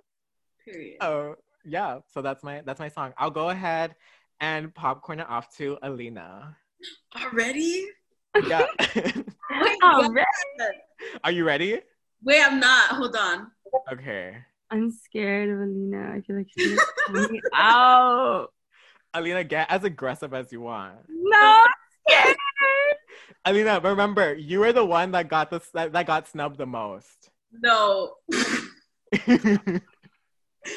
Period. 0.65 0.97
Oh 0.99 1.35
yeah, 1.65 1.99
so 2.13 2.21
that's 2.21 2.43
my 2.43 2.61
that's 2.65 2.79
my 2.79 2.89
song. 2.89 3.13
I'll 3.17 3.31
go 3.31 3.49
ahead 3.49 3.95
and 4.39 4.73
popcorn 4.73 5.19
it 5.19 5.29
off 5.29 5.55
to 5.57 5.77
Alina. 5.81 6.57
Already? 7.21 7.87
Yeah, 8.47 8.65
Wait, 8.95 9.25
yeah. 9.81 10.07
right. 10.09 10.25
are 11.23 11.31
you 11.31 11.45
ready? 11.45 11.79
Wait, 12.23 12.41
I'm 12.43 12.59
not. 12.59 12.89
Hold 12.91 13.15
on. 13.15 13.51
Okay, 13.91 14.35
I'm 14.71 14.91
scared 14.91 15.49
of 15.49 15.59
Alina. 15.59 16.13
I 16.15 16.21
feel 16.21 16.37
like 16.37 16.47
she's 16.57 16.79
gonna 17.07 17.27
call 17.27 17.29
me 17.29 17.41
out. 17.53 18.47
Alina, 19.13 19.43
get 19.43 19.69
as 19.69 19.83
aggressive 19.83 20.33
as 20.33 20.51
you 20.51 20.61
want. 20.61 20.95
No, 21.07 21.65
I'm 21.67 21.71
scared. 22.07 22.37
Alina, 23.45 23.79
remember 23.81 24.33
you 24.33 24.59
were 24.59 24.73
the 24.73 24.85
one 24.85 25.11
that 25.11 25.27
got 25.27 25.49
the 25.51 25.61
that, 25.73 25.93
that 25.93 26.07
got 26.07 26.27
snubbed 26.27 26.57
the 26.57 26.65
most. 26.65 27.29
No. 27.51 28.15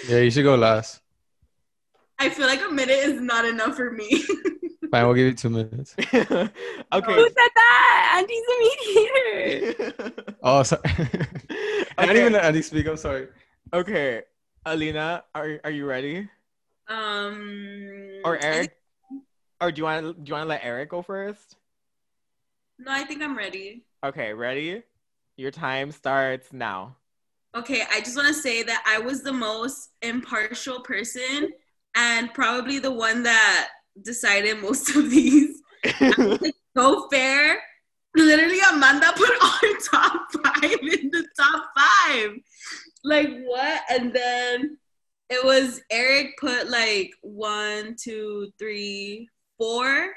Yeah, 0.08 0.18
you 0.18 0.30
should 0.30 0.44
go 0.44 0.54
last. 0.56 1.00
I 2.18 2.28
feel 2.30 2.46
like 2.46 2.60
a 2.66 2.70
minute 2.70 2.96
is 2.96 3.20
not 3.20 3.44
enough 3.44 3.76
for 3.76 3.90
me. 3.90 4.22
Fine, 4.90 5.04
we'll 5.04 5.14
give 5.14 5.26
you 5.26 5.34
two 5.34 5.50
minutes. 5.50 5.94
Okay. 6.92 7.14
Who 7.14 7.28
said 7.28 7.50
that? 7.56 8.22
Andy's 8.22 8.44
a 8.48 8.56
mediator. 8.62 10.12
Oh, 10.42 10.62
sorry. 10.62 10.82
I 11.98 12.06
didn't 12.06 12.16
even 12.18 12.32
let 12.34 12.44
Andy 12.44 12.62
speak. 12.62 12.86
I'm 12.86 12.96
sorry. 12.96 13.28
Okay. 13.72 14.22
Alina, 14.64 15.24
are 15.34 15.60
are 15.64 15.70
you 15.70 15.86
ready? 15.86 16.28
Um. 16.88 18.20
Or 18.24 18.36
Eric? 18.38 18.70
think- 19.10 19.22
Or 19.60 19.72
do 19.72 19.78
you 19.80 19.84
want 19.84 20.06
to 20.06 20.12
do 20.14 20.22
you 20.28 20.34
want 20.34 20.44
to 20.44 20.48
let 20.48 20.64
Eric 20.64 20.90
go 20.90 21.02
first? 21.02 21.56
no, 22.78 22.92
I 22.92 23.04
think 23.04 23.22
I'm 23.22 23.36
ready. 23.36 23.84
Okay, 24.04 24.32
ready? 24.34 24.82
Your 25.36 25.50
time 25.50 25.90
starts 25.92 26.52
now. 26.52 26.96
Okay, 27.56 27.82
I 27.90 28.00
just 28.00 28.16
want 28.16 28.28
to 28.28 28.34
say 28.34 28.62
that 28.64 28.84
I 28.86 28.98
was 28.98 29.22
the 29.22 29.32
most 29.32 29.88
impartial 30.02 30.80
person 30.80 31.50
and 31.96 32.32
probably 32.34 32.78
the 32.78 32.92
one 32.92 33.22
that 33.22 33.68
decided 34.02 34.60
most 34.60 34.94
of 34.94 35.10
these. 35.10 35.62
So 36.76 37.08
fair. 37.08 37.58
Literally, 38.14 38.58
Amanda 38.70 39.10
put 39.16 39.30
our 39.42 39.78
top 39.90 40.26
five 40.44 40.78
in 40.82 41.10
the 41.10 41.26
top 41.38 41.70
five. 41.74 42.32
Like, 43.02 43.30
what? 43.46 43.80
And 43.88 44.12
then 44.12 44.76
it 45.30 45.42
was 45.42 45.80
Eric 45.90 46.32
put 46.38 46.68
like 46.68 47.12
one, 47.22 47.96
two, 47.98 48.50
three, 48.58 49.30
four. 49.56 50.08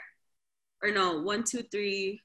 Or 0.84 0.92
no, 0.92 1.22
one, 1.22 1.46
two, 1.46 1.64
three. 1.72 2.20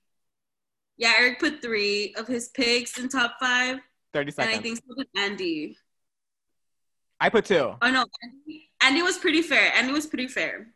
Yeah, 0.96 1.12
Eric 1.16 1.38
put 1.38 1.62
three 1.62 2.12
of 2.18 2.26
his 2.26 2.48
picks 2.48 2.98
in 2.98 3.08
top 3.08 3.36
five. 3.38 3.78
30 4.14 4.28
And 4.28 4.34
seconds. 4.34 4.58
I 4.58 4.62
think 4.62 4.78
so 4.78 4.94
did 4.96 5.08
Andy. 5.16 5.76
I 7.20 7.28
put 7.28 7.44
two. 7.44 7.74
Oh 7.82 7.90
no, 7.90 8.06
Andy, 8.22 8.70
Andy 8.82 9.02
was 9.02 9.18
pretty 9.18 9.42
fair. 9.42 9.72
Andy 9.74 9.92
was 9.92 10.06
pretty 10.06 10.28
fair. 10.28 10.68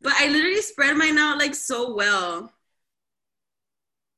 But 0.00 0.14
I 0.16 0.28
literally 0.28 0.62
spread 0.62 0.96
mine 0.96 1.18
out 1.18 1.38
like 1.38 1.54
so 1.54 1.94
well. 1.94 2.52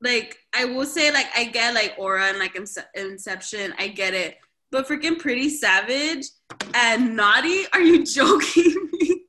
Like 0.01 0.39
I 0.55 0.67
will 0.67 0.87
say, 0.87 1.11
like 1.13 1.27
I 1.35 1.45
get 1.45 1.75
like 1.75 1.95
Aura 1.99 2.27
and 2.27 2.39
like 2.39 2.57
Inception, 2.95 3.75
I 3.79 3.89
get 3.89 4.15
it. 4.15 4.39
But 4.71 4.87
freaking 4.87 5.19
Pretty 5.19 5.49
Savage 5.49 6.27
and 6.75 7.17
Naughty, 7.17 7.65
are 7.73 7.81
you 7.81 8.05
joking 8.19 8.91
me? 8.93 9.23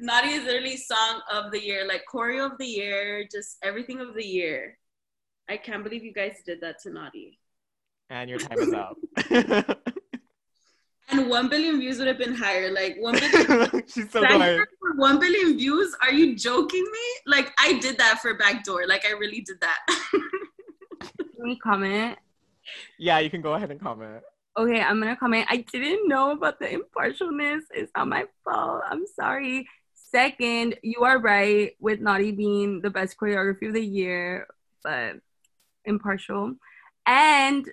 Naughty 0.00 0.30
is 0.30 0.44
literally 0.44 0.76
song 0.76 1.20
of 1.30 1.52
the 1.52 1.62
year, 1.62 1.86
like 1.86 2.04
choreo 2.12 2.50
of 2.50 2.58
the 2.58 2.66
year, 2.66 3.28
just 3.30 3.58
everything 3.62 4.00
of 4.00 4.14
the 4.14 4.24
year. 4.24 4.78
I 5.50 5.58
can't 5.58 5.84
believe 5.84 6.02
you 6.02 6.14
guys 6.14 6.36
did 6.46 6.60
that 6.62 6.80
to 6.82 6.90
Naughty. 6.90 7.38
And 8.10 8.30
your 8.30 8.38
time 8.38 8.58
is 8.58 8.72
up. 8.72 8.96
And 11.10 11.28
one 11.28 11.48
billion 11.48 11.80
views 11.80 11.98
would 11.98 12.06
have 12.06 12.18
been 12.18 12.34
higher. 12.34 12.70
Like 12.70 12.96
one 12.98 13.18
billion 13.18 13.82
She's 13.88 14.10
so 14.10 14.20
Backdoor 14.20 14.56
good. 14.56 14.98
one 14.98 15.18
billion 15.18 15.56
views? 15.56 15.94
Are 16.02 16.12
you 16.12 16.36
joking 16.36 16.82
me? 16.84 16.98
Like 17.26 17.52
I 17.58 17.78
did 17.78 17.96
that 17.98 18.18
for 18.20 18.34
Backdoor. 18.34 18.86
Like 18.86 19.06
I 19.06 19.12
really 19.12 19.40
did 19.40 19.58
that. 19.60 19.78
Can 21.00 21.44
we 21.44 21.58
comment? 21.58 22.18
Yeah, 22.98 23.20
you 23.20 23.30
can 23.30 23.40
go 23.40 23.54
ahead 23.54 23.70
and 23.70 23.80
comment. 23.80 24.22
Okay, 24.58 24.80
I'm 24.82 24.98
gonna 24.98 25.16
comment. 25.16 25.46
I 25.48 25.58
didn't 25.72 26.08
know 26.08 26.32
about 26.32 26.58
the 26.58 26.66
impartialness. 26.66 27.60
It's 27.70 27.92
not 27.96 28.08
my 28.08 28.24
fault. 28.44 28.82
I'm 28.90 29.06
sorry. 29.06 29.68
Second, 29.94 30.74
you 30.82 31.04
are 31.04 31.18
right 31.18 31.72
with 31.80 32.00
Naughty 32.00 32.32
being 32.32 32.82
the 32.82 32.90
best 32.90 33.16
choreography 33.16 33.68
of 33.68 33.74
the 33.74 33.84
year, 33.84 34.46
but 34.82 35.16
impartial. 35.84 36.56
And 37.06 37.70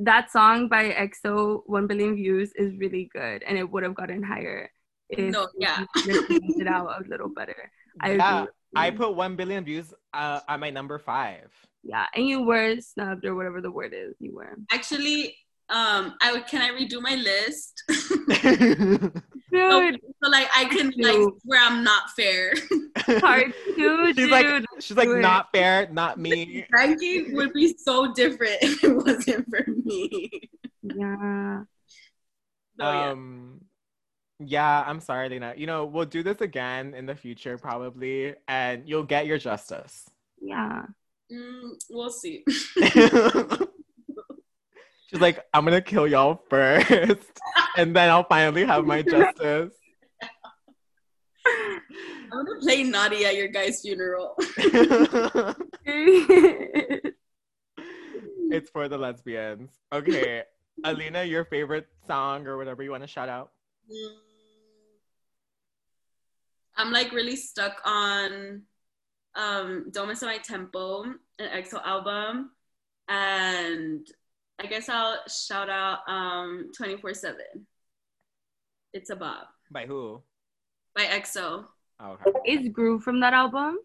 that 0.00 0.30
song 0.30 0.68
by 0.68 0.90
EXO, 0.90 1.62
1 1.66 1.86
billion 1.86 2.14
views, 2.16 2.52
is 2.56 2.76
really 2.78 3.10
good, 3.12 3.42
and 3.42 3.58
it 3.58 3.70
would 3.70 3.82
have 3.82 3.94
gotten 3.94 4.22
higher 4.22 4.70
if 5.08 5.30
No, 5.32 5.48
yeah. 5.58 5.84
you 6.06 6.22
planned 6.26 6.60
it 6.60 6.66
out 6.66 6.88
a 7.04 7.08
little 7.08 7.28
better. 7.28 7.70
I 8.00 8.12
yeah, 8.12 8.46
I 8.74 8.90
put 8.90 9.14
one 9.14 9.36
billion 9.36 9.64
views 9.64 9.92
uh, 10.14 10.40
at 10.48 10.58
my 10.60 10.70
number 10.70 10.98
five. 10.98 11.50
yeah, 11.82 12.06
and 12.14 12.26
you 12.26 12.42
were 12.42 12.80
snubbed 12.80 13.24
or 13.24 13.34
whatever 13.34 13.60
the 13.60 13.70
word 13.70 13.92
is. 13.94 14.14
You 14.18 14.34
were. 14.34 14.56
Actually, 14.70 15.36
um, 15.68 16.14
I. 16.22 16.40
Can 16.48 16.62
I 16.62 16.70
redo 16.70 17.00
my 17.02 17.16
list? 17.16 17.82
Dude, 19.52 20.00
so 20.22 20.30
like 20.30 20.48
I 20.56 20.64
can 20.64 20.92
like 20.96 21.28
where 21.44 21.60
I'm 21.60 21.84
not 21.84 22.10
fair. 22.16 22.54
hard 22.98 23.52
to, 23.76 24.06
she's 24.06 24.16
dude. 24.16 24.30
like, 24.30 24.46
she's 24.80 24.96
like, 24.96 25.08
do 25.08 25.16
it. 25.16 25.20
not 25.20 25.52
fair, 25.52 25.88
not 25.92 26.18
me. 26.18 26.64
Ranking 26.72 27.34
would 27.36 27.52
be 27.52 27.74
so 27.76 28.14
different 28.14 28.56
if 28.62 28.82
it 28.82 28.96
wasn't 28.96 29.46
for 29.50 29.64
me. 29.84 30.30
yeah. 30.82 31.60
So, 32.80 32.84
yeah. 32.84 33.10
Um, 33.10 33.60
yeah, 34.40 34.84
I'm 34.86 35.00
sorry, 35.00 35.28
Lena. 35.28 35.54
You 35.56 35.66
know, 35.66 35.84
we'll 35.84 36.06
do 36.06 36.22
this 36.22 36.40
again 36.40 36.94
in 36.94 37.06
the 37.06 37.14
future, 37.14 37.58
probably, 37.58 38.34
and 38.48 38.88
you'll 38.88 39.04
get 39.04 39.26
your 39.26 39.38
justice. 39.38 40.08
Yeah. 40.40 40.86
Mm, 41.30 41.72
we'll 41.90 42.10
see. 42.10 42.44
She's 45.12 45.20
like, 45.20 45.44
I'm 45.52 45.64
gonna 45.64 45.82
kill 45.82 46.06
y'all 46.06 46.42
first, 46.48 46.88
and 47.76 47.94
then 47.94 48.08
I'll 48.08 48.24
finally 48.24 48.64
have 48.64 48.86
my 48.86 49.02
justice. 49.02 49.74
I'm 51.44 52.46
gonna 52.46 52.60
play 52.60 52.82
naughty 52.82 53.26
at 53.26 53.36
your 53.36 53.48
guys' 53.48 53.82
funeral. 53.82 54.34
it's 58.50 58.70
for 58.70 58.88
the 58.88 58.96
lesbians. 58.96 59.70
Okay, 59.92 60.44
Alina, 60.82 61.24
your 61.24 61.44
favorite 61.44 61.88
song 62.06 62.46
or 62.46 62.56
whatever 62.56 62.82
you 62.82 62.90
want 62.90 63.02
to 63.02 63.06
shout 63.06 63.28
out. 63.28 63.50
Mm. 63.92 64.14
I'm 66.76 66.90
like 66.90 67.12
really 67.12 67.36
stuck 67.36 67.82
on 67.84 68.62
um 69.34 69.90
Dome 69.90 70.14
My 70.22 70.38
Tempo, 70.38 71.02
an 71.02 71.18
EXO 71.38 71.84
album. 71.84 72.52
And 73.08 74.06
I 74.62 74.66
guess 74.66 74.88
I'll 74.88 75.18
shout 75.28 75.68
out 75.68 75.98
um 76.06 76.70
24-7. 76.80 77.34
It's 78.92 79.10
a 79.10 79.16
Bob 79.16 79.46
By 79.70 79.86
who? 79.86 80.22
by 80.94 81.04
EXO. 81.04 81.64
Oh, 82.00 82.10
okay. 82.26 82.30
Is 82.46 82.68
Groove 82.68 83.02
from 83.02 83.20
that 83.20 83.32
album? 83.32 83.78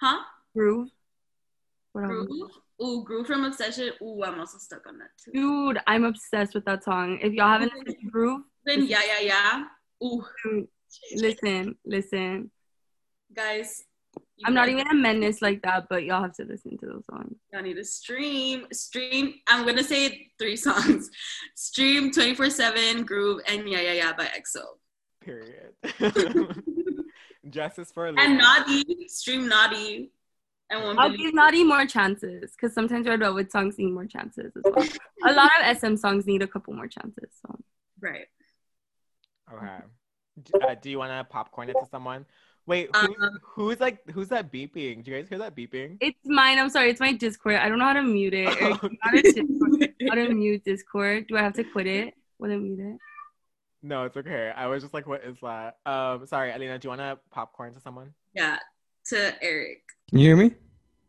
Huh? 0.00 0.22
Groove? 0.56 0.88
What 1.92 2.04
album? 2.04 2.26
Groove? 2.26 2.50
Ooh, 2.82 3.04
Groove 3.04 3.26
from 3.26 3.44
Obsession. 3.44 3.90
Ooh, 4.02 4.22
I'm 4.24 4.38
also 4.38 4.58
stuck 4.58 4.86
on 4.86 4.98
that 4.98 5.10
too. 5.22 5.32
Dude, 5.32 5.80
I'm 5.86 6.04
obsessed 6.04 6.54
with 6.54 6.64
that 6.64 6.84
song. 6.84 7.18
If 7.20 7.32
y'all 7.32 7.48
haven't 7.48 7.72
listened 7.74 7.96
to 8.00 8.10
Groove, 8.10 8.42
Then 8.64 8.86
yeah, 8.86 9.02
yeah, 9.06 9.20
yeah. 9.20 9.64
Ooh, 10.06 10.24
dude, 10.44 10.68
listen, 11.16 11.76
listen. 11.84 12.50
guys. 13.34 13.84
You 14.36 14.44
I'm 14.46 14.54
not 14.54 14.68
even 14.68 14.86
a 14.88 14.94
menace 14.94 15.40
like 15.42 15.62
that, 15.62 15.86
but 15.88 16.04
y'all 16.04 16.22
have 16.22 16.34
to 16.36 16.44
listen 16.44 16.76
to 16.78 16.86
those 16.86 17.04
songs. 17.10 17.36
I 17.54 17.60
need 17.62 17.74
to 17.74 17.84
stream. 17.84 18.66
Stream. 18.72 19.34
I'm 19.46 19.64
gonna 19.66 19.84
say 19.84 20.28
three 20.38 20.56
songs. 20.68 21.10
Stream 21.54 22.10
24/7 22.10 23.04
Groove 23.06 23.40
and 23.48 23.68
Yeah 23.68 23.80
Yeah 23.80 23.92
Yeah 23.92 24.12
by 24.12 24.24
EXO. 24.26 24.64
Period. 25.20 25.72
Justice 27.50 27.92
for 27.92 28.06
Alina. 28.08 28.22
And 28.22 28.38
Naughty. 28.38 29.06
Stream 29.08 29.48
Naughty. 29.48 30.10
And 30.70 30.82
one 30.82 30.98
I'll 30.98 31.08
billion. 31.10 31.26
give 31.26 31.34
Naughty 31.34 31.62
more 31.62 31.86
chances 31.86 32.52
because 32.52 32.74
sometimes 32.74 33.06
Red 33.06 33.20
Velvet 33.20 33.52
songs 33.52 33.78
need 33.78 33.92
more 33.92 34.06
chances 34.06 34.50
as 34.56 34.62
well. 34.64 34.86
a 35.26 35.32
lot 35.32 35.50
of 35.62 35.76
SM 35.78 35.96
songs 35.96 36.26
need 36.26 36.42
a 36.42 36.46
couple 36.48 36.72
more 36.74 36.88
chances. 36.88 37.30
So 37.46 37.58
Right. 38.00 38.26
Okay. 39.52 39.82
Uh, 40.66 40.74
do 40.80 40.90
you 40.90 40.98
want 40.98 41.12
to 41.12 41.22
popcorn 41.30 41.68
it 41.68 41.74
to 41.74 41.86
someone? 41.90 42.24
Wait, 42.66 42.88
who, 42.96 43.14
Um, 43.20 43.38
who's 43.42 43.78
like 43.80 44.08
who's 44.10 44.28
that 44.28 44.50
beeping? 44.50 45.04
Do 45.04 45.10
you 45.10 45.18
guys 45.18 45.28
hear 45.28 45.38
that 45.38 45.54
beeping? 45.54 45.98
it's 46.00 46.18
mine. 46.24 46.58
I'm 46.58 46.70
sorry, 46.70 46.90
it's 46.90 47.00
my 47.00 47.12
Discord. 47.12 47.56
I 47.56 47.68
don't 47.68 47.78
know 47.78 47.84
how 47.84 47.92
to 47.92 48.02
mute 48.02 48.32
it. 48.34 48.46
Eric, 48.46 48.60
Oh. 48.82 48.88
you 48.90 48.96
how 49.02 49.10
to 49.10 49.22
Discord- 49.22 49.94
how 50.08 50.14
to 50.14 50.28
mute 50.34 50.64
Discord? 50.64 51.26
Do 51.28 51.36
I 51.36 51.42
have 51.42 51.52
to 51.54 51.64
quit 51.64 51.86
it? 51.86 52.14
Will 52.38 52.50
it 52.50 52.56
mute 52.58 52.80
it? 52.80 52.98
No, 53.82 54.04
it's 54.04 54.16
okay. 54.16 54.50
I 54.56 54.66
was 54.66 54.82
just 54.82 54.94
like, 54.94 55.06
what 55.06 55.22
is 55.24 55.36
that? 55.42 55.76
Um, 55.84 56.26
sorry, 56.26 56.52
Alina, 56.52 56.78
do 56.78 56.86
you 56.86 56.90
want 56.90 57.02
to 57.02 57.18
popcorn 57.30 57.74
to 57.74 57.80
someone? 57.80 58.14
yeah. 58.34 58.58
To 59.08 59.34
Eric. 59.44 59.82
Can 60.08 60.18
you 60.20 60.28
hear 60.28 60.36
me? 60.36 60.54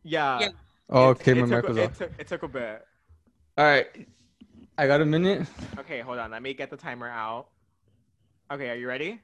Yeah. 0.02 0.38
Yeah. 0.40 0.48
Oh, 0.90 1.06
okay, 1.08 1.32
it 1.32 1.36
my 1.36 1.40
took, 1.48 1.50
mic 1.50 1.68
was 1.68 1.76
it 1.78 1.84
off. 1.90 1.98
Took, 1.98 2.12
it 2.18 2.26
took 2.28 2.42
a 2.42 2.48
bit. 2.48 2.84
All 3.56 3.64
right, 3.64 3.86
I 4.76 4.86
got 4.86 5.00
a 5.00 5.06
minute. 5.06 5.46
Okay, 5.78 6.00
hold 6.00 6.18
on. 6.18 6.30
Let 6.30 6.42
me 6.42 6.52
get 6.52 6.68
the 6.68 6.76
timer 6.76 7.08
out. 7.08 7.46
Okay, 8.52 8.68
are 8.68 8.74
you 8.74 8.86
ready? 8.86 9.20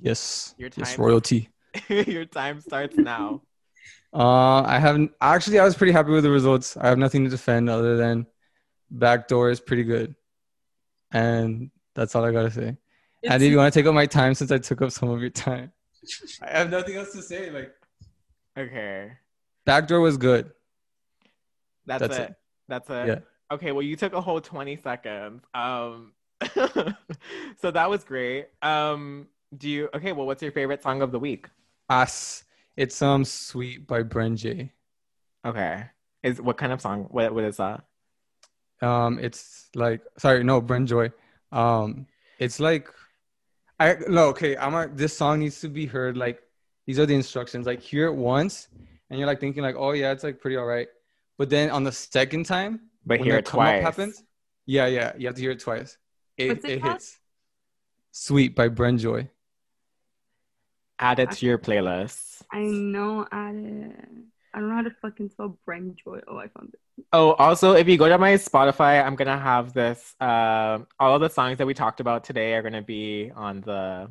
Yes, 0.00 0.54
Your 0.56 0.70
yes, 0.76 0.94
time. 0.94 1.04
royalty. 1.04 1.48
Your 1.88 2.24
time 2.24 2.60
starts 2.60 2.96
now. 2.96 3.42
Uh, 4.12 4.62
I 4.62 4.78
haven't 4.78 5.12
actually. 5.20 5.58
I 5.58 5.64
was 5.64 5.74
pretty 5.74 5.92
happy 5.92 6.10
with 6.10 6.24
the 6.24 6.30
results. 6.30 6.76
I 6.76 6.88
have 6.88 6.98
nothing 6.98 7.24
to 7.24 7.30
defend 7.30 7.70
other 7.70 7.96
than 7.96 8.26
backdoor 8.90 9.50
is 9.50 9.60
pretty 9.60 9.84
good, 9.84 10.14
and 11.12 11.70
that's 11.94 12.14
all 12.14 12.24
I 12.24 12.32
gotta 12.32 12.50
say. 12.50 12.76
Andy, 13.24 13.48
you 13.48 13.56
want 13.56 13.72
to 13.72 13.78
take 13.80 13.86
up 13.86 13.94
my 13.94 14.06
time 14.06 14.34
since 14.34 14.50
I 14.50 14.58
took 14.58 14.82
up 14.82 14.90
some 14.90 15.08
of 15.08 15.20
your 15.20 15.30
time? 15.30 15.72
I 16.42 16.58
have 16.58 16.70
nothing 16.70 16.96
else 16.96 17.12
to 17.12 17.22
say. 17.22 17.50
Like 17.50 17.72
Okay. 18.58 19.12
backdoor 19.64 20.00
was 20.00 20.16
good. 20.16 20.50
That's, 21.86 22.00
That's 22.00 22.18
it. 22.18 22.30
it. 22.30 22.36
That's 22.68 22.90
it. 22.90 23.06
Yeah. 23.08 23.18
Okay, 23.54 23.72
well 23.72 23.82
you 23.82 23.96
took 23.96 24.12
a 24.12 24.20
whole 24.20 24.40
20 24.40 24.76
seconds. 24.76 25.42
Um 25.54 26.12
so 27.60 27.70
that 27.70 27.88
was 27.88 28.04
great. 28.04 28.48
Um 28.60 29.28
do 29.56 29.68
you 29.68 29.88
okay, 29.94 30.12
well 30.12 30.26
what's 30.26 30.42
your 30.42 30.52
favorite 30.52 30.82
song 30.82 31.02
of 31.02 31.12
the 31.12 31.18
week? 31.18 31.46
Us. 31.88 32.44
It's 32.76 33.00
um 33.02 33.24
sweet 33.24 33.86
by 33.86 34.02
Bren 34.02 34.36
J. 34.36 34.72
Okay. 35.44 35.84
Is 36.22 36.40
what 36.40 36.56
kind 36.56 36.72
of 36.72 36.80
song? 36.80 37.06
What 37.10 37.34
what 37.34 37.44
is 37.44 37.56
that? 37.58 37.84
Um, 38.80 39.18
it's 39.20 39.68
like 39.74 40.00
sorry, 40.18 40.42
no, 40.44 40.60
Bren 40.62 40.86
Joy. 40.86 41.12
Um, 41.52 42.06
It's 42.38 42.58
like, 42.58 42.88
I 43.78 43.96
no 44.08 44.28
okay. 44.28 44.56
I'm 44.56 44.74
a, 44.74 44.88
this 44.88 45.16
song 45.16 45.40
needs 45.40 45.60
to 45.60 45.68
be 45.68 45.86
heard 45.86 46.16
like 46.16 46.40
these 46.86 46.98
are 46.98 47.06
the 47.06 47.14
instructions. 47.14 47.66
Like 47.66 47.80
hear 47.80 48.06
it 48.06 48.14
once, 48.14 48.68
and 49.10 49.18
you're 49.18 49.26
like 49.28 49.40
thinking 49.40 49.62
like, 49.62 49.76
oh 49.76 49.92
yeah, 49.92 50.10
it's 50.12 50.24
like 50.24 50.40
pretty 50.40 50.56
alright. 50.56 50.88
But 51.38 51.50
then 51.50 51.70
on 51.70 51.84
the 51.84 51.92
second 51.92 52.46
time, 52.46 52.80
But 53.06 53.20
when 53.20 53.26
hear 53.26 53.34
the 53.34 53.38
it 53.40 53.44
come 53.44 53.60
up 53.60 53.66
twice. 53.66 53.82
happens, 53.82 54.22
yeah, 54.66 54.86
yeah, 54.86 55.12
you 55.16 55.26
have 55.26 55.36
to 55.36 55.40
hear 55.42 55.52
it 55.52 55.60
twice. 55.60 55.98
It, 56.36 56.48
What's 56.48 56.64
it 56.64 56.70
it 56.70 56.82
hits. 56.82 57.18
Sweet 58.10 58.54
by 58.56 58.68
Bren 58.68 58.98
Joy. 58.98 59.28
Add 61.02 61.18
it 61.18 61.30
to 61.32 61.46
your 61.46 61.58
playlist. 61.58 62.42
I 62.52 62.60
know 62.60 63.26
at 63.32 63.54
it. 63.54 63.96
I 64.54 64.58
don't 64.60 64.68
know 64.68 64.74
how 64.74 64.82
to 64.82 64.90
fucking 65.02 65.30
spell 65.30 65.58
Bren 65.66 65.96
Joy. 65.96 66.20
Oh, 66.28 66.36
I 66.36 66.48
found 66.48 66.74
it. 66.74 67.04
Oh, 67.12 67.32
also, 67.32 67.72
if 67.72 67.88
you 67.88 67.96
go 67.96 68.08
to 68.08 68.18
my 68.18 68.34
Spotify, 68.34 69.02
I'm 69.04 69.16
gonna 69.16 69.38
have 69.38 69.72
this. 69.72 70.14
Um, 70.20 70.86
all 71.00 71.14
of 71.14 71.20
the 71.22 71.30
songs 71.30 71.58
that 71.58 71.66
we 71.66 71.74
talked 71.74 72.00
about 72.00 72.22
today 72.24 72.54
are 72.54 72.62
gonna 72.62 72.82
be 72.82 73.32
on 73.34 73.62
the 73.62 74.10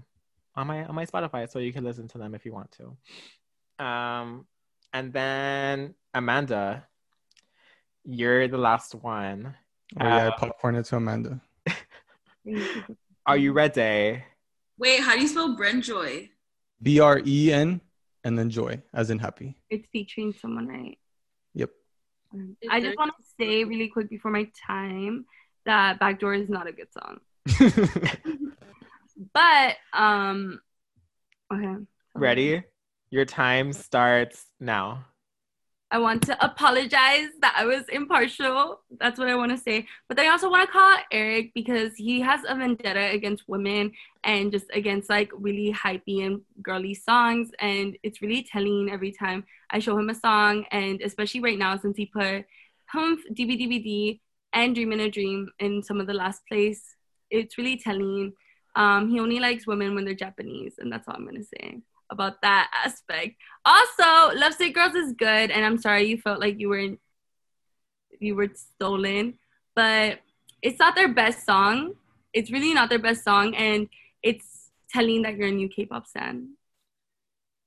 on 0.56 0.68
my 0.68 0.84
on 0.86 0.96
my 0.96 1.06
Spotify, 1.06 1.50
so 1.50 1.60
you 1.60 1.72
can 1.72 1.84
listen 1.84 2.08
to 2.10 2.18
them 2.18 2.34
if 2.36 2.46
you 2.46 2.52
want 2.54 2.72
to. 2.74 3.86
Um, 3.86 4.46
and 4.94 5.14
then 5.14 5.94
Amanda, 6.14 6.88
you're 8.04 8.48
the 8.48 8.58
last 8.58 8.96
one. 8.96 9.56
Oh 10.00 10.04
yeah, 10.06 10.26
Uh, 10.26 10.32
I 10.32 10.38
popcorn 10.38 10.76
it 10.76 10.86
to 10.86 10.98
Amanda. 10.98 11.40
Are 13.26 13.38
you 13.38 13.54
ready? 13.54 14.24
Wait, 14.80 15.00
how 15.02 15.14
do 15.16 15.22
you 15.22 15.28
spell 15.28 15.56
Brenjoy? 15.56 16.30
B 16.82 17.00
R 17.00 17.22
E 17.26 17.52
N 17.52 17.82
and 18.24 18.38
then 18.38 18.50
joy, 18.50 18.82
as 18.94 19.10
in 19.10 19.20
happy. 19.20 19.58
It's 19.70 19.88
featuring 19.92 20.34
someone, 20.34 20.68
right? 20.68 20.98
Yep. 21.54 21.70
Um, 22.34 22.58
Is 22.62 22.70
I 22.72 22.80
just 22.82 22.98
want 22.98 23.14
to 23.18 23.24
say 23.40 23.64
really 23.64 23.88
quick 23.88 24.10
before 24.10 24.32
my 24.32 24.48
time 24.68 25.26
that 25.66 26.00
Backdoor 26.00 26.34
is 26.34 26.50
not 26.50 26.68
a 26.68 26.72
good 26.72 26.88
song. 26.92 27.20
But 29.34 29.78
um 29.94 30.60
okay. 31.54 31.76
Ready? 32.16 32.64
Your 33.10 33.26
time 33.26 33.74
starts 33.74 34.46
now. 34.60 35.06
I 35.94 35.98
want 35.98 36.24
to 36.24 36.46
apologize 36.46 37.28
that 37.42 37.54
I 37.58 37.66
was 37.66 37.84
impartial. 37.90 38.80
That's 38.98 39.20
what 39.20 39.28
I 39.28 39.36
want 39.36 39.52
to 39.52 39.58
say. 39.58 39.86
But 40.08 40.16
then 40.16 40.28
I 40.28 40.30
also 40.30 40.50
want 40.50 40.66
to 40.66 40.72
call 40.72 40.98
Eric 41.12 41.52
because 41.54 41.96
he 41.98 42.22
has 42.22 42.40
a 42.48 42.56
vendetta 42.56 43.12
against 43.12 43.44
women 43.50 43.92
and 44.24 44.54
just 44.54 44.68
against 44.74 45.10
like 45.10 45.30
really 45.34 45.74
hypey 45.74 46.26
and 46.26 46.42
girly 46.62 46.94
songs. 46.94 47.52
And 47.60 47.98
it's 48.04 48.22
really 48.22 48.48
telling 48.50 48.90
every 48.90 49.12
time 49.12 49.44
I 49.70 49.80
show 49.80 49.98
him 49.98 50.10
a 50.10 50.16
song. 50.16 50.64
And 50.72 51.02
especially 51.02 51.42
right 51.42 51.60
now, 51.60 51.78
since 51.78 51.98
he 51.98 52.06
put 52.06 52.46
Hmph, 52.96 53.20
DBDBD, 53.34 54.22
and 54.54 54.74
Dream 54.74 54.94
in 54.94 55.02
a 55.02 55.12
Dream 55.12 55.50
in 55.60 55.84
some 55.84 56.00
of 56.00 56.08
the 56.08 56.14
last 56.14 56.42
place, 56.48 56.96
it's 57.30 57.58
really 57.58 57.78
telling. 57.78 58.32
Um, 58.78 59.10
he 59.10 59.20
only 59.20 59.42
likes 59.42 59.68
women 59.68 59.94
when 59.96 60.06
they're 60.06 60.14
Japanese. 60.14 60.76
And 60.80 60.90
that's 60.90 61.06
all 61.10 61.16
I'm 61.16 61.26
going 61.26 61.36
to 61.36 61.44
say 61.44 61.82
about 62.12 62.42
that 62.42 62.70
aspect. 62.86 63.36
Also, 63.66 64.36
Love 64.38 64.54
Sick 64.54 64.76
Girls 64.76 64.96
is 64.96 65.14
good, 65.14 65.52
and 65.52 65.66
I'm 65.66 65.78
sorry 65.80 66.04
you 66.08 66.18
felt 66.18 66.40
like 66.40 66.60
you 66.60 66.70
were 66.70 66.90
you 68.20 68.36
were 68.36 68.50
stolen, 68.54 69.40
but 69.76 70.20
it's 70.62 70.80
not 70.80 70.96
their 70.96 71.08
best 71.14 71.46
song. 71.46 71.94
It's 72.34 72.52
really 72.52 72.74
not 72.74 72.90
their 72.90 73.00
best 73.00 73.24
song, 73.24 73.56
and 73.56 73.90
it's 74.24 74.70
telling 74.90 75.24
that 75.24 75.36
you're 75.38 75.48
a 75.48 75.52
new 75.52 75.70
K-pop 75.70 76.06
stan. 76.08 76.56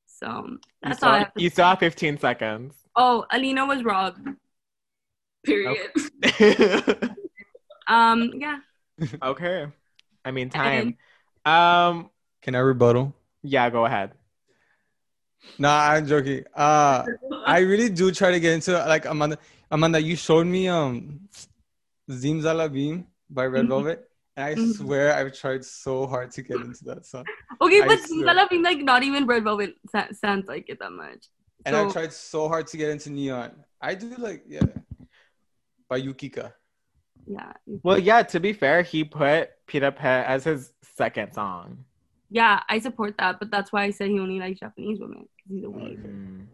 So 0.07 0.59
You 0.83 0.95
that's 0.95 0.99
still, 0.99 1.09
all 1.09 1.15
I 1.15 1.19
have 1.19 1.35
to 1.35 1.41
you 1.43 1.49
say. 1.49 1.51
still 1.51 1.67
have 1.67 1.79
15 1.81 2.19
seconds. 2.19 2.75
Oh, 2.97 3.27
Alina 3.31 3.67
was 3.67 3.83
robbed. 3.85 4.29
Period. 5.45 5.91
Um, 7.87 8.33
yeah. 8.39 8.59
okay. 9.23 9.67
I 10.25 10.31
mean, 10.31 10.51
time. 10.51 10.97
Um, 11.45 12.11
Can 12.43 12.55
I 12.55 12.59
rebuttal? 12.61 13.15
yeah, 13.43 13.69
go 13.71 13.85
ahead. 13.85 14.13
Nah, 15.59 15.91
I'm 15.93 16.07
joking. 16.07 16.45
Uh 16.55 17.05
I 17.47 17.59
really 17.61 17.89
do 17.89 18.11
try 18.13 18.31
to 18.33 18.41
get 18.41 18.53
into 18.55 18.73
like 18.73 19.05
Amanda. 19.07 19.39
Amanda, 19.71 20.01
you 20.01 20.17
showed 20.17 20.47
me 20.47 20.69
um 20.69 21.21
Zim 22.11 22.41
Zalabim 22.41 23.05
by 23.31 23.47
Red 23.47 23.65
Mhm. 23.65 23.69
Velvet, 23.69 24.09
and 24.37 24.45
I 24.47 24.55
Mhm. 24.55 24.75
swear 24.77 25.15
I've 25.15 25.33
tried 25.33 25.65
so 25.65 26.07
hard 26.07 26.31
to 26.33 26.43
get 26.43 26.61
into 26.61 26.85
that 26.85 27.07
song, 27.07 27.25
Okay, 27.61 27.83
I 27.83 27.87
but 27.87 28.01
swear. 28.01 28.25
Zala 28.27 28.47
being 28.51 28.63
like 28.63 28.79
not 28.79 29.03
even 29.03 29.27
Red 29.27 29.45
Velvet 29.45 29.75
sa- 29.91 30.09
sounds 30.13 30.47
like 30.49 30.69
it 30.69 30.79
that 30.81 30.93
much. 30.93 31.29
and 31.65 31.75
So- 31.75 31.87
I've 31.87 31.93
tried 31.93 32.13
so 32.13 32.49
hard 32.49 32.67
to 32.69 32.77
get 32.77 32.91
into 32.91 33.11
Neon. 33.11 33.53
I 33.81 33.95
do 33.95 34.15
like 34.19 34.45
yeah, 34.47 34.67
by 35.89 36.01
Yukika. 36.01 36.53
Yeah. 37.27 37.53
Well, 37.83 37.99
yeah, 37.99 38.23
to 38.23 38.39
be 38.41 38.53
fair, 38.53 38.83
he 38.83 39.03
put 39.05 39.49
Peter 39.67 39.91
Pet 39.91 40.27
as 40.27 40.45
his 40.45 40.73
second 40.97 41.33
song. 41.33 41.85
Yeah, 42.31 42.61
I 42.69 42.79
support 42.81 43.17
that, 43.19 43.39
but 43.39 43.51
that's 43.51 43.73
why 43.73 43.85
I 43.85 43.91
said 43.91 44.09
he 44.09 44.19
only 44.19 44.39
likes 44.41 44.61
Japanese 44.61 44.99
women. 45.01 45.21
'cause 45.21 45.29
He's 45.49 45.65
a 45.65 45.69
weeb. 45.69 46.03
Mm. 46.05 46.47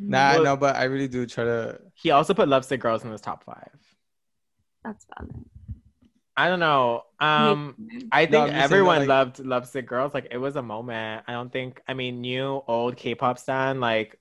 Nah, 0.00 0.34
Well- 0.34 0.44
no, 0.44 0.56
but 0.56 0.76
I 0.76 0.84
really 0.84 1.08
do 1.08 1.24
try 1.26 1.44
to. 1.44 1.80
He 1.94 2.10
also 2.10 2.34
put 2.34 2.48
Love 2.48 2.64
Sick 2.64 2.80
Girls 2.80 3.04
in 3.04 3.10
his 3.10 3.20
top 3.20 3.44
five. 3.44 3.70
That's 4.84 5.06
valid. 5.18 5.44
I 6.36 6.48
don't 6.48 6.58
know. 6.58 7.04
Um, 7.20 7.76
I 8.10 8.26
think 8.26 8.34
I'm 8.34 8.48
just 8.48 8.48
saying 8.48 8.48
that, 8.48 8.62
everyone 8.64 8.98
like- 9.00 9.08
loved 9.08 9.38
Love 9.38 9.68
Sick 9.68 9.86
Girls. 9.86 10.12
Like 10.12 10.26
it 10.32 10.36
was 10.38 10.56
a 10.56 10.62
moment. 10.62 11.24
I 11.28 11.32
don't 11.32 11.52
think. 11.52 11.80
I 11.86 11.94
mean, 11.94 12.20
new 12.20 12.62
old 12.66 12.96
K-pop 12.96 13.38
stan. 13.38 13.78
Like, 13.80 14.18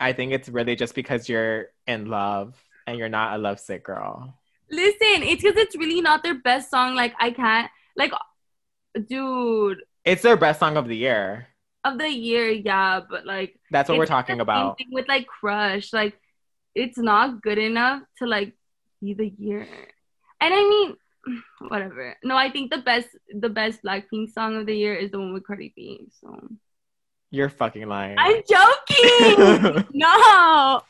I 0.00 0.12
think 0.12 0.32
it's 0.32 0.48
really 0.48 0.74
just 0.74 0.94
because 0.96 1.28
you're 1.28 1.68
in 1.86 2.06
love 2.06 2.60
and 2.86 2.98
you're 2.98 3.08
not 3.08 3.34
a 3.34 3.38
love 3.38 3.60
sick 3.60 3.84
girl. 3.84 4.36
Listen, 4.70 5.22
it's 5.22 5.42
because 5.42 5.56
it's 5.56 5.76
really 5.76 6.00
not 6.00 6.24
their 6.24 6.34
best 6.34 6.68
song. 6.68 6.96
Like 6.96 7.14
I 7.20 7.30
can't, 7.30 7.70
like, 7.96 8.12
dude, 9.08 9.82
It's 10.06 10.22
their 10.22 10.36
best 10.36 10.60
song 10.60 10.76
of 10.78 10.86
the 10.86 10.96
year. 10.96 11.48
of 11.84 11.98
the 11.98 12.08
year, 12.08 12.48
yeah, 12.50 13.00
but 13.08 13.26
like 13.26 13.58
That's 13.70 13.88
what 13.88 13.98
we're 13.98 14.06
the 14.06 14.16
talking 14.16 14.34
same 14.38 14.40
about. 14.40 14.78
thing 14.78 14.88
with 14.92 15.08
like 15.08 15.26
Crush, 15.26 15.92
like 15.92 16.14
it's 16.74 16.96
not 16.98 17.42
good 17.42 17.58
enough 17.58 18.02
to 18.18 18.26
like 18.26 18.54
be 19.02 19.14
the 19.14 19.28
year. 19.38 19.66
And 20.40 20.54
I 20.54 20.62
mean, 20.62 20.96
whatever. 21.68 22.16
No, 22.22 22.36
I 22.36 22.50
think 22.50 22.70
the 22.70 22.78
best, 22.78 23.08
the 23.34 23.48
best 23.50 23.82
Blackpink 23.82 24.32
song 24.32 24.56
of 24.56 24.66
the 24.66 24.74
year 24.76 24.94
is 24.94 25.10
the 25.10 25.18
one 25.18 25.34
with 25.34 25.46
Cardi 25.46 25.72
B. 25.74 26.06
So 26.20 26.48
You're 27.30 27.50
fucking 27.50 27.86
lying. 27.88 28.16
I'm 28.18 28.42
joking. 28.46 29.84
no. 29.92 30.82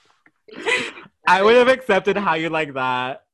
I 1.27 1.43
would 1.43 1.57
have 1.57 1.69
accepted 1.69 2.17
how 2.17 2.35
you 2.35 2.51
like 2.51 2.75
that. 2.75 3.25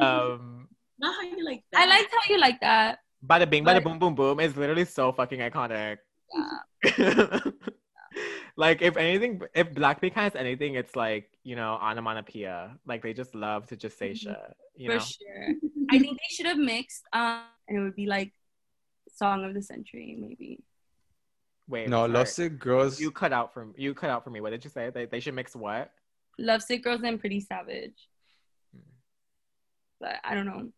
Um, 0.00 0.68
Not 0.98 1.14
how 1.16 1.22
you 1.22 1.44
like 1.44 1.64
that. 1.72 1.82
I 1.82 1.86
liked 1.86 2.12
how 2.12 2.32
you 2.32 2.38
like 2.40 2.60
that. 2.60 2.98
Bada 3.24 3.48
bing, 3.48 3.64
bada 3.64 3.74
But- 3.74 3.84
boom, 3.84 3.98
boom, 3.98 4.14
boom 4.14 4.40
is 4.40 4.56
literally 4.56 4.84
so 4.84 5.12
fucking 5.12 5.40
iconic. 5.40 5.98
Yeah. 6.34 7.40
like 8.56 8.82
if 8.82 8.96
anything, 8.96 9.40
if 9.54 9.72
Blackpink 9.72 10.12
has 10.14 10.34
anything, 10.34 10.74
it's 10.74 10.94
like 10.96 11.28
you 11.42 11.56
know 11.56 11.74
onomatopoeia. 11.82 12.76
Like 12.86 13.02
they 13.02 13.12
just 13.12 13.34
love 13.34 13.66
to 13.68 13.76
just 13.76 13.98
say 13.98 14.10
Mhm. 14.12 14.16
shit. 14.18 14.56
You 14.76 14.90
for 14.90 14.96
know. 14.96 15.00
sure. 15.04 15.54
I 15.90 15.98
think 15.98 16.18
they 16.18 16.34
should 16.34 16.46
have 16.46 16.58
mixed, 16.58 17.02
um, 17.12 17.42
and 17.68 17.78
it 17.78 17.82
would 17.82 17.96
be 17.96 18.06
like 18.06 18.32
song 19.12 19.44
of 19.44 19.54
the 19.54 19.62
century, 19.62 20.16
maybe. 20.18 20.62
Wait. 21.68 21.88
No, 21.88 22.02
sorry. 22.02 22.12
Love 22.12 22.28
Sick 22.28 22.58
Girls. 22.58 23.00
You 23.00 23.10
cut 23.10 23.32
out 23.32 23.52
from 23.54 23.74
you 23.76 23.94
cut 23.94 24.10
out 24.10 24.24
for 24.24 24.30
me. 24.30 24.40
What 24.40 24.50
did 24.50 24.64
you 24.64 24.70
say? 24.70 24.90
They 24.90 25.06
they 25.06 25.20
should 25.20 25.34
mix 25.34 25.54
what? 25.56 25.90
Love 26.38 26.62
Sick 26.62 26.82
Girls 26.84 27.02
and 27.02 27.18
Pretty 27.20 27.40
Savage. 27.40 27.94
Hmm. 28.72 28.80
But 30.00 30.14
I 30.24 30.34
don't 30.34 30.46
know. 30.46 30.70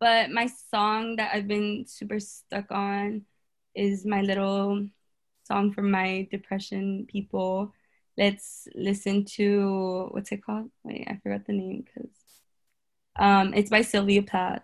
But 0.00 0.30
my 0.30 0.48
song 0.70 1.16
that 1.16 1.34
I've 1.34 1.48
been 1.48 1.86
super 1.86 2.20
stuck 2.20 2.70
on 2.70 3.22
is 3.74 4.04
my 4.04 4.22
little 4.22 4.86
song 5.44 5.72
for 5.72 5.82
my 5.82 6.28
depression 6.30 7.06
people. 7.08 7.72
Let's 8.16 8.68
listen 8.74 9.24
to 9.36 10.08
what's 10.12 10.32
it 10.32 10.44
called? 10.44 10.70
Wait, 10.84 11.06
I 11.08 11.18
forgot 11.22 11.46
the 11.46 11.52
name 11.52 11.84
because 11.84 12.10
um 13.16 13.54
it's 13.54 13.70
by 13.70 13.82
Sylvia 13.82 14.22
Plath. 14.22 14.62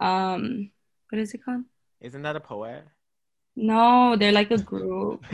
Um 0.00 0.70
what 1.10 1.20
is 1.20 1.34
it 1.34 1.44
called? 1.44 1.64
Isn't 2.00 2.22
that 2.22 2.36
a 2.36 2.40
poet? 2.40 2.84
No, 3.56 4.14
they're 4.16 4.32
like 4.32 4.50
a 4.52 4.58
group. 4.58 5.24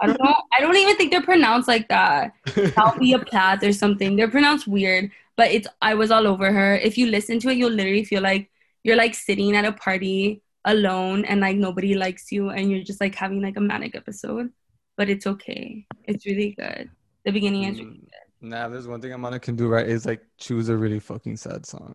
I 0.00 0.06
don't 0.06 0.20
know. 0.22 0.36
I 0.52 0.60
don't 0.60 0.76
even 0.76 0.96
think 0.96 1.10
they're 1.10 1.22
pronounced 1.22 1.66
like 1.68 1.88
that. 1.88 2.32
Sylvia 2.74 3.18
Plath 3.18 3.64
or 3.64 3.72
something. 3.72 4.16
They're 4.16 4.30
pronounced 4.30 4.68
weird, 4.68 5.10
but 5.40 5.48
it's 5.56 5.68
I 5.90 5.92
was 6.02 6.10
all 6.14 6.26
over 6.32 6.52
her. 6.58 6.70
If 6.88 6.98
you 7.00 7.06
listen 7.16 7.38
to 7.40 7.48
it, 7.50 7.56
you'll 7.60 7.72
literally 7.80 8.04
feel 8.12 8.22
like 8.22 8.50
you're 8.84 8.96
like 9.04 9.14
sitting 9.14 9.56
at 9.56 9.64
a 9.64 9.72
party 9.86 10.42
alone 10.72 11.24
and 11.24 11.40
like 11.46 11.56
nobody 11.66 11.94
likes 12.04 12.30
you 12.34 12.50
and 12.50 12.70
you're 12.70 12.84
just 12.90 13.00
like 13.04 13.14
having 13.24 13.40
like 13.46 13.56
a 13.56 13.60
manic 13.70 13.94
episode. 14.02 14.50
But 14.98 15.08
it's 15.08 15.26
okay. 15.34 15.86
It's 16.04 16.26
really 16.26 16.50
good. 16.62 16.90
The 17.24 17.32
beginning 17.38 17.64
is 17.70 17.78
really 17.80 18.00
Mm, 18.42 18.50
Nah, 18.52 18.68
there's 18.72 18.88
one 18.92 19.00
thing 19.02 19.12
Amanda 19.12 19.38
can 19.38 19.54
do 19.56 19.68
right 19.68 19.86
is 19.96 20.04
like 20.10 20.22
choose 20.46 20.68
a 20.70 20.76
really 20.84 21.00
fucking 21.10 21.36
sad 21.36 21.64
song. 21.66 21.92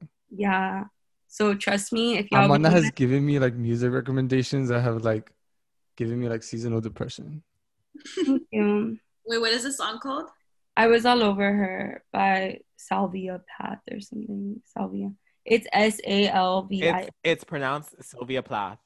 yeah. 0.48 0.84
So 1.38 1.54
trust 1.54 1.91
me, 1.98 2.18
if 2.20 2.26
y'all 2.32 2.46
Amanda 2.46 2.70
would- 2.70 2.84
has 2.84 2.91
given 3.02 3.26
me 3.26 3.39
like 3.46 3.56
music 3.70 3.91
recommendations 4.00 4.70
that 4.70 4.82
have 4.82 5.04
like 5.12 5.32
given 5.98 6.20
me 6.22 6.30
like 6.30 6.43
seasonal 6.43 6.82
depression. 6.82 7.43
Thank 8.26 8.43
you. 8.52 8.98
Wait, 9.28 9.39
what 9.43 9.52
is 9.52 9.64
the 9.64 9.72
song 9.82 10.00
called? 10.02 10.30
I 10.78 10.88
was 10.88 11.06
all 11.06 11.22
over 11.24 11.48
her 11.62 12.04
by 12.14 12.60
Salvia 12.78 13.41
Palth 13.59 13.80
or 13.91 13.99
something. 13.99 14.61
Salvia. 14.65 15.11
It's 15.45 15.67
S 15.71 15.99
A 16.05 16.30
L 16.30 16.63
V 16.63 16.88
I. 16.88 16.99
It's 16.99 17.09
it's 17.23 17.43
pronounced 17.43 17.95
Sylvia 18.01 18.41
Plath. 18.41 18.80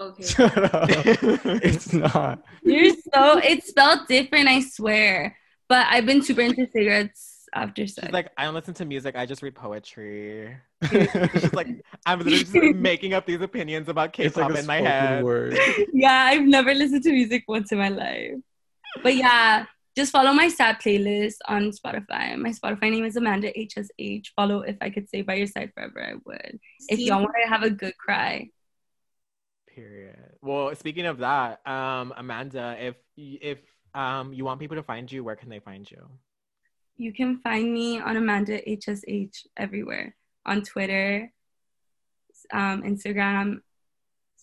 Okay. 0.00 0.22
Shut 0.26 0.74
up. 0.74 0.88
it's 0.88 1.92
not. 1.92 2.42
You're 2.62 2.94
so 3.12 3.38
it's 3.38 3.68
spelled 3.68 4.06
different, 4.08 4.48
I 4.48 4.60
swear. 4.60 5.36
But 5.68 5.86
I've 5.88 6.06
been 6.06 6.22
super 6.22 6.42
into 6.42 6.68
cigarettes 6.72 7.46
after 7.54 7.86
sex. 7.86 8.06
She's 8.06 8.12
like, 8.12 8.30
I 8.36 8.44
don't 8.44 8.54
listen 8.54 8.74
to 8.74 8.84
music. 8.84 9.16
I 9.16 9.24
just 9.24 9.42
read 9.42 9.54
poetry. 9.54 10.56
She's 10.90 11.52
like, 11.54 11.68
I'm 12.06 12.18
literally 12.18 12.44
just 12.44 12.76
making 12.76 13.14
up 13.14 13.26
these 13.26 13.40
opinions 13.40 13.88
about 13.88 14.12
K-pop 14.12 14.50
like 14.50 14.58
in 14.58 14.66
my 14.66 14.80
head. 14.80 15.24
yeah, 15.92 16.26
I've 16.30 16.42
never 16.42 16.74
listened 16.74 17.02
to 17.04 17.12
music 17.12 17.44
once 17.48 17.72
in 17.72 17.78
my 17.78 17.88
life. 17.88 18.34
But 19.02 19.16
yeah, 19.16 19.64
just 19.96 20.10
follow 20.10 20.32
my 20.32 20.48
sad 20.48 20.80
playlist 20.80 21.36
on 21.46 21.70
Spotify. 21.70 22.36
My 22.36 22.50
Spotify 22.50 22.90
name 22.90 23.04
is 23.04 23.16
Amanda 23.16 23.52
HSH. 23.52 24.26
Follow 24.34 24.60
if 24.60 24.76
I 24.80 24.90
could 24.90 25.08
stay 25.08 25.22
by 25.22 25.34
your 25.34 25.46
side 25.46 25.70
forever, 25.74 26.04
I 26.04 26.14
would. 26.24 26.58
If 26.88 26.98
y'all 26.98 27.20
want 27.20 27.34
to 27.42 27.48
have 27.48 27.62
a 27.62 27.70
good 27.70 27.96
cry. 27.96 28.50
Period. 29.68 30.32
Well, 30.42 30.74
speaking 30.74 31.06
of 31.06 31.18
that, 31.18 31.66
um, 31.66 32.12
Amanda, 32.16 32.76
if 32.78 32.96
if 33.16 33.58
um 33.94 34.32
you 34.32 34.44
want 34.44 34.60
people 34.60 34.76
to 34.76 34.82
find 34.82 35.10
you, 35.10 35.22
where 35.22 35.36
can 35.36 35.48
they 35.48 35.60
find 35.60 35.88
you? 35.88 36.08
You 36.96 37.12
can 37.12 37.38
find 37.38 37.72
me 37.72 38.00
on 38.00 38.16
Amanda 38.16 38.60
HSH 38.62 39.46
everywhere 39.56 40.14
on 40.46 40.62
Twitter, 40.62 41.32
um, 42.52 42.82
Instagram, 42.82 43.60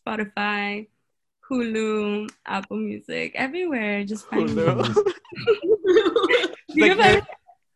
Spotify, 0.05 0.87
Hulu, 1.51 2.29
Apple 2.45 2.77
Music, 2.77 3.33
everywhere. 3.35 4.03
Just 4.05 4.27
find 4.29 4.55
me. 4.55 4.61
Hulu. 4.63 5.13
You 6.73 6.87
Like, 6.87 6.97
can 6.97 7.13
here- 7.13 7.27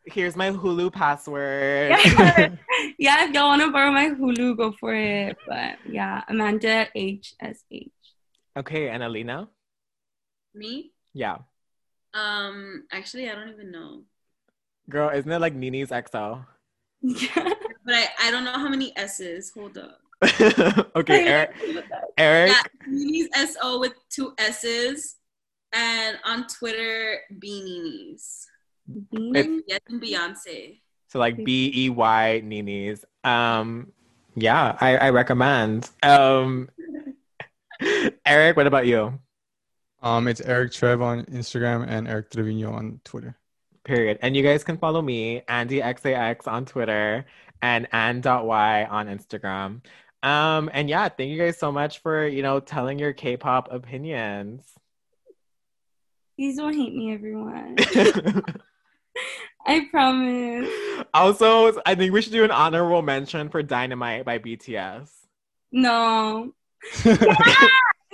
here's 0.06 0.36
my 0.38 0.52
Hulu 0.52 0.94
password. 0.94 1.92
yeah, 1.92 2.56
yeah, 2.98 3.26
if 3.28 3.34
y'all 3.34 3.50
want 3.50 3.62
to 3.62 3.72
borrow 3.72 3.92
my 3.92 4.10
Hulu, 4.12 4.56
go 4.56 4.72
for 4.80 4.94
it. 4.96 5.36
But 5.48 5.76
yeah, 5.86 6.24
Amanda 6.30 6.88
HSH. 6.96 7.90
okay, 8.58 8.88
and 8.90 9.04
Alina? 9.04 9.50
Me? 10.54 10.92
Yeah. 11.14 11.40
Um, 12.14 12.86
actually, 12.94 13.30
I 13.30 13.36
don't 13.36 13.50
even 13.50 13.72
know. 13.72 14.04
Girl, 14.90 15.10
isn't 15.10 15.30
it 15.30 15.42
like 15.42 15.54
Nini's 15.56 15.90
XO? 15.90 16.46
Yeah. 17.02 17.52
But 17.86 17.94
I, 17.94 18.08
I 18.22 18.32
don't 18.32 18.46
know 18.46 18.54
how 18.54 18.70
many 18.70 18.94
S's. 18.96 19.52
Hold 19.54 19.78
up. 19.78 20.00
okay, 20.96 21.28
Eric. 21.28 21.52
Eric. 22.18 22.52
Yeah, 22.52 22.62
Nini's 22.88 23.28
S-O 23.34 23.80
with 23.80 23.94
two 24.10 24.34
S's. 24.38 25.16
And 25.74 26.18
on 26.26 26.48
Twitter, 26.48 27.20
Beanies. 27.34 28.46
It's- 29.12 29.62
Yes, 29.68 29.80
and 29.90 30.02
Beyonce. 30.02 30.80
So 31.08 31.20
like 31.20 31.44
B 31.44 31.72
E 31.76 31.90
Y 31.90 32.42
Nini's. 32.44 33.04
Um, 33.24 33.92
yeah, 34.36 34.78
I, 34.80 34.98
I 34.98 35.10
recommend. 35.12 35.90
Um, 36.04 36.70
Eric, 38.26 38.58
what 38.58 38.68
about 38.68 38.86
you? 38.86 39.20
Um, 40.02 40.28
it's 40.28 40.42
Eric 40.42 40.72
Trev 40.74 41.02
on 41.02 41.26
Instagram 41.26 41.86
and 41.88 42.08
Eric 42.08 42.30
Trevino 42.32 42.72
on 42.74 43.00
Twitter. 43.04 43.36
Period. 43.84 44.20
And 44.22 44.36
you 44.36 44.44
guys 44.44 44.64
can 44.64 44.78
follow 44.78 45.02
me, 45.02 45.42
Andy 45.48 45.80
XAX 45.80 46.48
on 46.48 46.66
Twitter 46.66 47.26
and 47.62 47.88
Ann.y 47.92 48.86
on 48.86 49.08
Instagram. 49.08 49.82
Um, 50.24 50.70
and 50.74 50.90
yeah, 50.90 51.08
thank 51.10 51.30
you 51.30 51.38
guys 51.38 51.58
so 51.58 51.72
much 51.72 52.00
for, 52.00 52.28
you 52.28 52.42
know, 52.42 52.60
telling 52.60 52.98
your 53.00 53.14
K-pop 53.14 53.72
opinions. 53.72 54.64
Please 56.36 56.58
don't 56.58 56.74
hate 56.74 56.94
me, 56.94 57.14
everyone. 57.14 57.78
I 59.68 59.88
promise. 59.90 60.70
also, 61.14 61.80
I 61.86 61.96
think 61.96 62.14
we 62.14 62.22
should 62.22 62.32
do 62.32 62.44
an 62.44 62.52
honorable 62.52 63.02
mention 63.02 63.50
for 63.50 63.64
Dynamite 63.64 64.26
by 64.26 64.40
BTS. 64.40 65.10
No. 65.72 66.54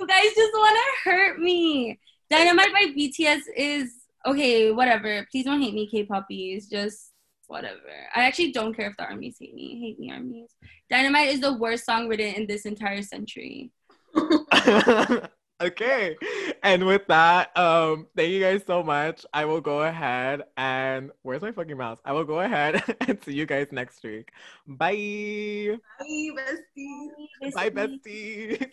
You 0.02 0.08
guys 0.08 0.34
just 0.36 0.54
want 0.54 0.76
to 0.76 1.10
hurt 1.12 1.40
me. 1.40 2.00
Dynamite 2.28 2.74
by 2.74 2.86
BTS 2.98 3.42
is 3.56 3.94
okay, 4.26 4.72
whatever. 4.72 5.28
Please 5.30 5.46
don't 5.46 5.62
hate 5.62 5.76
me, 5.76 5.86
K-popies. 5.86 6.68
Just 6.68 7.11
whatever. 7.52 7.92
I 8.16 8.24
actually 8.24 8.52
don't 8.52 8.74
care 8.74 8.90
if 8.90 8.98
the 8.98 9.04
armies 9.04 9.38
hate 9.40 9.54
me. 9.54 9.80
Hate 9.80 10.00
me, 10.00 10.12
armies. 10.12 10.56
Dynamite 10.90 11.30
is 11.30 11.42
the 11.42 11.54
worst 11.54 11.86
song 11.86 12.08
written 12.08 12.34
in 12.34 12.48
this 12.48 12.66
entire 12.66 13.02
century. 13.02 13.72
okay. 15.62 16.16
And 16.64 16.86
with 16.86 17.06
that, 17.08 17.56
um, 17.58 18.08
thank 18.16 18.32
you 18.32 18.40
guys 18.40 18.64
so 18.66 18.82
much. 18.84 19.26
I 19.34 19.46
will 19.46 19.62
go 19.62 19.84
ahead 19.84 20.44
and 20.58 21.12
where's 21.22 21.42
my 21.42 21.52
fucking 21.52 21.78
mouse? 21.78 22.00
I 22.06 22.14
will 22.14 22.24
go 22.24 22.40
ahead 22.40 22.84
and 23.08 23.22
see 23.24 23.34
you 23.34 23.46
guys 23.46 23.68
next 23.72 24.04
week. 24.04 24.32
Bye. 24.66 25.78
Bye, 26.00 26.30
besties. 26.38 27.54
Bye, 27.54 27.70
besties. 27.70 28.66